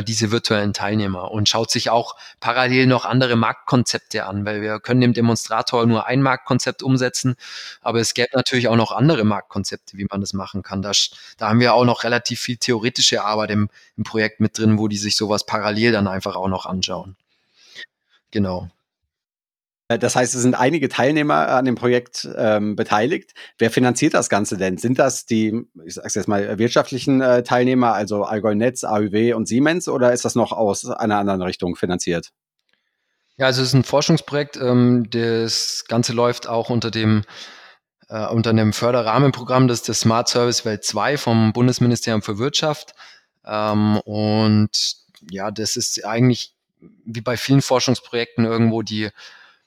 diese 0.06 0.30
virtuellen 0.30 0.72
Teilnehmer 0.72 1.30
und 1.30 1.48
schaut 1.48 1.70
sich 1.70 1.90
auch 1.90 2.16
parallel 2.40 2.86
noch 2.86 3.04
andere 3.04 3.36
Marktkonzepte 3.36 4.24
an, 4.24 4.46
weil 4.46 4.62
wir 4.62 4.80
können 4.80 5.02
im 5.02 5.12
Demonstrator 5.12 5.84
nur 5.86 6.06
ein 6.06 6.22
Marktkonzept 6.22 6.82
umsetzen, 6.82 7.36
aber 7.82 8.00
es 8.00 8.14
gäbe 8.14 8.30
natürlich 8.34 8.68
auch 8.68 8.76
noch 8.76 8.92
andere 8.92 9.24
Marktkonzepte, 9.24 9.98
wie 9.98 10.06
man 10.10 10.20
das 10.20 10.32
machen 10.32 10.62
kann. 10.62 10.80
Da, 10.80 10.92
da 11.36 11.48
haben 11.48 11.60
wir 11.60 11.74
auch 11.74 11.84
noch 11.84 12.04
relativ 12.04 12.40
viel 12.40 12.56
theoretische 12.56 13.24
Arbeit 13.24 13.50
im, 13.50 13.68
im 13.96 14.04
Projekt 14.04 14.40
mit 14.40 14.56
drin, 14.58 14.78
wo 14.78 14.88
die 14.88 14.96
sich 14.96 15.16
sowas 15.16 15.44
parallel 15.44 15.92
dann 15.92 16.08
einfach 16.08 16.36
auch 16.36 16.48
noch 16.48 16.66
anschauen. 16.66 17.16
Genau. 18.30 18.70
Äh, 19.88 19.98
das 19.98 20.16
heißt, 20.16 20.34
es 20.34 20.42
sind 20.42 20.54
einige 20.54 20.88
Teilnehmer 20.88 21.48
an 21.48 21.64
dem 21.64 21.74
Projekt 21.74 22.28
ähm, 22.36 22.76
beteiligt. 22.76 23.32
Wer 23.58 23.70
finanziert 23.70 24.14
das 24.14 24.28
Ganze 24.28 24.56
denn? 24.56 24.78
Sind 24.78 24.98
das 24.98 25.26
die, 25.26 25.62
ich 25.84 25.94
sage 25.94 26.08
jetzt 26.14 26.28
mal, 26.28 26.58
wirtschaftlichen 26.58 27.20
äh, 27.20 27.42
Teilnehmer, 27.42 27.94
also 27.94 28.24
Allgäu 28.24 28.54
Netz, 28.54 28.84
AÜW 28.84 29.34
und 29.34 29.46
Siemens, 29.46 29.88
oder 29.88 30.12
ist 30.12 30.24
das 30.24 30.34
noch 30.34 30.52
aus 30.52 30.86
einer 30.86 31.18
anderen 31.18 31.42
Richtung 31.42 31.76
finanziert? 31.76 32.30
Ja, 33.36 33.46
also 33.46 33.62
es 33.62 33.68
ist 33.68 33.74
ein 33.74 33.84
Forschungsprojekt. 33.84 34.56
Ähm, 34.56 35.08
das 35.10 35.84
Ganze 35.88 36.12
läuft 36.12 36.48
auch 36.48 36.70
unter 36.70 36.90
dem 36.90 37.24
äh, 38.08 38.26
unter 38.26 38.50
einem 38.50 38.72
Förderrahmenprogramm, 38.72 39.66
das 39.66 39.80
ist 39.80 39.88
das 39.88 40.00
Smart 40.00 40.28
Service 40.28 40.64
Welt 40.64 40.84
2 40.84 41.16
vom 41.16 41.52
Bundesministerium 41.52 42.22
für 42.22 42.38
Wirtschaft. 42.38 42.94
Ähm, 43.46 43.98
und 44.04 44.96
ja, 45.30 45.50
das 45.50 45.76
ist 45.76 46.04
eigentlich 46.04 46.54
wie 47.04 47.22
bei 47.22 47.36
vielen 47.36 47.62
Forschungsprojekten 47.62 48.44
irgendwo 48.44 48.82
die 48.82 49.08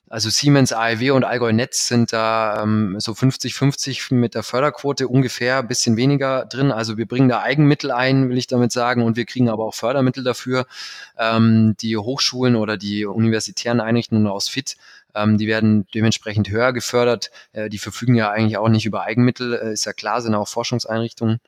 also 0.09 0.29
Siemens, 0.29 0.71
AEW 0.71 1.13
und 1.13 1.23
Allgäu 1.23 1.51
Netz 1.51 1.87
sind 1.87 2.13
da 2.13 2.61
ähm, 2.63 2.95
so 2.99 3.11
50-50 3.11 4.13
mit 4.13 4.35
der 4.35 4.43
Förderquote 4.43 5.07
ungefähr, 5.07 5.59
ein 5.59 5.67
bisschen 5.67 5.97
weniger 5.97 6.45
drin. 6.45 6.71
Also 6.71 6.97
wir 6.97 7.05
bringen 7.05 7.27
da 7.27 7.41
Eigenmittel 7.41 7.91
ein, 7.91 8.29
will 8.29 8.37
ich 8.37 8.47
damit 8.47 8.71
sagen, 8.71 9.03
und 9.03 9.17
wir 9.17 9.25
kriegen 9.25 9.49
aber 9.49 9.65
auch 9.65 9.73
Fördermittel 9.73 10.23
dafür. 10.23 10.65
Ähm, 11.17 11.75
die 11.81 11.97
Hochschulen 11.97 12.55
oder 12.55 12.77
die 12.77 13.05
universitären 13.05 13.81
Einrichtungen 13.81 14.27
aus 14.27 14.47
FIT, 14.47 14.77
ähm, 15.13 15.37
die 15.37 15.47
werden 15.47 15.87
dementsprechend 15.93 16.49
höher 16.49 16.71
gefördert. 16.71 17.29
Äh, 17.51 17.69
die 17.69 17.79
verfügen 17.79 18.15
ja 18.15 18.29
eigentlich 18.31 18.57
auch 18.57 18.69
nicht 18.69 18.85
über 18.85 19.03
Eigenmittel, 19.03 19.53
äh, 19.53 19.73
ist 19.73 19.85
ja 19.85 19.93
klar, 19.93 20.21
sind 20.21 20.35
auch 20.35 20.47
Forschungseinrichtungen 20.47 21.39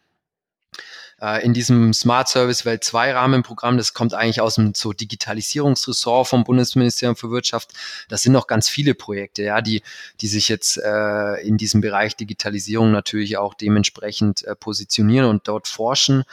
äh, 1.22 1.44
in 1.44 1.54
diesem 1.54 1.94
Smart 1.94 2.28
Service 2.28 2.66
Welt 2.66 2.84
2 2.84 3.14
Rahmenprogramm, 3.14 3.78
das 3.78 3.94
kommt 3.94 4.14
eigentlich 4.14 4.42
aus 4.42 4.56
dem 4.56 4.74
so 4.74 4.94
Digitalisierungsressort 4.94 6.28
vom 6.28 6.44
Bundesministerium 6.44 7.16
für 7.16 7.32
Wirtschaft. 7.32 7.72
Das 8.08 8.22
sind 8.22 8.34
noch 8.34 8.48
ganz 8.48 8.70
viele 8.70 8.96
Projekte, 8.96 9.44
ja, 9.44 9.62
die, 9.62 9.82
die 10.22 10.28
sich 10.28 10.50
jetzt 10.50 10.78
äh, 10.78 11.42
in 11.42 11.58
diesem 11.58 11.82
Bereich 11.82 12.16
Digitalisierung 12.16 12.92
natürlich 12.92 13.38
auch 13.38 13.54
dementsprechend 13.54 14.44
äh, 14.44 14.56
positionieren 14.56 15.28
und 15.28 15.48
dort 15.48 15.68
forschen 15.68 16.24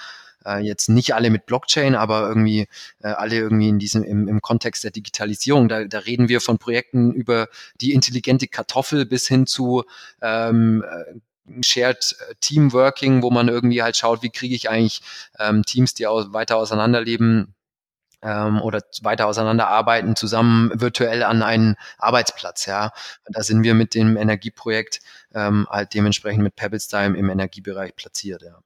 äh, 0.46 0.61
jetzt 0.61 0.88
nicht 0.88 1.14
alle 1.14 1.31
mit 1.31 1.46
Blockchain, 1.46 1.94
aber 1.94 2.29
irgendwie 2.29 2.68
äh, 3.03 3.09
alle 3.09 3.37
irgendwie 3.37 3.68
in 3.68 3.79
diesem 3.79 4.05
im, 4.05 4.29
im 4.29 4.40
Kontext 4.40 4.85
der 4.85 4.92
Digitalisierung. 4.92 5.68
Da, 5.68 5.85
da 5.85 5.99
reden 5.99 6.29
wir 6.29 6.40
von 6.40 6.59
Projekten 6.59 7.12
über 7.12 7.49
die 7.81 7.92
intelligente 7.92 8.46
Kartoffel 8.46 9.05
bis 9.05 9.27
hin 9.27 9.46
zu 9.46 9.85
ähm, 10.22 10.85
äh, 10.88 11.18
Shared 11.62 12.16
äh, 12.28 12.35
Teamworking, 12.40 13.22
wo 13.22 13.30
man 13.30 13.49
irgendwie 13.49 13.82
halt 13.82 13.97
schaut, 13.97 14.22
wie 14.22 14.30
kriege 14.30 14.55
ich 14.55 14.70
eigentlich 14.70 15.03
ähm, 15.38 15.62
Teams, 15.64 15.94
die 15.94 16.07
aus, 16.07 16.32
weiter 16.32 16.57
auseinanderleben, 16.57 17.55
ähm, 18.22 18.61
oder 18.61 18.82
weiter 19.03 19.26
auseinanderarbeiten, 19.26 20.16
zusammen 20.16 20.70
virtuell 20.74 21.22
an 21.22 21.42
einen 21.42 21.76
Arbeitsplatz. 21.99 22.66
Ja, 22.66 22.92
da 23.26 23.42
sind 23.42 23.62
wir 23.62 23.74
mit 23.74 23.94
dem 23.94 24.16
Energieprojekt 24.16 25.01
ähm, 25.34 25.66
halt 25.70 25.94
dementsprechend 25.94 26.42
mit 26.42 26.57
Pebblestime 26.57 27.16
im 27.16 27.30
Energiebereich 27.30 27.94
platziert. 27.94 28.42
Ja. 28.42 28.59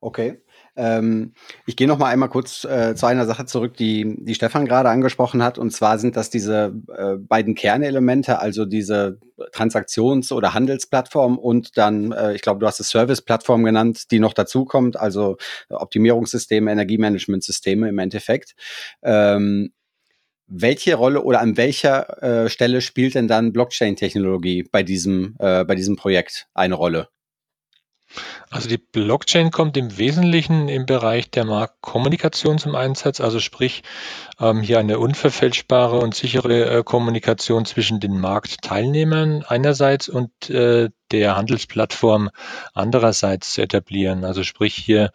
Okay. 0.00 0.42
Ähm, 0.76 1.32
ich 1.66 1.76
gehe 1.76 1.86
noch 1.86 1.98
mal 1.98 2.08
einmal 2.08 2.28
kurz 2.28 2.64
äh, 2.64 2.94
zu 2.94 3.06
einer 3.06 3.26
Sache 3.26 3.46
zurück, 3.46 3.76
die, 3.76 4.16
die 4.18 4.34
Stefan 4.34 4.66
gerade 4.66 4.88
angesprochen 4.88 5.42
hat. 5.42 5.58
Und 5.58 5.70
zwar 5.70 5.98
sind 5.98 6.16
das 6.16 6.30
diese 6.30 6.74
äh, 6.96 7.16
beiden 7.16 7.54
Kernelemente, 7.54 8.40
also 8.40 8.64
diese 8.64 9.18
Transaktions- 9.52 10.32
oder 10.32 10.54
Handelsplattform 10.54 11.38
und 11.38 11.76
dann, 11.76 12.12
äh, 12.12 12.34
ich 12.34 12.42
glaube, 12.42 12.60
du 12.60 12.66
hast 12.66 12.80
es 12.80 12.88
Service-Plattform 12.88 13.64
genannt, 13.64 14.10
die 14.10 14.18
noch 14.18 14.32
dazukommt, 14.32 14.98
also 14.98 15.36
Optimierungssysteme, 15.68 16.70
Energiemanagementsysteme 16.70 17.88
im 17.88 17.98
Endeffekt. 17.98 18.54
Ähm, 19.02 19.72
welche 20.46 20.94
Rolle 20.96 21.22
oder 21.22 21.40
an 21.40 21.56
welcher 21.56 22.22
äh, 22.22 22.50
Stelle 22.50 22.80
spielt 22.80 23.14
denn 23.14 23.28
dann 23.28 23.52
Blockchain-Technologie 23.52 24.64
bei 24.70 24.82
diesem, 24.82 25.36
äh, 25.38 25.64
bei 25.64 25.74
diesem 25.74 25.96
Projekt 25.96 26.48
eine 26.54 26.74
Rolle? 26.74 27.08
Also 28.54 28.68
die 28.68 28.78
Blockchain 28.78 29.50
kommt 29.50 29.76
im 29.76 29.98
Wesentlichen 29.98 30.68
im 30.68 30.86
Bereich 30.86 31.28
der 31.28 31.44
Marktkommunikation 31.44 32.58
zum 32.58 32.76
Einsatz, 32.76 33.20
also 33.20 33.40
sprich 33.40 33.82
ähm, 34.38 34.60
hier 34.60 34.78
eine 34.78 35.00
unverfälschbare 35.00 35.98
und 35.98 36.14
sichere 36.14 36.66
äh, 36.66 36.82
Kommunikation 36.84 37.64
zwischen 37.64 37.98
den 37.98 38.16
Marktteilnehmern 38.16 39.44
einerseits 39.48 40.08
und 40.08 40.50
äh, 40.50 40.90
der 41.10 41.36
Handelsplattform 41.36 42.30
andererseits 42.72 43.52
zu 43.52 43.62
etablieren. 43.62 44.24
Also 44.24 44.42
sprich 44.42 44.74
hier 44.74 45.12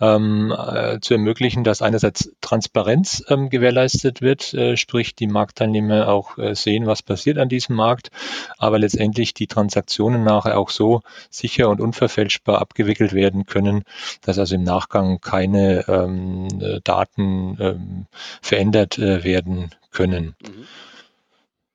ähm, 0.00 0.52
äh, 0.52 0.98
zu 1.00 1.14
ermöglichen, 1.14 1.62
dass 1.62 1.82
einerseits 1.82 2.32
Transparenz 2.40 3.22
ähm, 3.28 3.50
gewährleistet 3.50 4.22
wird, 4.22 4.54
äh, 4.54 4.76
sprich 4.76 5.14
die 5.14 5.26
Marktteilnehmer 5.26 6.08
auch 6.08 6.38
äh, 6.38 6.54
sehen, 6.54 6.86
was 6.86 7.02
passiert 7.02 7.38
an 7.38 7.48
diesem 7.48 7.76
Markt, 7.76 8.10
aber 8.58 8.78
letztendlich 8.78 9.34
die 9.34 9.46
Transaktionen 9.46 10.24
nachher 10.24 10.58
auch 10.58 10.70
so 10.70 11.02
sicher 11.28 11.68
und 11.68 11.80
unverfälschbar 11.80 12.59
abgewickelt 12.60 13.12
werden 13.12 13.46
können, 13.46 13.82
dass 14.22 14.38
also 14.38 14.54
im 14.54 14.64
Nachgang 14.64 15.20
keine 15.20 15.84
ähm, 15.88 16.48
äh, 16.60 16.80
Daten 16.84 17.56
ähm, 17.60 18.06
verändert 18.40 18.98
äh, 18.98 19.24
werden 19.24 19.70
können. 19.90 20.36
Mhm. 20.42 20.66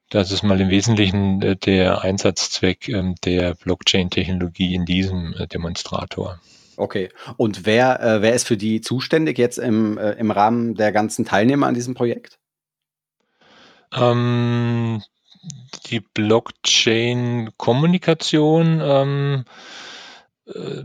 Das 0.10 0.32
ist 0.32 0.44
mal 0.44 0.62
im 0.62 0.70
Wesentlichen 0.70 1.42
äh, 1.42 1.56
der 1.56 2.04
Einsatzzweck 2.04 2.90
ähm, 2.90 3.16
der 3.24 3.56
Blockchain-Technologie 3.56 4.76
in 4.76 4.86
diesem 4.86 5.34
äh, 5.34 5.48
Demonstrator. 5.48 6.40
Okay. 6.78 7.10
Und 7.38 7.66
wer, 7.66 8.02
äh, 8.02 8.22
wer 8.22 8.34
ist 8.34 8.46
für 8.48 8.58
die 8.58 8.82
zuständig 8.82 9.38
jetzt 9.38 9.58
im, 9.58 9.98
äh, 9.98 10.12
im 10.12 10.32
Rahmen 10.32 10.76
der 10.76 10.92
ganzen 10.92 11.24
Teilnehmer 11.26 11.68
an 11.68 11.74
diesem 11.74 11.94
Projekt? 11.96 12.38
Ähm, 13.94 15.02
die 15.88 16.02
Blockchain-Kommunikation 16.02 18.82
ähm, 18.84 19.46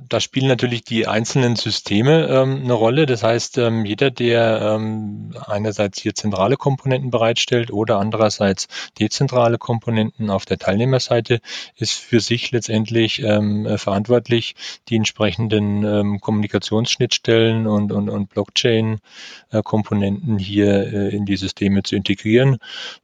da 0.08 0.20
spielen 0.20 0.48
natürlich 0.48 0.84
die 0.84 1.06
einzelnen 1.06 1.54
Systeme 1.54 2.28
ähm, 2.28 2.62
eine 2.64 2.72
Rolle. 2.72 3.04
Das 3.04 3.22
heißt, 3.22 3.58
ähm, 3.58 3.84
jeder, 3.84 4.10
der 4.10 4.58
ähm, 4.62 5.34
einerseits 5.46 6.00
hier 6.00 6.14
zentrale 6.14 6.56
Komponenten 6.56 7.10
bereitstellt 7.10 7.70
oder 7.70 7.98
andererseits 7.98 8.68
dezentrale 8.98 9.58
Komponenten 9.58 10.30
auf 10.30 10.46
der 10.46 10.56
Teilnehmerseite, 10.56 11.40
ist 11.76 11.92
für 11.92 12.20
sich 12.20 12.52
letztendlich 12.52 13.22
ähm, 13.22 13.66
äh, 13.66 13.76
verantwortlich, 13.76 14.54
die 14.88 14.96
entsprechenden 14.96 15.84
ähm, 15.84 16.20
Kommunikationsschnittstellen 16.20 17.66
und, 17.66 17.92
und, 17.92 18.08
und 18.08 18.30
Blockchain-Komponenten 18.30 20.38
hier 20.38 20.90
äh, 20.90 21.14
in 21.14 21.26
die 21.26 21.36
Systeme 21.36 21.82
zu 21.82 21.96
integrieren. 21.96 22.56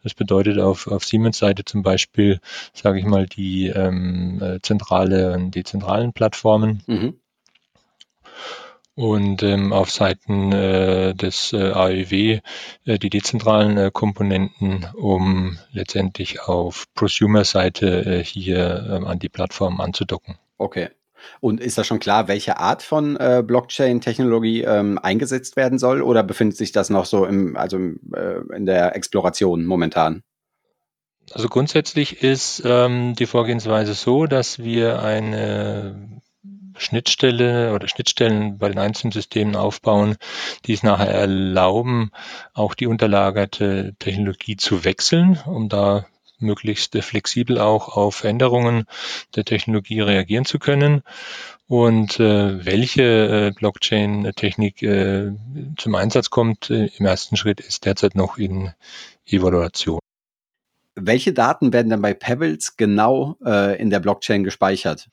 Das 0.02 0.14
bedeutet 0.14 0.58
auf, 0.58 0.86
auf 0.86 1.04
Siemens-Seite 1.04 1.66
zum 1.66 1.82
Beispiel, 1.82 2.40
sage 2.72 2.98
ich 2.98 3.04
mal, 3.04 3.26
die 3.26 3.66
ähm, 3.66 4.40
äh, 4.40 4.58
zentrale 4.62 5.34
und 5.34 5.54
dezentralen 5.54 6.14
Plattformen 6.14 6.45
Plattformen. 6.46 6.82
Mhm. 6.86 7.20
Und 8.94 9.42
ähm, 9.42 9.74
auf 9.74 9.90
Seiten 9.90 10.52
äh, 10.52 11.14
des 11.14 11.52
äh, 11.52 11.70
AEW 11.70 12.40
äh, 12.86 12.98
die 12.98 13.10
dezentralen 13.10 13.76
äh, 13.76 13.90
Komponenten, 13.92 14.86
um 14.96 15.58
letztendlich 15.70 16.40
auf 16.40 16.86
Prosumer-Seite 16.94 18.06
äh, 18.06 18.24
hier 18.24 18.86
äh, 18.88 19.06
an 19.06 19.18
die 19.18 19.28
Plattform 19.28 19.82
anzudocken. 19.82 20.38
Okay. 20.56 20.88
Und 21.40 21.60
ist 21.60 21.76
da 21.76 21.84
schon 21.84 21.98
klar, 21.98 22.28
welche 22.28 22.58
Art 22.58 22.82
von 22.82 23.16
äh, 23.16 23.42
Blockchain-Technologie 23.46 24.62
ähm, 24.62 24.98
eingesetzt 25.02 25.56
werden 25.56 25.78
soll? 25.78 26.00
Oder 26.00 26.22
befindet 26.22 26.56
sich 26.56 26.72
das 26.72 26.88
noch 26.88 27.04
so 27.04 27.26
im, 27.26 27.54
also 27.56 27.76
äh, 27.76 28.40
in 28.54 28.64
der 28.64 28.96
Exploration 28.96 29.66
momentan? 29.66 30.22
Also 31.32 31.48
grundsätzlich 31.48 32.22
ist 32.22 32.62
ähm, 32.64 33.14
die 33.14 33.26
Vorgehensweise 33.26 33.92
so, 33.92 34.26
dass 34.26 34.60
wir 34.60 35.02
eine 35.02 36.22
Schnittstelle 36.78 37.72
oder 37.74 37.88
Schnittstellen 37.88 38.58
bei 38.58 38.68
den 38.68 38.78
einzelnen 38.78 39.12
Systemen 39.12 39.56
aufbauen, 39.56 40.16
die 40.64 40.72
es 40.72 40.82
nachher 40.82 41.10
erlauben, 41.10 42.10
auch 42.54 42.74
die 42.74 42.86
unterlagerte 42.86 43.94
Technologie 43.98 44.56
zu 44.56 44.84
wechseln, 44.84 45.38
um 45.46 45.68
da 45.68 46.06
möglichst 46.38 46.96
flexibel 47.02 47.58
auch 47.58 47.96
auf 47.96 48.24
Änderungen 48.24 48.84
der 49.34 49.44
Technologie 49.44 50.00
reagieren 50.00 50.44
zu 50.44 50.58
können. 50.58 51.02
Und 51.68 52.20
äh, 52.20 52.64
welche 52.64 53.02
äh, 53.02 53.50
Blockchain-Technik 53.50 54.82
äh, 54.82 55.32
zum 55.76 55.94
Einsatz 55.96 56.30
kommt 56.30 56.70
äh, 56.70 56.86
im 56.96 57.06
ersten 57.06 57.36
Schritt, 57.36 57.60
ist 57.60 57.86
derzeit 57.86 58.14
noch 58.14 58.38
in 58.38 58.72
Evaluation. 59.26 59.98
Welche 60.94 61.32
Daten 61.32 61.72
werden 61.72 61.90
dann 61.90 62.02
bei 62.02 62.14
Pebbles 62.14 62.76
genau 62.76 63.36
äh, 63.44 63.80
in 63.80 63.90
der 63.90 64.00
Blockchain 64.00 64.44
gespeichert? 64.44 65.08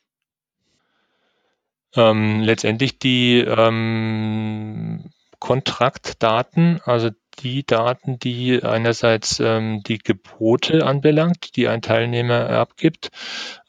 Ähm, 1.95 2.41
letztendlich 2.41 2.99
die 2.99 3.39
ähm, 3.39 5.11
Kontraktdaten, 5.39 6.79
also 6.85 7.09
die 7.39 7.65
Daten, 7.65 8.19
die 8.19 8.63
einerseits 8.63 9.39
ähm, 9.39 9.83
die 9.83 9.97
Gebote 9.97 10.85
anbelangt, 10.85 11.55
die 11.55 11.67
ein 11.67 11.81
Teilnehmer 11.81 12.49
abgibt 12.49 13.09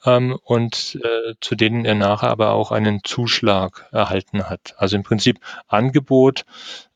ähm, 0.04 0.38
und 0.44 0.98
äh, 1.02 1.34
zu 1.40 1.54
denen 1.54 1.84
er 1.84 1.94
nachher 1.94 2.30
aber 2.30 2.50
auch 2.50 2.72
einen 2.72 3.02
Zuschlag 3.04 3.88
erhalten 3.90 4.48
hat. 4.48 4.74
Also 4.76 4.96
im 4.96 5.02
Prinzip 5.02 5.40
Angebot, 5.66 6.44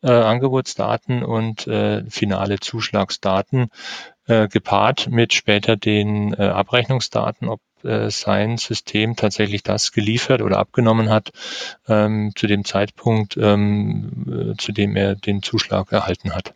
äh, 0.02 0.10
Angebotsdaten 0.10 1.24
und 1.24 1.66
äh, 1.66 2.04
finale 2.08 2.60
Zuschlagsdaten 2.60 3.70
äh, 4.28 4.48
gepaart 4.48 5.08
mit 5.10 5.32
später 5.32 5.76
den 5.76 6.32
äh, 6.34 6.42
Abrechnungsdaten, 6.42 7.48
ob 7.48 7.60
äh, 7.82 8.10
sein 8.10 8.58
System 8.58 9.16
tatsächlich 9.16 9.62
das 9.62 9.92
geliefert 9.92 10.42
oder 10.42 10.58
abgenommen 10.58 11.10
hat 11.10 11.30
ähm, 11.88 12.32
zu 12.36 12.46
dem 12.46 12.64
Zeitpunkt, 12.64 13.36
ähm, 13.36 14.52
äh, 14.54 14.56
zu 14.56 14.72
dem 14.72 14.96
er 14.96 15.14
den 15.14 15.42
Zuschlag 15.42 15.92
erhalten 15.92 16.34
hat. 16.34 16.54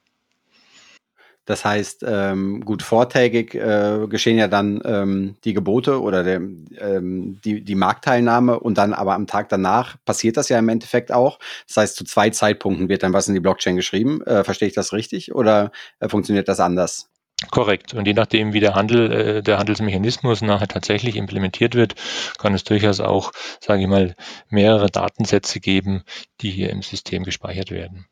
Das 1.45 1.65
heißt, 1.65 2.05
ähm, 2.07 2.65
gut 2.65 2.83
vortägig 2.83 3.55
äh, 3.57 4.07
geschehen 4.09 4.39
ja 4.39 4.47
dann 4.47 4.81
ähm, 4.85 5.37
die 5.45 5.55
Gebote 5.55 6.01
oder 6.01 6.23
der, 6.23 6.37
ähm, 6.37 7.41
die, 7.45 7.65
die 7.65 7.75
Marktteilnahme 7.75 8.61
und 8.61 8.79
dann 8.79 8.93
aber 8.93 9.15
am 9.15 9.27
Tag 9.27 9.49
danach 9.49 9.97
passiert 10.05 10.37
das 10.37 10.49
ja 10.49 10.59
im 10.61 10.69
Endeffekt 10.69 11.11
auch. 11.11 11.41
Das 11.67 11.79
heißt, 11.79 11.97
zu 11.97 12.05
zwei 12.05 12.31
Zeitpunkten 12.31 12.89
wird 12.89 13.03
dann 13.03 13.13
was 13.13 13.27
in 13.27 13.35
die 13.35 13.41
Blockchain 13.41 13.75
geschrieben. 13.75 14.23
Äh, 14.23 14.45
verstehe 14.45 14.69
ich 14.69 14.75
das 14.75 14.93
richtig 14.93 15.35
oder 15.35 15.73
äh, 15.99 16.09
funktioniert 16.09 16.47
das 16.47 16.61
anders? 16.61 17.12
Korrekt. 17.51 17.95
Und 17.95 18.07
je 18.07 18.15
nachdem, 18.15 18.53
wie 18.53 18.61
der 18.61 18.75
Handel, 18.75 19.13
äh, 19.13 19.43
der 19.43 19.59
Handelsmechanismus 19.59 20.43
nachher 20.43 20.69
tatsächlich 20.69 21.17
implementiert 21.17 21.75
wird, 21.75 21.95
kann 22.39 22.55
es 22.55 22.65
durchaus 22.65 23.01
auch, 23.01 23.33
sage 23.61 23.83
ich 23.83 23.89
mal, 23.89 24.15
mehrere 24.49 24.91
Datensätze 24.91 25.61
geben, 25.61 26.05
die 26.41 26.51
hier 26.51 26.71
im 26.71 26.83
System 26.83 27.25
gespeichert 27.25 27.71
werden. 27.71 28.07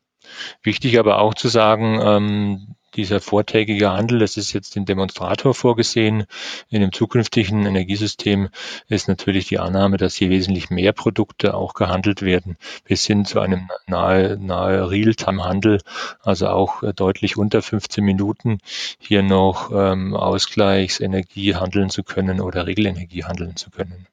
Wichtig 0.63 0.99
aber 0.99 1.19
auch 1.19 1.33
zu 1.33 1.47
sagen, 1.47 1.99
ähm, 2.03 2.75
dieser 2.95 3.21
vortägige 3.21 3.91
Handel, 3.91 4.19
das 4.19 4.37
ist 4.37 4.53
jetzt 4.53 4.75
im 4.75 4.85
Demonstrator 4.85 5.53
vorgesehen. 5.53 6.25
In 6.69 6.81
dem 6.81 6.91
zukünftigen 6.91 7.65
Energiesystem 7.65 8.49
ist 8.87 9.07
natürlich 9.07 9.47
die 9.47 9.59
Annahme, 9.59 9.97
dass 9.97 10.15
hier 10.15 10.29
wesentlich 10.29 10.69
mehr 10.69 10.91
Produkte 10.91 11.53
auch 11.53 11.73
gehandelt 11.73 12.21
werden, 12.21 12.57
bis 12.83 13.05
hin 13.05 13.25
zu 13.25 13.39
einem 13.39 13.69
nahe, 13.87 14.37
nahe 14.37 14.89
Realtime-Handel, 14.89 15.79
also 16.21 16.47
auch 16.47 16.83
äh, 16.83 16.93
deutlich 16.93 17.37
unter 17.37 17.61
15 17.61 18.03
Minuten 18.03 18.59
hier 18.99 19.23
noch 19.23 19.71
ähm, 19.73 20.15
Ausgleichsenergie 20.15 21.55
handeln 21.55 21.89
zu 21.89 22.03
können 22.03 22.41
oder 22.41 22.67
Regelenergie 22.67 23.23
handeln 23.23 23.55
zu 23.55 23.69
können 23.69 24.07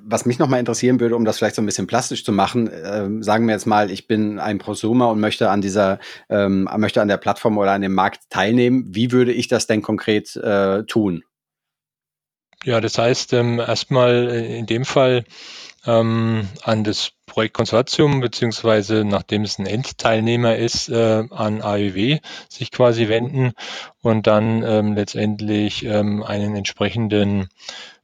was 0.00 0.26
mich 0.26 0.38
nochmal 0.38 0.60
interessieren 0.60 1.00
würde, 1.00 1.16
um 1.16 1.24
das 1.24 1.38
vielleicht 1.38 1.56
so 1.56 1.62
ein 1.62 1.66
bisschen 1.66 1.86
plastisch 1.86 2.24
zu 2.24 2.32
machen, 2.32 2.68
äh, 2.68 3.08
sagen 3.22 3.46
wir 3.46 3.54
jetzt 3.54 3.66
mal, 3.66 3.90
ich 3.90 4.06
bin 4.06 4.38
ein 4.38 4.58
Prosumer 4.58 5.10
und 5.10 5.20
möchte 5.20 5.50
an 5.50 5.60
dieser, 5.60 5.98
ähm, 6.28 6.68
möchte 6.76 7.00
an 7.00 7.08
der 7.08 7.16
Plattform 7.16 7.58
oder 7.58 7.72
an 7.72 7.82
dem 7.82 7.94
Markt 7.94 8.30
teilnehmen. 8.30 8.84
Wie 8.88 9.12
würde 9.12 9.32
ich 9.32 9.48
das 9.48 9.66
denn 9.66 9.82
konkret 9.82 10.34
äh, 10.36 10.84
tun? 10.84 11.22
Ja, 12.64 12.80
das 12.80 12.98
heißt, 12.98 13.32
ähm, 13.34 13.60
erstmal 13.60 14.28
in 14.28 14.66
dem 14.66 14.84
Fall 14.84 15.24
ähm, 15.86 16.48
an 16.62 16.84
das 16.84 17.12
Projektkonsortium, 17.26 18.20
beziehungsweise 18.20 19.04
nachdem 19.04 19.42
es 19.42 19.58
ein 19.58 19.66
Endteilnehmer 19.66 20.56
ist, 20.56 20.88
äh, 20.88 21.24
an 21.30 21.62
AEW 21.62 22.18
sich 22.48 22.72
quasi 22.72 23.08
wenden 23.08 23.52
und 24.02 24.26
dann 24.26 24.62
ähm, 24.62 24.94
letztendlich 24.94 25.84
ähm, 25.84 26.22
einen 26.22 26.56
entsprechenden 26.56 27.48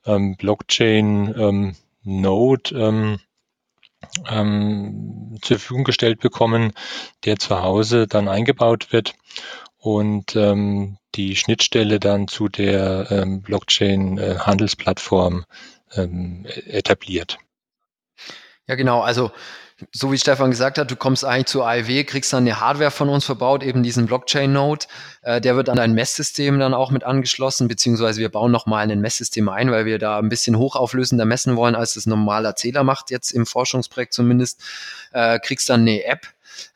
ähm, 0.07 0.37
Blockchain-Node 0.37 2.75
ähm, 2.75 3.19
ähm, 4.29 5.39
zur 5.43 5.59
Verfügung 5.59 5.85
gestellt 5.85 6.21
bekommen, 6.21 6.73
der 7.25 7.39
zu 7.39 7.63
Hause 7.63 8.07
dann 8.07 8.29
eingebaut 8.29 8.93
wird 8.93 9.15
und 9.79 10.37
ähm, 10.37 10.99
die 11.15 11.37
Schnittstelle 11.37 12.01
dann 12.01 12.29
zu 12.29 12.49
der 12.49 13.11
ähm, 13.11 13.43
Blockchain-Handelsplattform 13.43 15.45
äh, 15.91 16.03
ähm, 16.03 16.47
etabliert. 16.67 17.39
Ja, 18.67 18.77
genau. 18.77 19.01
Also 19.01 19.33
so 19.91 20.13
wie 20.13 20.19
Stefan 20.19 20.51
gesagt 20.51 20.79
hat, 20.79 20.91
du 20.91 20.97
kommst 20.97 21.25
eigentlich 21.25 21.47
zu 21.47 21.63
AIW, 21.63 22.05
kriegst 22.05 22.33
dann 22.33 22.45
eine 22.45 22.61
Hardware 22.61 22.91
von 22.91 23.09
uns 23.09 23.25
verbaut, 23.25 23.63
eben 23.63 23.83
diesen 23.83 24.07
Blockchain-Node. 24.07 24.87
Äh, 25.23 25.41
der 25.41 25.57
wird 25.57 25.69
an 25.69 25.77
dein 25.77 25.95
Messsystem 25.95 26.59
dann 26.59 26.75
auch 26.75 26.91
mit 26.91 27.05
angeschlossen, 27.05 27.69
beziehungsweise 27.69 28.21
wir 28.21 28.29
bauen 28.29 28.53
nochmal 28.53 28.91
ein 28.91 29.01
Messsystem 29.01 29.49
ein, 29.49 29.71
weil 29.71 29.85
wir 29.85 29.99
da 29.99 30.19
ein 30.19 30.29
bisschen 30.29 30.57
hochauflösender 30.57 31.25
messen 31.25 31.57
wollen, 31.57 31.75
als 31.75 31.95
das 31.95 32.07
normaler 32.07 32.57
Zähler 32.57 32.85
macht, 32.85 33.11
jetzt 33.11 33.33
im 33.33 33.47
Forschungsprojekt 33.47 34.13
zumindest. 34.13 34.61
Äh, 35.13 35.39
kriegst 35.41 35.69
dann 35.69 35.81
eine 35.83 36.05
App, 36.05 36.27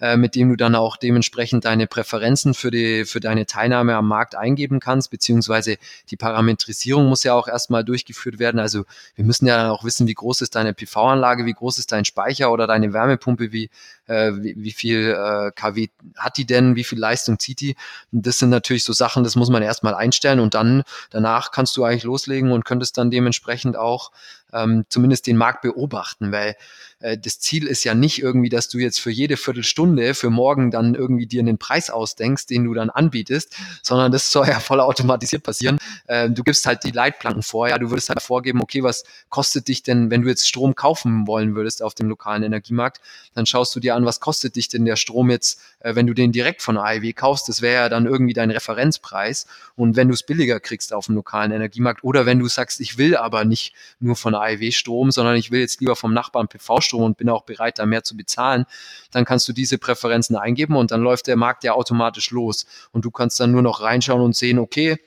äh, 0.00 0.16
mit 0.16 0.34
dem 0.34 0.50
du 0.50 0.56
dann 0.56 0.74
auch 0.74 0.96
dementsprechend 0.96 1.64
deine 1.64 1.86
Präferenzen 1.86 2.54
für, 2.54 2.70
die, 2.70 3.04
für 3.04 3.20
deine 3.20 3.46
Teilnahme 3.46 3.94
am 3.94 4.08
Markt 4.08 4.34
eingeben 4.34 4.80
kannst, 4.80 5.10
beziehungsweise 5.10 5.76
die 6.10 6.16
Parametrisierung 6.16 7.06
muss 7.06 7.24
ja 7.24 7.34
auch 7.34 7.48
erstmal 7.48 7.84
durchgeführt 7.84 8.38
werden. 8.38 8.58
Also 8.58 8.84
wir 9.14 9.24
müssen 9.24 9.46
ja 9.46 9.56
dann 9.56 9.70
auch 9.70 9.84
wissen, 9.84 10.06
wie 10.06 10.14
groß 10.14 10.42
ist 10.42 10.54
deine 10.54 10.74
PV-Anlage, 10.74 11.46
wie 11.46 11.54
groß 11.54 11.78
ist 11.78 11.92
dein 11.92 12.04
Speicher 12.04 12.52
oder 12.52 12.66
deine 12.66 12.92
Wärmepumpe, 12.92 13.52
wie, 13.52 13.70
äh, 14.06 14.32
wie, 14.36 14.54
wie 14.56 14.72
viel 14.72 15.10
äh, 15.10 15.50
kW 15.52 15.88
hat 16.16 16.36
die 16.36 16.46
denn, 16.46 16.76
wie 16.76 16.84
viel 16.84 16.98
Leistung 16.98 17.38
zieht 17.38 17.60
die. 17.60 17.76
Das 18.12 18.38
sind 18.38 18.50
natürlich 18.50 18.84
so 18.84 18.92
Sachen, 18.92 19.24
das 19.24 19.36
muss 19.36 19.50
man 19.50 19.62
erstmal 19.62 19.94
einstellen 19.94 20.40
und 20.40 20.54
dann 20.54 20.82
danach 21.10 21.50
kannst 21.50 21.76
du 21.76 21.84
eigentlich 21.84 22.04
loslegen 22.04 22.52
und 22.52 22.64
könntest 22.64 22.98
dann 22.98 23.10
dementsprechend 23.10 23.76
auch 23.76 24.10
ähm, 24.52 24.84
zumindest 24.88 25.26
den 25.26 25.36
Markt 25.36 25.62
beobachten, 25.62 26.32
weil 26.32 26.56
äh, 27.00 27.18
das 27.18 27.40
Ziel 27.40 27.66
ist 27.66 27.84
ja 27.84 27.94
nicht 27.94 28.22
irgendwie, 28.22 28.48
dass 28.48 28.68
du 28.68 28.78
jetzt 28.78 29.00
für 29.00 29.10
jede 29.10 29.36
Viertelstunde 29.36 30.14
für 30.14 30.30
morgen 30.30 30.70
dann 30.70 30.94
irgendwie 30.94 31.26
dir 31.26 31.40
einen 31.40 31.58
Preis 31.58 31.90
ausdenkst, 31.90 32.46
den 32.46 32.64
du 32.64 32.74
dann 32.74 32.90
anbietest, 32.90 33.56
sondern 33.82 34.12
das 34.12 34.30
soll 34.30 34.46
ja 34.46 34.60
voll 34.60 34.80
automatisiert 34.80 35.42
passieren. 35.42 35.78
Äh, 36.06 36.30
du 36.30 36.42
gibst 36.42 36.66
halt 36.66 36.84
die 36.84 36.92
Leitplanken 36.92 37.42
vor, 37.42 37.68
ja, 37.68 37.78
du 37.78 37.90
würdest 37.90 38.08
halt 38.08 38.22
vorgeben, 38.22 38.62
okay, 38.62 38.82
was 38.82 39.04
kostet 39.28 39.68
dich 39.68 39.82
denn, 39.82 40.10
wenn 40.10 40.22
du 40.22 40.28
jetzt 40.28 40.48
Strom 40.48 40.74
kaufen 40.74 41.26
wollen 41.26 41.54
würdest 41.54 41.82
auf 41.82 41.94
dem 41.94 42.08
lokalen 42.08 42.42
Energiemarkt, 42.42 43.00
dann 43.34 43.46
schaust 43.46 43.74
du 43.74 43.80
dir 43.80 43.95
an, 43.96 44.04
was 44.04 44.20
kostet 44.20 44.54
dich 44.56 44.68
denn 44.68 44.84
der 44.84 44.96
Strom 44.96 45.30
jetzt, 45.30 45.60
äh, 45.80 45.94
wenn 45.94 46.06
du 46.06 46.14
den 46.14 46.30
direkt 46.30 46.62
von 46.62 46.78
AEW 46.78 47.12
kaufst, 47.12 47.48
das 47.48 47.62
wäre 47.62 47.82
ja 47.82 47.88
dann 47.88 48.06
irgendwie 48.06 48.32
dein 48.32 48.50
Referenzpreis. 48.50 49.46
Und 49.74 49.96
wenn 49.96 50.08
du 50.08 50.14
es 50.14 50.22
billiger 50.22 50.60
kriegst 50.60 50.92
auf 50.92 51.06
dem 51.06 51.16
lokalen 51.16 51.50
Energiemarkt 51.50 52.04
oder 52.04 52.26
wenn 52.26 52.38
du 52.38 52.46
sagst, 52.48 52.80
ich 52.80 52.98
will 52.98 53.16
aber 53.16 53.44
nicht 53.44 53.74
nur 53.98 54.14
von 54.14 54.34
AEW 54.34 54.70
Strom, 54.70 55.10
sondern 55.10 55.36
ich 55.36 55.50
will 55.50 55.60
jetzt 55.60 55.80
lieber 55.80 55.96
vom 55.96 56.14
Nachbarn 56.14 56.48
PV 56.48 56.80
Strom 56.80 57.02
und 57.02 57.16
bin 57.16 57.28
auch 57.28 57.42
bereit, 57.42 57.78
da 57.78 57.86
mehr 57.86 58.04
zu 58.04 58.16
bezahlen, 58.16 58.66
dann 59.10 59.24
kannst 59.24 59.48
du 59.48 59.52
diese 59.52 59.78
Präferenzen 59.78 60.36
eingeben 60.36 60.76
und 60.76 60.90
dann 60.90 61.00
läuft 61.00 61.26
der 61.26 61.36
Markt 61.36 61.64
ja 61.64 61.72
automatisch 61.72 62.30
los. 62.30 62.66
Und 62.92 63.04
du 63.04 63.10
kannst 63.10 63.40
dann 63.40 63.50
nur 63.50 63.62
noch 63.62 63.80
reinschauen 63.80 64.22
und 64.22 64.36
sehen, 64.36 64.58
okay, 64.58 64.98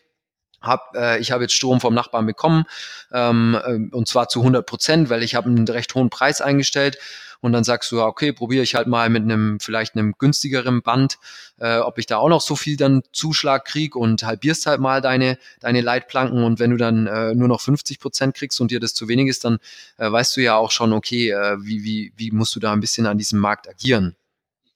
hab, 0.61 0.95
äh, 0.95 1.19
ich 1.19 1.31
habe 1.31 1.43
jetzt 1.43 1.53
Strom 1.53 1.79
vom 1.79 1.93
Nachbarn 1.93 2.25
bekommen 2.25 2.65
ähm, 3.11 3.57
äh, 3.63 3.95
und 3.95 4.07
zwar 4.07 4.27
zu 4.27 4.39
100 4.39 4.65
Prozent, 4.65 5.09
weil 5.09 5.23
ich 5.23 5.35
habe 5.35 5.49
einen 5.49 5.67
recht 5.67 5.93
hohen 5.95 6.09
Preis 6.09 6.41
eingestellt 6.41 6.97
und 7.41 7.53
dann 7.53 7.63
sagst 7.63 7.91
du, 7.91 8.01
okay, 8.01 8.33
probiere 8.33 8.63
ich 8.63 8.75
halt 8.75 8.87
mal 8.87 9.09
mit 9.09 9.23
einem 9.23 9.59
vielleicht 9.59 9.95
einem 9.95 10.13
günstigeren 10.17 10.81
Band, 10.81 11.17
äh, 11.57 11.77
ob 11.77 11.97
ich 11.97 12.05
da 12.05 12.17
auch 12.17 12.29
noch 12.29 12.41
so 12.41 12.55
viel 12.55 12.77
dann 12.77 13.03
Zuschlag 13.11 13.65
krieg 13.65 13.95
und 13.95 14.23
halbierst 14.23 14.65
halt 14.65 14.79
mal 14.81 15.01
deine 15.01 15.37
deine 15.59 15.81
Leitplanken 15.81 16.43
und 16.43 16.59
wenn 16.59 16.71
du 16.71 16.77
dann 16.77 17.07
äh, 17.07 17.33
nur 17.35 17.47
noch 17.47 17.61
50 17.61 17.99
Prozent 17.99 18.35
kriegst 18.35 18.59
und 18.61 18.71
dir 18.71 18.79
das 18.79 18.93
zu 18.93 19.07
wenig 19.07 19.27
ist, 19.27 19.45
dann 19.45 19.59
äh, 19.97 20.11
weißt 20.11 20.35
du 20.37 20.41
ja 20.41 20.55
auch 20.55 20.71
schon, 20.71 20.93
okay, 20.93 21.31
äh, 21.31 21.57
wie 21.61 21.83
wie 21.83 22.13
wie 22.17 22.31
musst 22.31 22.55
du 22.55 22.59
da 22.59 22.73
ein 22.73 22.81
bisschen 22.81 23.05
an 23.05 23.17
diesem 23.17 23.39
Markt 23.39 23.69
agieren. 23.69 24.15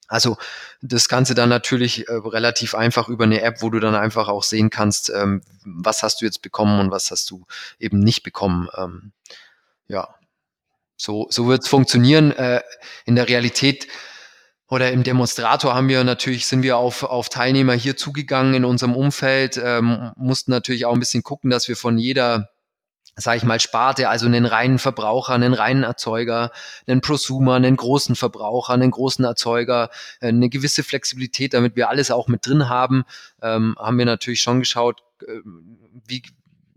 Also 0.08 0.36
das 0.82 1.08
Ganze 1.08 1.34
dann 1.34 1.48
natürlich 1.48 2.08
äh, 2.08 2.12
relativ 2.12 2.74
einfach 2.74 3.08
über 3.08 3.24
eine 3.24 3.40
App, 3.40 3.62
wo 3.62 3.70
du 3.70 3.80
dann 3.80 3.94
einfach 3.94 4.28
auch 4.28 4.42
sehen 4.42 4.70
kannst, 4.70 5.10
ähm, 5.10 5.42
was 5.64 6.02
hast 6.02 6.20
du 6.20 6.26
jetzt 6.26 6.42
bekommen 6.42 6.78
und 6.78 6.90
was 6.90 7.10
hast 7.10 7.30
du 7.30 7.46
eben 7.78 8.00
nicht 8.00 8.22
bekommen. 8.22 8.68
Ähm, 8.76 9.12
ja, 9.88 10.14
so, 10.96 11.26
so 11.30 11.48
wird 11.48 11.62
es 11.62 11.68
funktionieren. 11.68 12.32
Äh, 12.32 12.62
in 13.04 13.16
der 13.16 13.28
Realität 13.28 13.88
oder 14.68 14.90
im 14.92 15.02
Demonstrator 15.02 15.74
haben 15.74 15.88
wir 15.88 16.02
natürlich, 16.04 16.46
sind 16.46 16.62
wir 16.62 16.76
auf, 16.76 17.02
auf 17.02 17.28
Teilnehmer 17.28 17.74
hier 17.74 17.96
zugegangen 17.96 18.54
in 18.54 18.64
unserem 18.64 18.96
Umfeld, 18.96 19.60
ähm, 19.62 20.12
mussten 20.16 20.50
natürlich 20.50 20.86
auch 20.86 20.94
ein 20.94 21.00
bisschen 21.00 21.22
gucken, 21.22 21.50
dass 21.50 21.68
wir 21.68 21.76
von 21.76 21.98
jeder 21.98 22.50
sage 23.16 23.36
ich 23.36 23.44
mal, 23.44 23.60
Sparte, 23.60 24.08
also 24.08 24.26
einen 24.26 24.44
reinen 24.44 24.78
Verbraucher, 24.78 25.34
einen 25.34 25.54
reinen 25.54 25.84
Erzeuger, 25.84 26.50
einen 26.86 27.00
Prosumer, 27.00 27.54
einen 27.54 27.76
großen 27.76 28.16
Verbraucher, 28.16 28.72
einen 28.72 28.90
großen 28.90 29.24
Erzeuger, 29.24 29.90
äh, 30.20 30.28
eine 30.28 30.48
gewisse 30.48 30.82
Flexibilität, 30.82 31.54
damit 31.54 31.76
wir 31.76 31.88
alles 31.88 32.10
auch 32.10 32.28
mit 32.28 32.46
drin 32.46 32.68
haben, 32.68 33.04
ähm, 33.40 33.76
haben 33.78 33.98
wir 33.98 34.06
natürlich 34.06 34.40
schon 34.40 34.58
geschaut, 34.58 35.02
äh, 35.22 35.40
wie, 36.06 36.22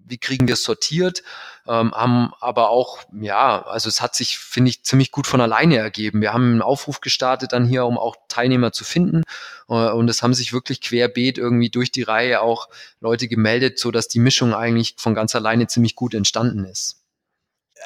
wie 0.07 0.17
kriegen 0.17 0.47
wir 0.47 0.53
es 0.53 0.63
sortiert, 0.63 1.23
ähm, 1.67 1.93
haben 1.93 2.31
aber 2.39 2.69
auch, 2.69 2.99
ja, 3.19 3.63
also 3.65 3.89
es 3.89 4.01
hat 4.01 4.15
sich, 4.15 4.37
finde 4.37 4.69
ich, 4.69 4.83
ziemlich 4.83 5.11
gut 5.11 5.27
von 5.27 5.41
alleine 5.41 5.77
ergeben. 5.77 6.21
Wir 6.21 6.33
haben 6.33 6.51
einen 6.51 6.61
Aufruf 6.61 7.01
gestartet 7.01 7.53
dann 7.53 7.65
hier, 7.65 7.85
um 7.85 7.97
auch 7.97 8.15
Teilnehmer 8.29 8.71
zu 8.71 8.83
finden 8.83 9.23
äh, 9.69 9.73
und 9.73 10.09
es 10.09 10.23
haben 10.23 10.33
sich 10.33 10.53
wirklich 10.53 10.81
querbeet 10.81 11.37
irgendwie 11.37 11.69
durch 11.69 11.91
die 11.91 12.03
Reihe 12.03 12.41
auch 12.41 12.69
Leute 12.99 13.27
gemeldet, 13.27 13.79
so 13.79 13.91
dass 13.91 14.07
die 14.07 14.19
Mischung 14.19 14.53
eigentlich 14.53 14.95
von 14.97 15.13
ganz 15.13 15.35
alleine 15.35 15.67
ziemlich 15.67 15.95
gut 15.95 16.13
entstanden 16.13 16.65
ist. 16.65 16.97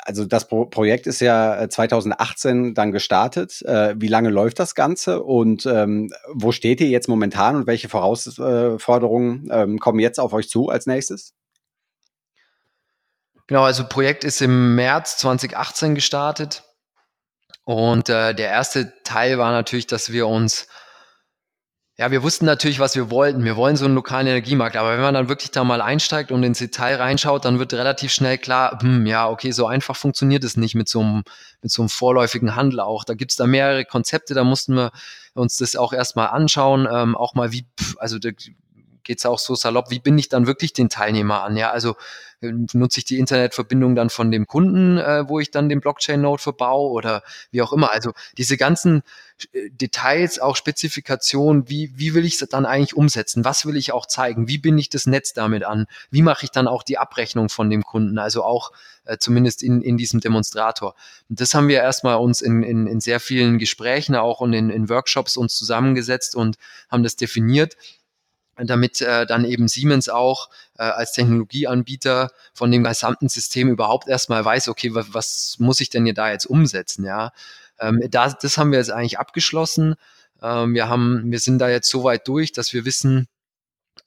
Also 0.04 0.26
das 0.26 0.48
Pro 0.48 0.66
Projekt 0.66 1.08
ist 1.08 1.22
ja 1.22 1.68
2018 1.70 2.72
äh, 2.72 2.74
dann 2.74 2.92
gestartet. 2.92 3.62
Äh, 3.64 3.96
wie 3.98 4.08
lange 4.08 4.30
läuft 4.30 4.60
das 4.60 4.76
Ganze 4.76 5.22
und 5.24 5.66
ähm, 5.66 6.12
wo 6.34 6.52
steht 6.52 6.82
ihr 6.82 6.88
jetzt 6.88 7.08
momentan 7.08 7.56
und 7.56 7.68
welche 7.68 7.90
Herausforderungen 7.90 9.50
ähm, 9.52 9.80
kommen 9.80 10.00
jetzt 10.00 10.20
auf 10.20 10.34
euch 10.34 10.50
zu 10.50 10.70
als 10.70 10.86
nächstes? 10.86 11.34
Genau, 13.52 13.64
also 13.64 13.86
Projekt 13.86 14.24
ist 14.24 14.42
im 14.42 14.76
März 14.76 15.18
2018 15.18 15.94
gestartet. 15.94 16.64
Und 17.66 18.08
äh, 18.08 18.34
der 18.34 18.48
erste 18.48 18.94
Teil 19.04 19.40
war 19.40 19.52
natürlich, 19.52 19.88
dass 19.88 20.14
wir 20.14 20.26
uns, 20.28 20.70
ja, 21.98 22.12
wir 22.12 22.24
wussten 22.24 22.46
natürlich, 22.46 22.80
was 22.80 22.96
wir 22.96 23.12
wollten. 23.12 23.44
Wir 23.44 23.58
wollen 23.58 23.76
so 23.76 23.84
einen 23.84 23.96
lokalen 23.96 24.28
Energiemarkt. 24.28 24.78
Aber 24.78 24.94
wenn 24.94 25.02
man 25.02 25.16
dann 25.16 25.28
wirklich 25.28 25.52
da 25.52 25.66
mal 25.66 25.82
einsteigt 25.82 26.32
und 26.32 26.44
ins 26.44 26.60
Detail 26.60 26.96
reinschaut, 26.96 27.44
dann 27.44 27.60
wird 27.60 27.74
relativ 27.74 28.14
schnell 28.14 28.38
klar, 28.38 28.80
hm, 28.82 29.06
ja, 29.06 29.28
okay, 29.28 29.52
so 29.52 29.68
einfach 29.68 29.98
funktioniert 29.98 30.46
es 30.46 30.56
nicht 30.56 30.76
mit 30.76 30.88
so 30.88 31.02
einem, 31.02 31.24
mit 31.62 31.74
so 31.74 31.82
einem 31.82 31.90
vorläufigen 31.90 32.56
Handel 32.56 32.80
auch. 32.80 33.04
Da 33.04 33.16
gibt's 33.16 33.36
da 33.36 33.48
mehrere 33.48 33.84
Konzepte, 33.84 34.34
da 34.34 34.46
mussten 34.46 34.76
wir 34.76 34.94
uns 35.34 35.58
das 35.58 35.76
auch 35.76 35.92
erstmal 35.92 36.30
anschauen, 36.30 36.88
ähm, 36.90 37.18
auch 37.18 37.34
mal 37.34 37.52
wie, 37.52 37.66
also 37.98 38.18
da 38.18 38.30
geht's 39.04 39.26
auch 39.26 39.40
so 39.40 39.56
salopp, 39.56 39.90
wie 39.90 40.00
bin 40.00 40.18
ich 40.18 40.30
dann 40.30 40.48
wirklich 40.48 40.74
den 40.74 40.90
Teilnehmer 40.90 41.44
an? 41.44 41.58
Ja, 41.58 41.72
also 41.72 41.96
nutze 42.42 43.00
ich 43.00 43.06
die 43.06 43.20
Internetverbindung 43.20 43.96
dann 43.96 44.10
von 44.10 44.32
dem 44.32 44.48
Kunden, 44.48 44.98
äh, 44.98 45.28
wo 45.28 45.40
ich 45.40 45.52
dann 45.52 45.70
den 45.70 45.80
Blockchain-Node 45.80 46.42
verbaue 46.42 46.92
oder 46.92 47.24
wie 47.52 47.62
auch 47.62 47.72
immer. 47.72 47.92
Also 47.92 48.14
diese 48.38 48.58
ganzen 48.58 49.04
äh, 49.54 49.70
Details, 49.70 50.40
auch 50.40 50.56
Spezifikationen, 50.56 51.70
wie, 51.70 51.92
wie 51.96 52.14
will 52.14 52.26
ich 52.26 52.42
es 52.42 52.50
dann 52.50 52.66
eigentlich 52.66 52.96
umsetzen? 52.96 53.46
Was 53.46 53.66
will 53.66 53.78
ich 53.78 53.92
auch 53.94 54.08
zeigen? 54.08 54.48
Wie 54.48 54.58
bin 54.58 54.78
ich 54.78 54.90
das 54.90 55.06
Netz 55.06 55.34
damit 55.34 55.64
an? 55.64 55.86
Wie 56.10 56.24
mache 56.24 56.46
ich 56.46 56.52
dann 56.52 56.68
auch 56.68 56.84
die 56.84 56.98
Abrechnung 56.98 57.50
von 57.50 57.70
dem 57.70 57.84
Kunden? 57.84 58.18
Also 58.18 58.44
auch 58.44 58.72
äh, 59.06 59.18
zumindest 59.18 59.62
in, 59.62 59.82
in 59.82 59.98
diesem 59.98 60.20
Demonstrator. 60.20 60.96
Und 61.30 61.42
das 61.42 61.54
haben 61.54 61.68
wir 61.68 61.78
erstmal 61.78 62.18
uns 62.18 62.42
in, 62.42 62.64
in, 62.64 62.88
in 62.88 63.02
sehr 63.02 63.20
vielen 63.20 63.60
Gesprächen 63.60 64.16
auch 64.16 64.42
und 64.42 64.54
in, 64.54 64.72
in 64.72 64.90
Workshops 64.90 65.38
uns 65.38 65.56
zusammengesetzt 65.56 66.36
und 66.36 66.58
haben 66.90 67.04
das 67.04 67.16
definiert 67.16 67.78
damit 68.66 69.02
äh, 69.02 69.26
dann 69.26 69.46
eben 69.46 69.68
Siemens 69.68 70.10
auch 70.10 70.50
äh, 70.78 70.84
als 70.84 71.14
Technologieanbieter 71.14 72.32
von 72.54 72.72
dem 72.72 72.84
gesamten 72.84 73.30
System 73.30 73.70
überhaupt 73.70 74.08
erstmal 74.08 74.44
weiß, 74.44 74.68
okay, 74.70 74.94
was, 74.94 75.14
was 75.14 75.56
muss 75.60 75.80
ich 75.80 75.90
denn 75.90 76.06
hier 76.06 76.14
da 76.14 76.32
jetzt 76.32 76.46
umsetzen, 76.46 77.06
ja. 77.06 77.32
Ähm, 77.80 78.02
da, 78.10 78.30
das 78.30 78.58
haben 78.58 78.72
wir 78.72 78.80
jetzt 78.80 78.92
eigentlich 78.92 79.20
abgeschlossen. 79.20 79.96
Ähm, 80.42 80.74
wir 80.74 80.88
haben, 80.88 81.32
wir 81.32 81.40
sind 81.40 81.60
da 81.60 81.70
jetzt 81.70 81.90
so 81.90 82.04
weit 82.04 82.28
durch, 82.28 82.52
dass 82.52 82.74
wir 82.74 82.86
wissen, 82.86 83.28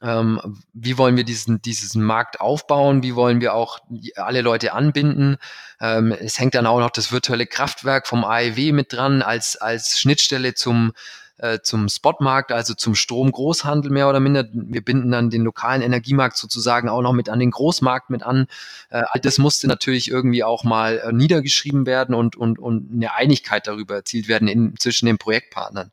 ähm, 0.01 0.41
wie 0.73 0.99
wollen 0.99 1.17
wir 1.17 1.25
diesen, 1.25 1.63
diesen 1.63 2.03
Markt 2.03 2.41
aufbauen, 2.41 3.03
wie 3.03 3.15
wollen 3.15 3.41
wir 3.41 3.55
auch 3.55 3.79
alle 4.17 4.43
Leute 4.43 4.73
anbinden. 4.73 5.37
Ähm, 5.81 6.13
es 6.13 6.39
hängt 6.39 6.55
dann 6.55 6.67
auch 6.67 6.79
noch 6.79 6.91
das 6.91 7.11
virtuelle 7.11 7.47
Kraftwerk 7.47 8.07
vom 8.07 8.25
AEW 8.25 8.73
mit 8.73 8.93
dran 8.93 9.23
als, 9.23 9.57
als 9.57 9.99
Schnittstelle 9.99 10.55
zum, 10.55 10.93
äh, 11.39 11.59
zum 11.63 11.89
Spotmarkt, 11.89 12.53
also 12.53 12.75
zum 12.75 12.95
Stromgroßhandel 12.95 13.91
mehr 13.91 14.09
oder 14.09 14.21
minder. 14.21 14.47
Wir 14.53 14.85
binden 14.85 15.11
dann 15.11 15.31
den 15.31 15.43
lokalen 15.43 15.83
Energiemarkt 15.83 16.37
sozusagen 16.37 16.89
auch 16.89 17.03
noch 17.03 17.13
mit 17.13 17.29
an 17.29 17.41
den 17.41 17.51
Großmarkt 17.51 18.11
mit 18.11 18.23
an. 18.23 18.47
Äh, 18.91 19.03
das 19.21 19.39
musste 19.39 19.67
natürlich 19.67 20.11
irgendwie 20.11 20.45
auch 20.45 20.65
mal 20.65 20.99
äh, 20.99 21.13
niedergeschrieben 21.13 21.87
werden 21.87 22.15
und, 22.15 22.37
und, 22.37 22.59
und 22.59 22.91
eine 22.93 23.15
Einigkeit 23.15 23.67
darüber 23.67 23.97
erzielt 23.97 24.29
werden 24.29 24.49
in, 24.49 24.75
zwischen 24.79 25.07
den 25.07 25.19
Projektpartnern. 25.19 25.91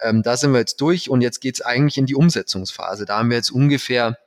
Ähm, 0.00 0.22
da 0.22 0.36
sind 0.36 0.52
wir 0.52 0.60
jetzt 0.60 0.80
durch 0.80 1.10
und 1.10 1.20
jetzt 1.20 1.40
geht's 1.40 1.60
eigentlich 1.60 1.98
in 1.98 2.06
die 2.06 2.14
Umsetzungsphase. 2.14 3.04
Da 3.04 3.18
haben 3.18 3.30
wir 3.30 3.36
jetzt 3.36 3.50
ungefähr 3.50 4.18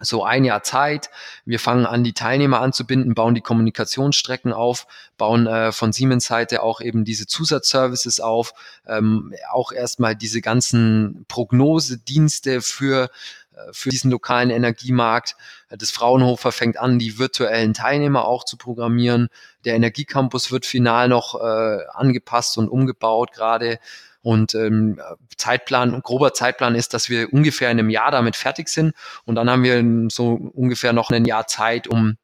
so 0.00 0.24
ein 0.24 0.44
Jahr 0.44 0.62
Zeit. 0.62 1.10
Wir 1.44 1.58
fangen 1.58 1.86
an, 1.86 2.04
die 2.04 2.12
Teilnehmer 2.12 2.60
anzubinden, 2.60 3.14
bauen 3.14 3.34
die 3.34 3.40
Kommunikationsstrecken 3.40 4.52
auf, 4.52 4.86
bauen 5.16 5.46
äh, 5.46 5.72
von 5.72 5.92
Siemens 5.92 6.26
Seite 6.26 6.62
auch 6.62 6.80
eben 6.80 7.04
diese 7.04 7.26
Zusatzservices 7.26 8.20
auf, 8.20 8.52
ähm, 8.86 9.34
auch 9.50 9.72
erstmal 9.72 10.14
diese 10.14 10.40
ganzen 10.40 11.24
Prognosedienste 11.28 12.60
für 12.60 13.10
äh, 13.56 13.72
für 13.72 13.90
diesen 13.90 14.10
lokalen 14.10 14.50
Energiemarkt. 14.50 15.36
Das 15.70 15.90
Fraunhofer 15.90 16.52
fängt 16.52 16.78
an, 16.78 16.98
die 16.98 17.18
virtuellen 17.18 17.74
Teilnehmer 17.74 18.26
auch 18.26 18.44
zu 18.44 18.56
programmieren. 18.56 19.28
Der 19.64 19.74
Energiecampus 19.74 20.52
wird 20.52 20.66
final 20.66 21.08
noch 21.08 21.34
äh, 21.40 21.78
angepasst 21.92 22.58
und 22.58 22.68
umgebaut 22.68 23.32
gerade. 23.32 23.78
Und 24.26 24.56
ähm, 24.56 25.00
Zeitplan, 25.36 26.02
grober 26.02 26.34
Zeitplan 26.34 26.74
ist, 26.74 26.94
dass 26.94 27.08
wir 27.08 27.32
ungefähr 27.32 27.70
in 27.70 27.78
einem 27.78 27.90
Jahr 27.90 28.10
damit 28.10 28.34
fertig 28.34 28.68
sind. 28.68 28.92
Und 29.24 29.36
dann 29.36 29.48
haben 29.48 29.62
wir 29.62 29.84
so 30.10 30.50
ungefähr 30.52 30.92
noch 30.92 31.12
ein 31.12 31.26
Jahr 31.26 31.46
Zeit, 31.46 31.86
um 31.86 32.16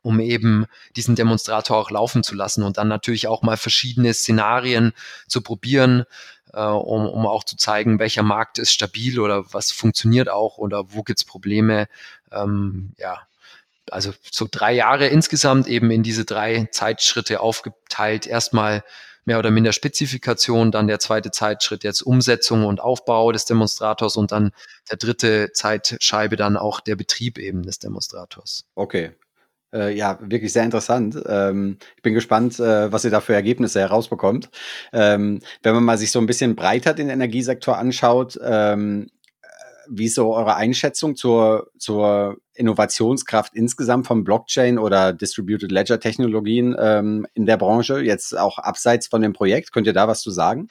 um 0.00 0.20
eben 0.20 0.66
diesen 0.96 1.16
Demonstrator 1.16 1.78
auch 1.78 1.90
laufen 1.90 2.22
zu 2.22 2.34
lassen 2.34 2.62
und 2.62 2.76
dann 2.76 2.88
natürlich 2.88 3.26
auch 3.26 3.40
mal 3.40 3.56
verschiedene 3.56 4.12
Szenarien 4.12 4.92
zu 5.28 5.40
probieren, 5.40 6.04
äh, 6.52 6.60
um, 6.60 7.06
um 7.06 7.26
auch 7.26 7.44
zu 7.44 7.56
zeigen, 7.56 7.98
welcher 7.98 8.22
Markt 8.22 8.58
ist 8.58 8.72
stabil 8.72 9.18
oder 9.18 9.44
was 9.52 9.70
funktioniert 9.70 10.28
auch 10.28 10.58
oder 10.58 10.92
wo 10.92 11.02
gibt's 11.02 11.24
Probleme. 11.24 11.88
Ähm, 12.32 12.92
ja, 12.98 13.20
also 13.90 14.12
so 14.30 14.46
drei 14.50 14.74
Jahre 14.74 15.06
insgesamt 15.06 15.68
eben 15.68 15.90
in 15.90 16.02
diese 16.02 16.26
drei 16.26 16.68
Zeitschritte 16.70 17.40
aufgeteilt. 17.40 18.26
Erstmal 18.26 18.84
mehr 19.24 19.38
oder 19.38 19.50
minder 19.50 19.72
Spezifikation, 19.72 20.70
dann 20.70 20.86
der 20.86 20.98
zweite 20.98 21.30
Zeitschritt 21.30 21.84
jetzt 21.84 22.02
Umsetzung 22.02 22.64
und 22.64 22.80
Aufbau 22.80 23.32
des 23.32 23.44
Demonstrators 23.44 24.16
und 24.16 24.32
dann 24.32 24.52
der 24.90 24.98
dritte 24.98 25.52
Zeitscheibe 25.52 26.36
dann 26.36 26.56
auch 26.56 26.80
der 26.80 26.96
Betrieb 26.96 27.38
eben 27.38 27.62
des 27.62 27.78
Demonstrators. 27.78 28.64
Okay. 28.74 29.12
Äh, 29.72 29.96
ja, 29.96 30.18
wirklich 30.20 30.52
sehr 30.52 30.62
interessant. 30.62 31.20
Ähm, 31.26 31.78
ich 31.96 32.02
bin 32.02 32.14
gespannt, 32.14 32.60
äh, 32.60 32.92
was 32.92 33.04
ihr 33.04 33.10
da 33.10 33.20
für 33.20 33.34
Ergebnisse 33.34 33.80
herausbekommt. 33.80 34.50
Ähm, 34.92 35.40
wenn 35.62 35.74
man 35.74 35.84
mal 35.84 35.98
sich 35.98 36.12
so 36.12 36.20
ein 36.20 36.26
bisschen 36.26 36.54
breiter 36.54 36.94
den 36.94 37.08
Energiesektor 37.08 37.76
anschaut, 37.76 38.38
ähm, 38.42 39.08
wie 39.88 40.06
ist 40.06 40.14
so 40.14 40.34
eure 40.34 40.56
Einschätzung 40.56 41.16
zur, 41.16 41.70
zur 41.78 42.36
Innovationskraft 42.54 43.54
insgesamt 43.54 44.06
von 44.06 44.24
Blockchain 44.24 44.78
oder 44.78 45.12
Distributed 45.12 45.72
Ledger 45.72 46.00
Technologien 46.00 46.76
ähm, 46.78 47.26
in 47.34 47.46
der 47.46 47.56
Branche, 47.56 48.00
jetzt 48.00 48.36
auch 48.36 48.58
abseits 48.58 49.08
von 49.08 49.22
dem 49.22 49.32
Projekt? 49.32 49.72
Könnt 49.72 49.86
ihr 49.86 49.92
da 49.92 50.08
was 50.08 50.20
zu 50.20 50.30
sagen? 50.30 50.68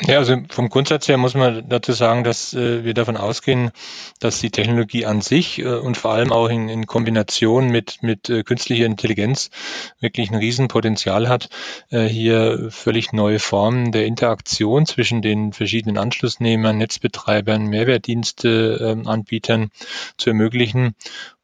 Ja, 0.00 0.16
also 0.16 0.38
vom 0.48 0.70
Grundsatz 0.70 1.06
her 1.08 1.18
muss 1.18 1.34
man 1.34 1.68
dazu 1.68 1.92
sagen, 1.92 2.24
dass 2.24 2.54
äh, 2.54 2.82
wir 2.82 2.94
davon 2.94 3.18
ausgehen, 3.18 3.72
dass 4.20 4.40
die 4.40 4.50
Technologie 4.50 5.04
an 5.04 5.20
sich 5.20 5.58
äh, 5.58 5.66
und 5.66 5.98
vor 5.98 6.12
allem 6.12 6.32
auch 6.32 6.48
in, 6.48 6.70
in 6.70 6.86
Kombination 6.86 7.68
mit, 7.68 8.02
mit 8.02 8.30
äh, 8.30 8.42
künstlicher 8.42 8.86
Intelligenz 8.86 9.50
wirklich 10.00 10.30
ein 10.30 10.36
Riesenpotenzial 10.36 11.28
hat, 11.28 11.50
äh, 11.90 12.04
hier 12.04 12.68
völlig 12.70 13.12
neue 13.12 13.38
Formen 13.38 13.92
der 13.92 14.06
Interaktion 14.06 14.86
zwischen 14.86 15.20
den 15.20 15.52
verschiedenen 15.52 15.98
Anschlussnehmern, 15.98 16.78
Netzbetreibern, 16.78 17.66
Mehrwertdienste, 17.66 18.96
äh, 19.04 19.06
Anbietern 19.06 19.68
zu 20.16 20.30
ermöglichen 20.30 20.94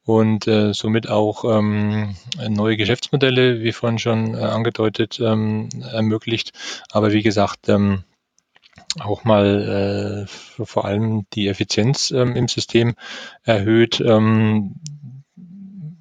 und 0.05 0.49
äh, 0.49 0.73
somit 0.73 1.11
auch 1.11 1.45
ähm, 1.45 2.17
neue 2.49 2.79
Geschäftsmodelle, 2.79 3.61
wie 3.61 3.73
vorhin 3.73 3.99
schon 3.99 4.35
äh, 4.35 4.39
angedeutet, 4.39 5.21
ähm, 5.21 5.69
ermöglicht. 5.93 6.53
Aber 6.91 7.13
wie 7.13 7.23
gesagt, 7.23 7.69
ähm, 7.69 8.05
auch 9.01 9.25
mal 9.25 10.27
äh, 10.27 10.65
vor 10.65 10.85
allem 10.85 11.27
die 11.35 11.49
Effizienz 11.49 12.11
ähm, 12.11 12.37
im 12.37 12.49
System 12.49 12.95
erhöht. 13.45 14.01
Ähm, 14.01 14.77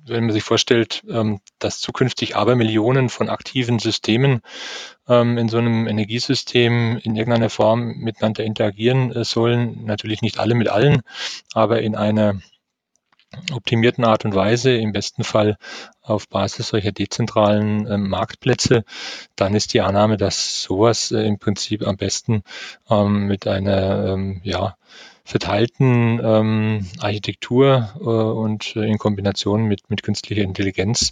wenn 0.10 0.26
man 0.26 0.34
sich 0.34 0.44
vorstellt, 0.44 1.04
ähm, 1.10 1.40
dass 1.60 1.80
zukünftig 1.80 2.36
Abermillionen 2.36 3.10
von 3.10 3.30
aktiven 3.30 3.80
Systemen 3.80 4.42
ähm, 5.08 5.38
in 5.38 5.50
so 5.50 5.58
einem 5.58 5.88
Energiesystem 5.88 6.98
in 7.04 7.16
irgendeiner 7.16 7.50
Form 7.50 7.98
miteinander 7.98 8.44
interagieren 8.44 9.12
äh, 9.12 9.24
sollen, 9.24 9.86
natürlich 9.86 10.22
nicht 10.22 10.40
alle 10.40 10.56
mit 10.56 10.70
allen, 10.70 11.02
aber 11.54 11.82
in 11.82 11.96
einer 11.96 12.40
optimierten 13.54 14.06
Art 14.06 14.26
und 14.26 14.36
Weise, 14.36 14.76
im 14.76 14.94
besten 14.94 15.24
Fall 15.24 15.58
auf 16.02 16.30
Basis 16.30 16.70
solcher 16.70 16.92
dezentralen 16.92 17.86
äh, 17.86 17.98
Marktplätze, 17.98 18.84
dann 19.36 19.54
ist 19.54 19.74
die 19.74 19.82
Annahme, 19.82 20.18
dass 20.18 20.62
sowas 20.62 21.12
äh, 21.12 21.22
im 21.24 21.38
Prinzip 21.38 21.86
am 21.86 21.98
besten 21.98 22.44
ähm, 22.90 23.28
mit 23.28 23.48
einer 23.48 24.14
ähm, 24.14 24.42
ja, 24.44 24.78
verteilten 25.26 26.22
ähm, 26.24 26.88
Architektur 27.00 27.94
äh, 28.00 28.04
und 28.04 28.78
äh, 28.78 28.86
in 28.86 28.98
Kombination 28.98 29.66
mit, 29.66 29.90
mit 29.90 30.02
künstlicher 30.02 30.44
Intelligenz 30.44 31.12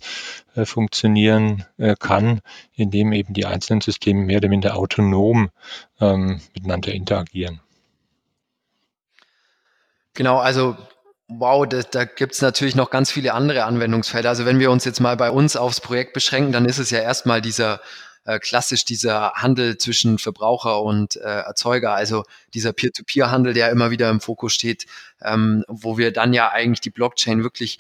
äh, 0.55 0.63
funktionieren 0.63 1.66
äh, 1.78 1.95
kann, 1.99 2.39
indem 2.74 3.11
eben 3.11 3.34
die 3.34 3.45
einzelnen 3.45 3.82
Systeme 3.82 4.22
mehr 4.22 4.38
oder 4.38 4.47
minder 4.47 4.78
autonom 4.78 5.49
ähm, 5.99 6.39
miteinander 6.53 6.93
interagieren. 6.93 7.59
Genau, 10.13 10.38
also 10.38 10.78
Wow, 11.28 11.67
da, 11.67 11.82
da 11.82 12.05
gibt 12.05 12.34
es 12.34 12.41
natürlich 12.41 12.76
noch 12.76 12.91
ganz 12.91 13.11
viele 13.11 13.34
andere 13.34 13.63
Anwendungsfelder. 13.63 14.30
Also 14.30 14.45
wenn 14.45 14.59
wir 14.59 14.69
uns 14.69 14.86
jetzt 14.86 14.99
mal 14.99 15.17
bei 15.17 15.32
uns 15.32 15.55
aufs 15.55 15.82
Projekt 15.82 16.13
beschränken, 16.13 16.51
dann 16.51 16.65
ist 16.65 16.78
es 16.78 16.91
ja 16.91 16.99
erstmal 16.99 17.41
dieser 17.41 17.82
äh, 18.26 18.39
klassisch 18.39 18.86
dieser 18.86 19.34
Handel 19.34 19.78
zwischen 19.78 20.19
Verbraucher 20.19 20.82
und 20.82 21.15
äh, 21.15 21.21
Erzeuger, 21.21 21.93
also 21.93 22.26
dieser 22.53 22.73
Peer-to-Peer-Handel, 22.73 23.53
der 23.53 23.71
immer 23.71 23.89
wieder 23.89 24.09
im 24.09 24.21
Fokus 24.21 24.53
steht, 24.53 24.86
ähm, 25.21 25.63
wo 25.67 25.97
wir 25.97 26.11
dann 26.13 26.34
ja 26.34 26.49
eigentlich 26.49 26.82
die 26.82 26.89
Blockchain 26.91 27.43
wirklich 27.43 27.80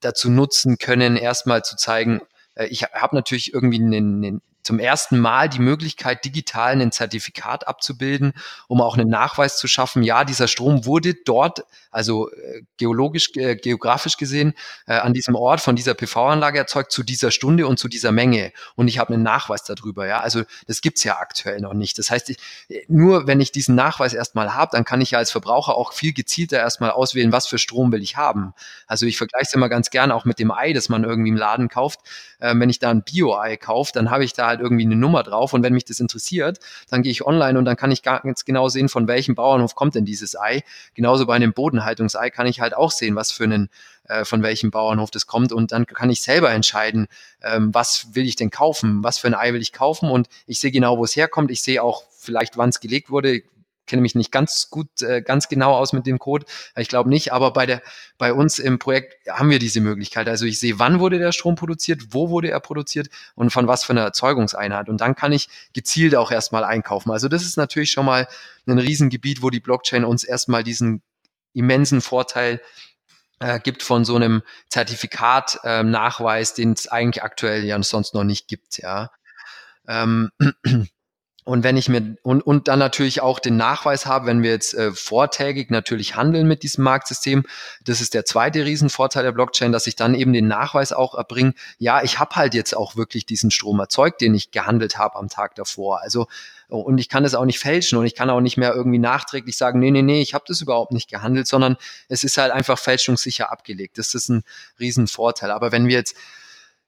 dazu 0.00 0.30
nutzen 0.30 0.78
können, 0.78 1.16
erstmal 1.16 1.64
zu 1.64 1.76
zeigen, 1.76 2.20
äh, 2.54 2.66
ich 2.66 2.82
habe 2.84 3.16
natürlich 3.16 3.54
irgendwie 3.54 3.80
einen, 3.80 4.24
einen 4.24 4.42
zum 4.62 4.78
ersten 4.78 5.18
Mal 5.18 5.48
die 5.48 5.58
Möglichkeit, 5.58 6.24
digital 6.24 6.80
ein 6.80 6.92
Zertifikat 6.92 7.66
abzubilden, 7.66 8.32
um 8.68 8.80
auch 8.80 8.96
einen 8.96 9.10
Nachweis 9.10 9.58
zu 9.58 9.66
schaffen, 9.66 10.02
ja, 10.02 10.24
dieser 10.24 10.48
Strom 10.48 10.86
wurde 10.86 11.14
dort, 11.14 11.64
also 11.92 12.30
äh, 12.30 12.62
geologisch, 12.78 13.30
äh, 13.36 13.54
geografisch 13.54 14.16
gesehen, 14.16 14.54
äh, 14.86 14.94
an 14.94 15.12
diesem 15.12 15.34
Ort 15.36 15.60
von 15.60 15.76
dieser 15.76 15.94
PV-Anlage 15.94 16.58
erzeugt 16.58 16.90
zu 16.90 17.02
dieser 17.02 17.30
Stunde 17.30 17.66
und 17.66 17.78
zu 17.78 17.86
dieser 17.86 18.10
Menge. 18.10 18.52
Und 18.74 18.88
ich 18.88 18.98
habe 18.98 19.14
einen 19.14 19.22
Nachweis 19.22 19.62
darüber, 19.62 20.06
ja. 20.06 20.20
Also 20.20 20.42
das 20.66 20.80
gibt's 20.80 21.04
ja 21.04 21.18
aktuell 21.18 21.60
noch 21.60 21.74
nicht. 21.74 21.98
Das 21.98 22.10
heißt, 22.10 22.30
ich, 22.30 22.38
nur 22.88 23.26
wenn 23.26 23.40
ich 23.40 23.52
diesen 23.52 23.74
Nachweis 23.74 24.14
erstmal 24.14 24.54
habe, 24.54 24.70
dann 24.72 24.84
kann 24.84 25.00
ich 25.00 25.12
ja 25.12 25.18
als 25.18 25.30
Verbraucher 25.30 25.76
auch 25.76 25.92
viel 25.92 26.12
gezielter 26.12 26.58
erstmal 26.58 26.90
auswählen, 26.90 27.30
was 27.30 27.46
für 27.46 27.58
Strom 27.58 27.92
will 27.92 28.02
ich 28.02 28.16
haben. 28.16 28.54
Also 28.86 29.06
ich 29.06 29.18
vergleiche 29.18 29.46
es 29.48 29.52
immer 29.52 29.68
ganz 29.68 29.90
gerne 29.90 30.14
auch 30.14 30.24
mit 30.24 30.38
dem 30.38 30.50
Ei, 30.50 30.72
das 30.72 30.88
man 30.88 31.04
irgendwie 31.04 31.30
im 31.30 31.36
Laden 31.36 31.68
kauft. 31.68 32.00
Ähm, 32.40 32.60
wenn 32.60 32.70
ich 32.70 32.78
da 32.78 32.90
ein 32.90 33.02
Bio-Ei 33.04 33.56
kaufe, 33.56 33.92
dann 33.94 34.10
habe 34.10 34.24
ich 34.24 34.32
da 34.32 34.48
halt 34.48 34.60
irgendwie 34.60 34.84
eine 34.84 34.96
Nummer 34.96 35.22
drauf 35.22 35.52
und 35.52 35.62
wenn 35.62 35.74
mich 35.74 35.84
das 35.84 36.00
interessiert, 36.00 36.58
dann 36.90 37.02
gehe 37.02 37.12
ich 37.12 37.24
online 37.24 37.58
und 37.58 37.64
dann 37.64 37.76
kann 37.76 37.90
ich 37.90 38.02
ganz 38.02 38.44
genau 38.44 38.68
sehen, 38.68 38.88
von 38.88 39.06
welchem 39.08 39.34
Bauernhof 39.34 39.74
kommt 39.74 39.94
denn 39.94 40.04
dieses 40.04 40.38
Ei. 40.38 40.62
Genauso 40.94 41.26
bei 41.26 41.34
einem 41.34 41.52
Bodenhaltungsei 41.82 42.30
kann 42.30 42.46
ich 42.46 42.60
halt 42.60 42.74
auch 42.74 42.90
sehen, 42.90 43.16
was 43.16 43.32
für 43.32 43.44
einen 43.44 43.68
äh, 44.08 44.24
von 44.24 44.42
welchem 44.42 44.70
Bauernhof 44.70 45.10
das 45.10 45.26
kommt 45.26 45.52
und 45.52 45.72
dann 45.72 45.86
kann 45.86 46.10
ich 46.10 46.22
selber 46.22 46.50
entscheiden, 46.50 47.08
ähm, 47.42 47.72
was 47.72 48.14
will 48.14 48.24
ich 48.24 48.36
denn 48.36 48.50
kaufen, 48.50 49.02
was 49.02 49.18
für 49.18 49.28
ein 49.28 49.34
Ei 49.34 49.52
will 49.52 49.60
ich 49.60 49.72
kaufen 49.72 50.10
und 50.10 50.28
ich 50.46 50.58
sehe 50.58 50.70
genau, 50.70 50.98
wo 50.98 51.04
es 51.04 51.16
herkommt. 51.16 51.50
Ich 51.50 51.62
sehe 51.62 51.82
auch 51.82 52.04
vielleicht, 52.18 52.56
wann 52.56 52.70
es 52.70 52.80
gelegt 52.80 53.10
wurde 53.10 53.42
kenne 53.86 54.02
mich 54.02 54.14
nicht 54.14 54.32
ganz 54.32 54.70
gut, 54.70 55.02
äh, 55.02 55.22
ganz 55.22 55.48
genau 55.48 55.74
aus 55.74 55.92
mit 55.92 56.06
dem 56.06 56.18
Code. 56.18 56.46
Ich 56.76 56.88
glaube 56.88 57.08
nicht, 57.08 57.32
aber 57.32 57.52
bei 57.52 57.66
der, 57.66 57.82
bei 58.16 58.32
uns 58.32 58.58
im 58.58 58.78
Projekt 58.78 59.16
haben 59.28 59.50
wir 59.50 59.58
diese 59.58 59.80
Möglichkeit. 59.80 60.28
Also 60.28 60.46
ich 60.46 60.58
sehe, 60.60 60.78
wann 60.78 61.00
wurde 61.00 61.18
der 61.18 61.32
Strom 61.32 61.56
produziert, 61.56 62.00
wo 62.10 62.30
wurde 62.30 62.50
er 62.50 62.60
produziert 62.60 63.08
und 63.34 63.50
von 63.50 63.66
was 63.66 63.84
für 63.84 63.92
einer 63.92 64.02
Erzeugungseinheit. 64.02 64.88
Und 64.88 65.00
dann 65.00 65.14
kann 65.14 65.32
ich 65.32 65.48
gezielt 65.72 66.14
auch 66.14 66.30
erstmal 66.30 66.64
einkaufen. 66.64 67.10
Also 67.10 67.28
das 67.28 67.42
ist 67.42 67.56
natürlich 67.56 67.90
schon 67.90 68.06
mal 68.06 68.28
ein 68.66 68.78
Riesengebiet, 68.78 69.42
wo 69.42 69.50
die 69.50 69.60
Blockchain 69.60 70.04
uns 70.04 70.24
erstmal 70.24 70.62
diesen 70.62 71.02
immensen 71.52 72.00
Vorteil 72.00 72.60
äh, 73.40 73.58
gibt 73.60 73.82
von 73.82 74.04
so 74.04 74.16
einem 74.16 74.42
Zertifikat 74.68 75.60
äh, 75.64 75.82
Nachweis, 75.82 76.54
den 76.54 76.72
es 76.72 76.88
eigentlich 76.88 77.22
aktuell 77.22 77.64
ja 77.64 77.82
sonst 77.82 78.14
noch 78.14 78.24
nicht 78.24 78.48
gibt, 78.48 78.78
ja. 78.78 79.10
Ähm, 79.86 80.30
Und 81.44 81.64
wenn 81.64 81.76
ich 81.76 81.88
mir 81.88 82.16
und, 82.22 82.40
und 82.40 82.68
dann 82.68 82.78
natürlich 82.78 83.20
auch 83.20 83.40
den 83.40 83.56
Nachweis 83.56 84.06
habe, 84.06 84.26
wenn 84.26 84.44
wir 84.44 84.50
jetzt 84.50 84.74
äh, 84.74 84.92
vortägig 84.92 85.70
natürlich 85.70 86.14
handeln 86.14 86.46
mit 86.46 86.62
diesem 86.62 86.84
Marktsystem, 86.84 87.44
das 87.84 88.00
ist 88.00 88.14
der 88.14 88.24
zweite 88.24 88.64
Riesenvorteil 88.64 89.24
der 89.24 89.32
Blockchain, 89.32 89.72
dass 89.72 89.88
ich 89.88 89.96
dann 89.96 90.14
eben 90.14 90.32
den 90.32 90.46
Nachweis 90.46 90.92
auch 90.92 91.16
erbringe, 91.16 91.54
ja, 91.78 92.00
ich 92.04 92.20
habe 92.20 92.36
halt 92.36 92.54
jetzt 92.54 92.76
auch 92.76 92.94
wirklich 92.94 93.26
diesen 93.26 93.50
Strom 93.50 93.80
erzeugt, 93.80 94.20
den 94.20 94.36
ich 94.36 94.52
gehandelt 94.52 94.98
habe 94.98 95.16
am 95.16 95.28
Tag 95.28 95.56
davor. 95.56 96.00
Also 96.00 96.28
und 96.80 96.98
ich 96.98 97.08
kann 97.08 97.24
es 97.24 97.34
auch 97.34 97.44
nicht 97.44 97.58
fälschen 97.58 97.98
und 97.98 98.06
ich 98.06 98.14
kann 98.14 98.30
auch 98.30 98.40
nicht 98.40 98.56
mehr 98.56 98.74
irgendwie 98.74 98.98
nachträglich 98.98 99.56
sagen, 99.56 99.78
nee, 99.78 99.90
nee, 99.90 100.02
nee, 100.02 100.22
ich 100.22 100.34
habe 100.34 100.44
das 100.46 100.60
überhaupt 100.60 100.92
nicht 100.92 101.10
gehandelt, 101.10 101.46
sondern 101.46 101.76
es 102.08 102.24
ist 102.24 102.38
halt 102.38 102.52
einfach 102.52 102.78
fälschungssicher 102.78 103.52
abgelegt. 103.52 103.98
Das 103.98 104.14
ist 104.14 104.28
ein 104.28 104.42
Riesenvorteil. 104.80 105.50
Aber 105.50 105.72
wenn 105.72 105.86
wir 105.86 105.96
jetzt 105.96 106.16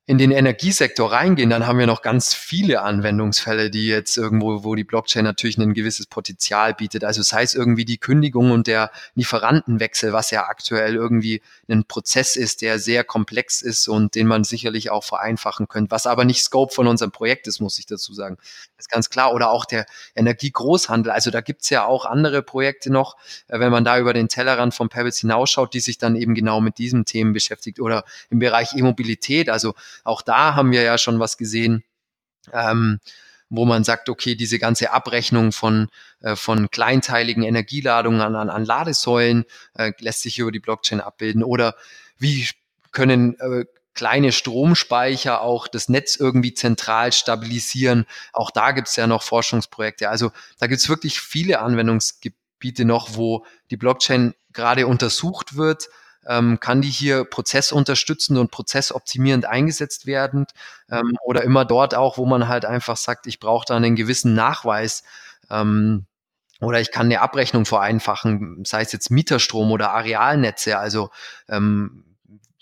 in 0.07 0.19
den 0.19 0.33
Energiesektor 0.33 1.11
reingehen, 1.11 1.49
dann 1.49 1.67
haben 1.67 1.79
wir 1.79 1.87
noch 1.87 2.03
ganz 2.03 2.35
viele 2.35 2.83
Anwendungsfälle, 2.83 3.71
die 3.71 3.87
jetzt 3.87 4.19
irgendwo, 4.19 4.63
wo 4.63 4.75
die 4.75 4.85
Blockchain 4.85 5.25
natürlich 5.25 5.57
ein 5.57 5.73
gewisses 5.73 6.05
Potenzial 6.05 6.75
bietet. 6.75 7.05
Also 7.05 7.23
sei 7.23 7.43
es 7.43 7.55
irgendwie 7.55 7.87
die 7.87 7.97
Kündigung 7.97 8.51
und 8.51 8.67
der 8.67 8.91
Lieferantenwechsel, 9.15 10.13
was 10.13 10.31
ja 10.31 10.45
aktuell 10.47 10.95
irgendwie 10.95 11.41
ein 11.71 11.85
Prozess 11.85 12.37
ist, 12.37 12.61
der 12.61 12.79
sehr 12.79 13.03
komplex 13.03 13.63
ist 13.63 13.89
und 13.89 14.15
den 14.15 14.27
man 14.27 14.45
sicherlich 14.45 14.91
auch 14.91 15.05
vereinfachen 15.05 15.69
könnte, 15.69 15.91
was 15.91 16.07
aber 16.07 16.27
nicht 16.27 16.45
Scope 16.45 16.75
von 16.75 16.87
unserem 16.87 17.11
Projekt 17.11 17.47
ist, 17.47 17.61
muss 17.61 17.79
ich 17.79 17.87
dazu 17.87 18.13
sagen. 18.13 18.37
Das 18.77 18.87
ist 18.87 18.91
ganz 18.91 19.09
klar. 19.09 19.33
Oder 19.33 19.51
auch 19.51 19.65
der 19.65 19.87
Energiegroßhandel. 20.15 21.13
Also 21.13 21.31
da 21.31 21.41
gibt's 21.41 21.71
ja 21.71 21.87
auch 21.87 22.05
andere 22.05 22.43
Projekte 22.43 22.93
noch, 22.93 23.17
äh, 23.49 23.59
wenn 23.59 23.73
man 23.73 23.85
da 23.85 23.99
über 23.99 24.13
den 24.13 24.29
Tellerrand 24.29 24.75
von 24.75 24.91
Pebbles 24.91 25.21
hinausschaut, 25.21 25.73
die 25.73 25.81
sich 25.81 25.97
dann 25.97 26.15
eben 26.15 26.35
genau 26.35 26.61
mit 26.61 26.77
diesen 26.77 27.07
Themen 27.07 27.33
beschäftigt. 27.33 27.81
Oder 27.81 28.05
im 28.29 28.39
Bereich 28.39 28.75
E-Mobilität. 28.75 29.49
Also 29.49 29.75
auch 30.03 30.23
da 30.23 30.55
haben 30.55 30.73
wir 30.73 30.83
ja 30.83 30.99
schon 30.99 31.21
was 31.21 31.37
gesehen, 31.37 31.85
ähm, 32.53 33.01
wo 33.49 33.65
man 33.65 33.85
sagt, 33.85 34.09
okay, 34.09 34.35
diese 34.35 34.59
ganze 34.59 34.93
Abrechnung 34.93 35.53
von, 35.53 35.89
äh, 36.21 36.37
von 36.37 36.71
kleinteiligen 36.71 37.43
Energieladungen 37.43 38.21
an, 38.21 38.35
an, 38.35 38.51
an 38.51 38.65
Ladesäulen 38.65 39.45
äh, 39.75 39.93
lässt 39.99 40.23
sich 40.23 40.39
über 40.39 40.51
die 40.51 40.61
Blockchain 40.61 41.01
abbilden. 41.01 41.43
Oder 41.43 41.77
wie 42.19 42.49
können 42.91 43.39
äh, 43.39 43.65
kleine 43.95 44.33
Stromspeicher 44.33 45.41
auch 45.41 45.69
das 45.69 45.89
Netz 45.89 46.17
irgendwie 46.17 46.53
zentral 46.53 47.13
stabilisieren. 47.13 48.07
Auch 48.33 48.51
da 48.51 48.73
gibt 48.73 48.89
es 48.89 48.97
ja 48.97 49.07
noch 49.07 49.23
Forschungsprojekte. 49.23 50.09
Also 50.09 50.33
da 50.59 50.67
gibt 50.67 50.81
es 50.81 50.89
wirklich 50.89 51.21
viele 51.21 51.61
Anwendungsgebiete 51.61 52.85
noch, 52.85 53.17
wo 53.17 53.47
die 53.71 53.77
Blockchain 53.77 54.35
gerade 54.53 54.87
untersucht 54.87 55.57
wird 55.57 55.89
ähm, 56.27 56.61
kann 56.61 56.83
die 56.83 56.91
hier 56.91 57.25
prozessunterstützend 57.25 58.39
und 58.39 58.51
prozessoptimierend 58.51 59.45
eingesetzt 59.47 60.07
werden 60.07 60.47
ähm, 60.91 61.17
oder 61.25 61.43
immer 61.43 61.65
dort 61.65 61.95
auch, 61.95 62.19
wo 62.19 62.27
man 62.27 62.49
halt 62.49 62.65
einfach 62.65 62.97
sagt, 62.97 63.27
ich 63.27 63.41
brauche 63.41 63.67
da 63.67 63.77
einen 63.77 63.97
gewissen 63.97 64.35
Nachweis 64.35 65.05
ähm, 65.51 66.07
oder 66.61 66.81
ich 66.81 66.91
kann 66.91 67.07
eine 67.07 67.21
Abrechnung 67.21 67.67
vereinfachen, 67.67 68.65
sei 68.65 68.83
es 68.83 68.93
jetzt 68.93 69.11
Mieterstrom 69.11 69.71
oder 69.73 69.93
Arealnetze. 69.93 70.79
Also 70.79 71.11
ähm, 71.49 72.14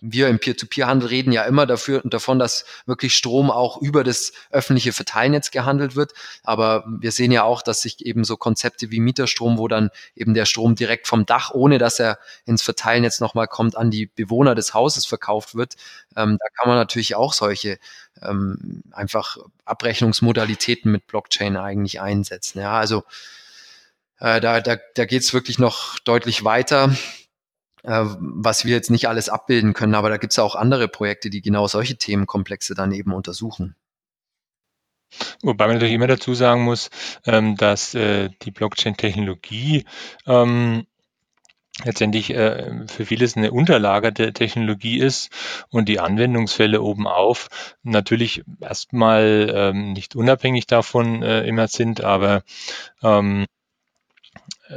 wir 0.05 0.29
im 0.29 0.41
Peer-to-Peer-Handel 0.41 1.09
reden 1.09 1.31
ja 1.31 1.45
immer 1.45 1.65
dafür 1.65 2.05
und 2.05 2.13
davon, 2.13 2.41
dass 2.41 2.65
wirklich 2.87 3.17
Strom 3.17 3.53
auch 3.53 3.81
über 3.81 4.03
das 4.03 4.33
öffentliche 4.51 4.93
Verteilnetz 4.93 5.53
gehandelt 5.53 5.95
wird. 5.95 6.13
Aber 6.43 6.85
wir 6.87 7.13
sehen 7.13 7.31
ja 7.31 7.45
auch, 7.45 7.63
dass 7.63 7.83
sich 7.83 8.05
eben 8.05 8.25
so 8.25 8.37
Konzepte 8.37 8.91
wie 8.91 8.99
Mieterstrom, 8.99 9.59
wo 9.59 9.69
dann 9.69 9.91
eben 10.17 10.35
der 10.35 10.45
Strom 10.45 10.75
direkt 10.75 11.07
vom 11.07 11.25
Dach, 11.25 11.53
ohne 11.53 11.79
dass 11.79 12.01
er 12.01 12.19
ins 12.45 12.63
Verteilnetz 12.63 13.21
nochmal 13.21 13.47
kommt, 13.47 13.77
an 13.77 13.93
die 13.93 14.07
Bewohner 14.07 14.57
des 14.57 14.75
Hauses 14.75 15.07
verkauft 15.07 15.55
wird. 15.55 15.77
Ähm, 16.17 16.37
da 16.41 16.47
kann 16.59 16.69
man 16.69 16.79
natürlich 16.79 17.15
auch 17.15 17.33
solche 17.33 17.79
ähm, 18.21 18.83
einfach 18.91 19.37
Abrechnungsmodalitäten 19.65 20.91
mit 20.91 21.07
Blockchain 21.07 21.57
eigentlich 21.57 22.01
einsetzen. 22.01 22.59
Ja, 22.59 22.73
also 22.73 23.05
äh, 24.19 24.41
da, 24.41 24.61
da, 24.61 24.79
da 24.97 25.05
geht 25.05 25.23
es 25.23 25.33
wirklich 25.33 25.61
noch 25.61 26.01
deutlich 26.01 26.43
weiter. 26.43 26.91
Äh, 27.83 28.05
was 28.19 28.65
wir 28.65 28.73
jetzt 28.73 28.91
nicht 28.91 29.09
alles 29.09 29.29
abbilden 29.29 29.75
können. 29.75 29.95
Aber 29.95 30.09
da 30.09 30.17
gibt 30.17 30.33
es 30.33 30.39
auch 30.39 30.55
andere 30.55 30.89
Projekte, 30.89 31.31
die 31.31 31.43
genau 31.43 31.67
solche 31.67 31.97
Themenkomplexe 31.97 32.75
dann 32.75 32.93
eben 32.93 33.13
untersuchen. 33.13 33.75
Wobei 35.43 35.67
man 35.67 35.75
natürlich 35.75 35.95
immer 35.95 36.07
dazu 36.07 36.35
sagen 36.35 36.63
muss, 36.63 36.91
ähm, 37.27 37.57
dass 37.57 37.95
äh, 37.95 38.31
die 38.43 38.53
Blockchain-Technologie 38.53 39.85
ähm, 40.27 40.87
letztendlich 41.85 42.31
äh, 42.31 42.87
für 42.87 43.05
vieles 43.05 43.37
eine 43.37 43.51
unterlagerte 43.51 44.33
Technologie 44.33 44.99
ist 45.01 45.31
und 45.69 45.89
die 45.89 45.99
Anwendungsfälle 45.99 46.81
obenauf 46.81 47.49
natürlich 47.83 48.45
erstmal 48.61 49.53
ähm, 49.53 49.93
nicht 49.93 50.15
unabhängig 50.15 50.67
davon 50.67 51.23
immer 51.23 51.69
sind, 51.69 52.03
aber 52.03 52.43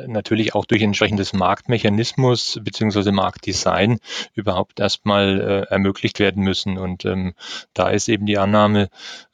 natürlich 0.08 0.56
auch 0.56 0.66
durch 0.66 0.82
entsprechendes 0.82 1.34
Marktmechanismus 1.34 2.60
beziehungsweise 2.64 3.12
Marktdesign 3.12 4.00
überhaupt 4.34 4.80
erstmal 4.80 5.42
äh, 5.42 5.74
ermöglicht 5.74 6.20
werden 6.20 6.44
müssen. 6.44 6.78
Und 6.78 7.06
ähm, 7.06 7.34
da 7.74 7.90
ist 7.90 8.08
eben 8.10 8.26
die 8.26 8.38
Annahme, 8.38 8.90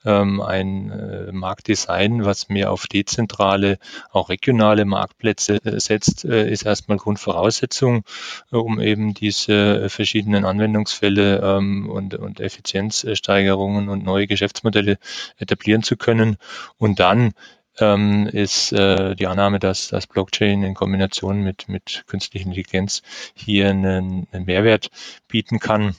ähm, 0.06 0.42
ein 0.42 0.92
äh, 0.92 1.32
Marktdesign, 1.32 2.26
was 2.26 2.50
mehr 2.50 2.72
auf 2.72 2.88
dezentrale, 2.88 3.78
auch 4.12 4.30
regionale 4.30 4.86
Marktplätze 4.86 5.64
äh, 5.64 5.80
setzt, 5.80 6.26
äh, 6.26 6.50
ist 6.50 6.64
erstmal 6.64 6.98
Grundvoraussetzung, 6.98 8.04
äh, 8.52 8.56
um 8.56 8.80
eben 8.80 9.14
diese 9.14 9.90
verschiedenen 9.90 10.46
Anwendungsfälle 10.46 11.42
ähm, 11.44 11.90
und, 11.90 12.16
und 12.16 12.40
Effizienzsteigerungen 12.40 13.90
und 13.90 14.04
neue 14.04 14.28
Geschäftsmodelle 14.28 14.98
etablieren 15.38 15.84
zu 15.84 15.98
können. 15.98 16.38
Und 16.78 17.00
dann 17.00 17.34
ähm, 17.80 18.28
ist 18.28 18.72
äh, 18.74 19.16
die 19.16 19.28
Annahme, 19.28 19.60
dass 19.60 19.90
das 19.90 20.08
Blockchain 20.08 20.64
in 20.64 20.74
Kombination 20.74 21.42
mit, 21.42 21.70
mit 21.70 22.04
künstlicher 22.08 22.46
Intelligenz 22.46 23.02
hier 23.34 23.70
einen, 23.70 24.28
einen 24.32 24.46
Mehrwert 24.46 24.90
bieten 25.28 25.60
kann. 25.60 25.96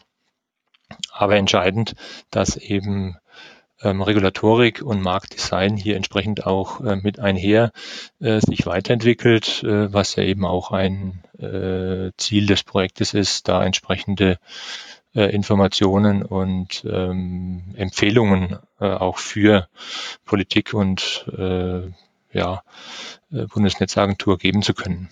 Aber 1.10 1.36
entscheidend, 1.36 1.94
dass 2.30 2.56
eben 2.56 3.16
ähm, 3.82 4.02
Regulatorik 4.02 4.82
und 4.82 5.00
Marktdesign 5.00 5.76
hier 5.76 5.96
entsprechend 5.96 6.46
auch 6.46 6.80
äh, 6.80 6.96
mit 6.96 7.18
einher 7.18 7.72
äh, 8.20 8.40
sich 8.40 8.66
weiterentwickelt, 8.66 9.62
äh, 9.64 9.92
was 9.92 10.16
ja 10.16 10.22
eben 10.22 10.44
auch 10.44 10.70
ein 10.70 11.22
äh, 11.38 12.12
Ziel 12.16 12.46
des 12.46 12.62
Projektes 12.62 13.14
ist, 13.14 13.48
da 13.48 13.64
entsprechende 13.64 14.38
äh, 15.14 15.34
Informationen 15.34 16.22
und 16.22 16.84
ähm, 16.84 17.74
Empfehlungen 17.76 18.58
äh, 18.80 18.86
auch 18.86 19.18
für 19.18 19.68
Politik 20.24 20.74
und 20.74 21.26
äh, 21.36 21.90
ja, 22.32 22.62
äh, 23.30 23.46
Bundesnetzagentur 23.46 24.38
geben 24.38 24.62
zu 24.62 24.74
können. 24.74 25.08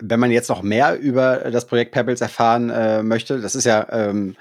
Wenn 0.00 0.20
man 0.20 0.30
jetzt 0.30 0.48
noch 0.48 0.62
mehr 0.62 0.98
über 0.98 1.50
das 1.50 1.66
Projekt 1.66 1.92
Pebbles 1.92 2.20
erfahren 2.20 2.70
äh, 2.70 3.02
möchte, 3.02 3.40
das 3.40 3.54
ist 3.54 3.64
ja 3.64 3.86
ähm, 3.90 4.36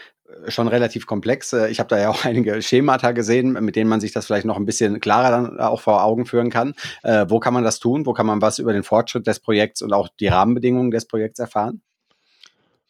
schon 0.48 0.68
relativ 0.68 1.06
komplex. 1.06 1.54
Äh, 1.54 1.70
ich 1.70 1.80
habe 1.80 1.90
da 1.90 1.98
ja 1.98 2.10
auch 2.10 2.26
einige 2.26 2.62
Schemata 2.62 3.12
gesehen, 3.12 3.54
mit 3.54 3.76
denen 3.76 3.90
man 3.90 4.02
sich 4.02 4.12
das 4.12 4.26
vielleicht 4.26 4.46
noch 4.46 4.58
ein 4.58 4.66
bisschen 4.66 5.00
klarer 5.00 5.32
dann 5.32 5.60
auch 5.60 5.82
vor 5.82 6.04
Augen 6.04 6.26
führen 6.26 6.50
kann. 6.50 6.74
Äh, 7.04 7.26
wo 7.30 7.40
kann 7.40 7.54
man 7.54 7.64
das 7.64 7.80
tun? 7.80 8.06
Wo 8.06 8.14
kann 8.14 8.26
man 8.26 8.42
was 8.42 8.60
über 8.60 8.74
den 8.74 8.84
Fortschritt 8.84 9.28
des 9.28 9.40
Projekts 9.40 9.82
und 9.82 9.94
auch 9.94 10.10
die 10.20 10.28
Rahmenbedingungen 10.28 10.92
des 10.92 11.08
Projekts 11.08 11.40
erfahren? 11.40 11.82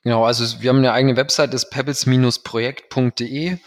Genau, 0.08 0.24
also 0.24 0.62
wir 0.62 0.70
haben 0.70 0.78
eine 0.78 0.94
eigene 0.94 1.18
Website, 1.18 1.54
das 1.54 1.70
pebbles-projekt.de. 1.70 3.48
Äh, 3.50 3.58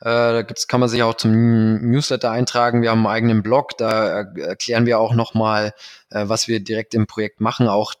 da 0.00 0.40
gibt's, 0.40 0.66
kann 0.66 0.80
man 0.80 0.88
sich 0.88 1.02
auch 1.02 1.12
zum 1.12 1.82
Newsletter 1.82 2.30
eintragen. 2.30 2.80
Wir 2.80 2.90
haben 2.90 3.06
einen 3.06 3.14
eigenen 3.14 3.42
Blog, 3.42 3.76
da 3.76 4.22
erklären 4.22 4.86
wir 4.86 4.98
auch 4.98 5.12
nochmal, 5.12 5.74
äh, 6.08 6.24
was 6.26 6.48
wir 6.48 6.60
direkt 6.60 6.94
im 6.94 7.06
Projekt 7.06 7.42
machen. 7.42 7.68
Auch 7.68 7.92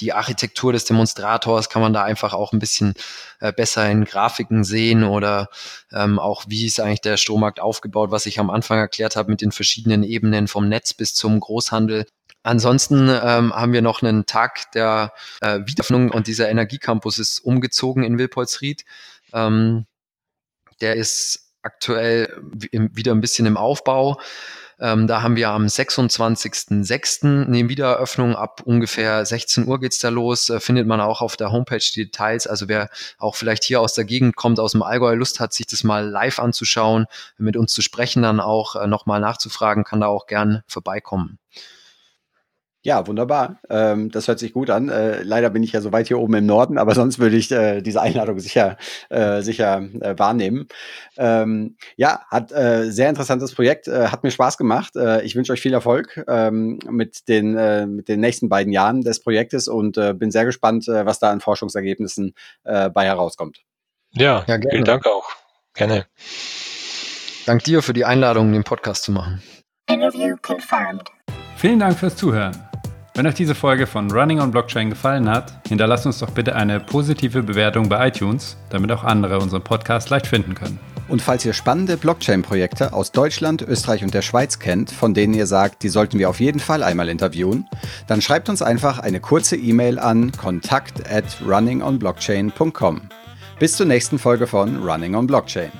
die 0.00 0.12
Architektur 0.12 0.74
des 0.74 0.84
Demonstrators 0.84 1.70
kann 1.70 1.80
man 1.80 1.94
da 1.94 2.04
einfach 2.04 2.34
auch 2.34 2.52
ein 2.52 2.58
bisschen 2.58 2.92
äh, 3.40 3.54
besser 3.54 3.90
in 3.90 4.04
Grafiken 4.04 4.62
sehen 4.62 5.02
oder 5.02 5.48
ähm, 5.94 6.18
auch 6.18 6.44
wie 6.46 6.66
ist 6.66 6.78
eigentlich 6.78 7.00
der 7.00 7.16
Strommarkt 7.16 7.58
aufgebaut, 7.58 8.10
was 8.10 8.26
ich 8.26 8.38
am 8.38 8.50
Anfang 8.50 8.78
erklärt 8.78 9.16
habe 9.16 9.30
mit 9.30 9.40
den 9.40 9.52
verschiedenen 9.52 10.02
Ebenen 10.02 10.46
vom 10.46 10.68
Netz 10.68 10.92
bis 10.92 11.14
zum 11.14 11.40
Großhandel. 11.40 12.04
Ansonsten 12.42 13.08
ähm, 13.08 13.54
haben 13.54 13.72
wir 13.72 13.82
noch 13.82 14.02
einen 14.02 14.24
Tag 14.26 14.72
der 14.72 15.12
äh, 15.40 15.60
Wiederöffnung 15.66 16.10
und 16.10 16.26
dieser 16.26 16.48
Energiecampus 16.48 17.18
ist 17.18 17.40
umgezogen 17.40 18.02
in 18.02 18.18
Wilpolsried. 18.18 18.84
Ähm, 19.32 19.86
der 20.80 20.96
ist 20.96 21.52
aktuell 21.62 22.34
wieder 22.72 23.12
ein 23.12 23.20
bisschen 23.20 23.46
im 23.46 23.58
Aufbau. 23.58 24.18
Ähm, 24.80 25.06
da 25.06 25.20
haben 25.20 25.36
wir 25.36 25.50
am 25.50 25.66
26.06. 25.66 27.46
eine 27.46 27.68
Wiedereröffnung. 27.68 28.34
Ab 28.34 28.62
ungefähr 28.64 29.26
16 29.26 29.66
Uhr 29.66 29.78
geht's 29.78 29.98
da 29.98 30.08
los. 30.08 30.48
Äh, 30.48 30.58
findet 30.58 30.86
man 30.86 31.02
auch 31.02 31.20
auf 31.20 31.36
der 31.36 31.52
Homepage 31.52 31.84
die 31.94 32.06
Details. 32.06 32.46
Also 32.46 32.66
wer 32.68 32.88
auch 33.18 33.36
vielleicht 33.36 33.64
hier 33.64 33.82
aus 33.82 33.92
der 33.92 34.06
Gegend 34.06 34.36
kommt, 34.36 34.58
aus 34.58 34.72
dem 34.72 34.82
Allgäu, 34.82 35.14
Lust 35.14 35.38
hat, 35.38 35.52
sich 35.52 35.66
das 35.66 35.84
mal 35.84 36.08
live 36.08 36.38
anzuschauen, 36.38 37.06
mit 37.36 37.58
uns 37.58 37.74
zu 37.74 37.82
sprechen, 37.82 38.22
dann 38.22 38.40
auch 38.40 38.74
äh, 38.76 38.86
nochmal 38.86 39.20
nachzufragen, 39.20 39.84
kann 39.84 40.00
da 40.00 40.06
auch 40.06 40.26
gern 40.26 40.62
vorbeikommen. 40.66 41.38
Ja, 42.82 43.06
wunderbar. 43.06 43.60
Ähm, 43.68 44.10
das 44.10 44.26
hört 44.26 44.38
sich 44.38 44.54
gut 44.54 44.70
an. 44.70 44.88
Äh, 44.88 45.22
leider 45.22 45.50
bin 45.50 45.62
ich 45.62 45.72
ja 45.72 45.82
so 45.82 45.92
weit 45.92 46.08
hier 46.08 46.18
oben 46.18 46.34
im 46.34 46.46
Norden, 46.46 46.78
aber 46.78 46.94
sonst 46.94 47.18
würde 47.18 47.36
ich 47.36 47.52
äh, 47.52 47.82
diese 47.82 48.00
Einladung 48.00 48.38
sicher, 48.38 48.78
äh, 49.10 49.42
sicher 49.42 49.82
äh, 50.00 50.18
wahrnehmen. 50.18 50.66
Ähm, 51.18 51.76
ja, 51.96 52.22
hat 52.30 52.52
äh, 52.52 52.90
sehr 52.90 53.10
interessantes 53.10 53.54
Projekt, 53.54 53.86
äh, 53.86 54.08
hat 54.08 54.22
mir 54.22 54.30
Spaß 54.30 54.56
gemacht. 54.56 54.96
Äh, 54.96 55.22
ich 55.24 55.36
wünsche 55.36 55.52
euch 55.52 55.60
viel 55.60 55.74
Erfolg 55.74 56.24
ähm, 56.26 56.78
mit, 56.88 57.28
den, 57.28 57.54
äh, 57.54 57.86
mit 57.86 58.08
den 58.08 58.20
nächsten 58.20 58.48
beiden 58.48 58.72
Jahren 58.72 59.02
des 59.02 59.20
Projektes 59.20 59.68
und 59.68 59.98
äh, 59.98 60.14
bin 60.14 60.30
sehr 60.30 60.46
gespannt, 60.46 60.88
äh, 60.88 61.04
was 61.04 61.18
da 61.18 61.30
an 61.30 61.40
Forschungsergebnissen 61.40 62.34
äh, 62.64 62.88
bei 62.88 63.04
herauskommt. 63.04 63.60
Ja, 64.12 64.42
ja 64.46 64.58
vielen 64.70 64.84
Dank 64.84 65.06
auch. 65.06 65.28
Gerne. 65.74 66.06
Dank 67.44 67.62
dir 67.64 67.82
für 67.82 67.92
die 67.92 68.06
Einladung, 68.06 68.52
den 68.52 68.64
Podcast 68.64 69.04
zu 69.04 69.12
machen. 69.12 69.42
Interview 69.86 70.36
confirmed. 70.40 71.10
Vielen 71.56 71.78
Dank 71.78 71.98
fürs 71.98 72.16
Zuhören. 72.16 72.69
Wenn 73.20 73.26
euch 73.26 73.34
diese 73.34 73.54
Folge 73.54 73.86
von 73.86 74.10
Running 74.10 74.40
on 74.40 74.50
Blockchain 74.50 74.88
gefallen 74.88 75.28
hat, 75.28 75.52
hinterlasst 75.68 76.06
uns 76.06 76.20
doch 76.20 76.30
bitte 76.30 76.56
eine 76.56 76.80
positive 76.80 77.42
Bewertung 77.42 77.86
bei 77.86 78.08
iTunes, 78.08 78.56
damit 78.70 78.90
auch 78.92 79.04
andere 79.04 79.40
unseren 79.40 79.60
Podcast 79.60 80.08
leicht 80.08 80.26
finden 80.26 80.54
können. 80.54 80.80
Und 81.06 81.20
falls 81.20 81.44
ihr 81.44 81.52
spannende 81.52 81.98
Blockchain-Projekte 81.98 82.94
aus 82.94 83.12
Deutschland, 83.12 83.60
Österreich 83.60 84.02
und 84.02 84.14
der 84.14 84.22
Schweiz 84.22 84.58
kennt, 84.58 84.90
von 84.90 85.12
denen 85.12 85.34
ihr 85.34 85.44
sagt, 85.44 85.82
die 85.82 85.90
sollten 85.90 86.18
wir 86.18 86.30
auf 86.30 86.40
jeden 86.40 86.60
Fall 86.60 86.82
einmal 86.82 87.10
interviewen, 87.10 87.66
dann 88.06 88.22
schreibt 88.22 88.48
uns 88.48 88.62
einfach 88.62 88.98
eine 88.98 89.20
kurze 89.20 89.56
E-Mail 89.56 89.98
an 89.98 90.32
kontakt 90.32 91.06
at 91.06 91.26
runningonblockchain.com. 91.46 93.02
Bis 93.58 93.76
zur 93.76 93.84
nächsten 93.84 94.18
Folge 94.18 94.46
von 94.46 94.82
Running 94.82 95.14
on 95.14 95.26
Blockchain. 95.26 95.70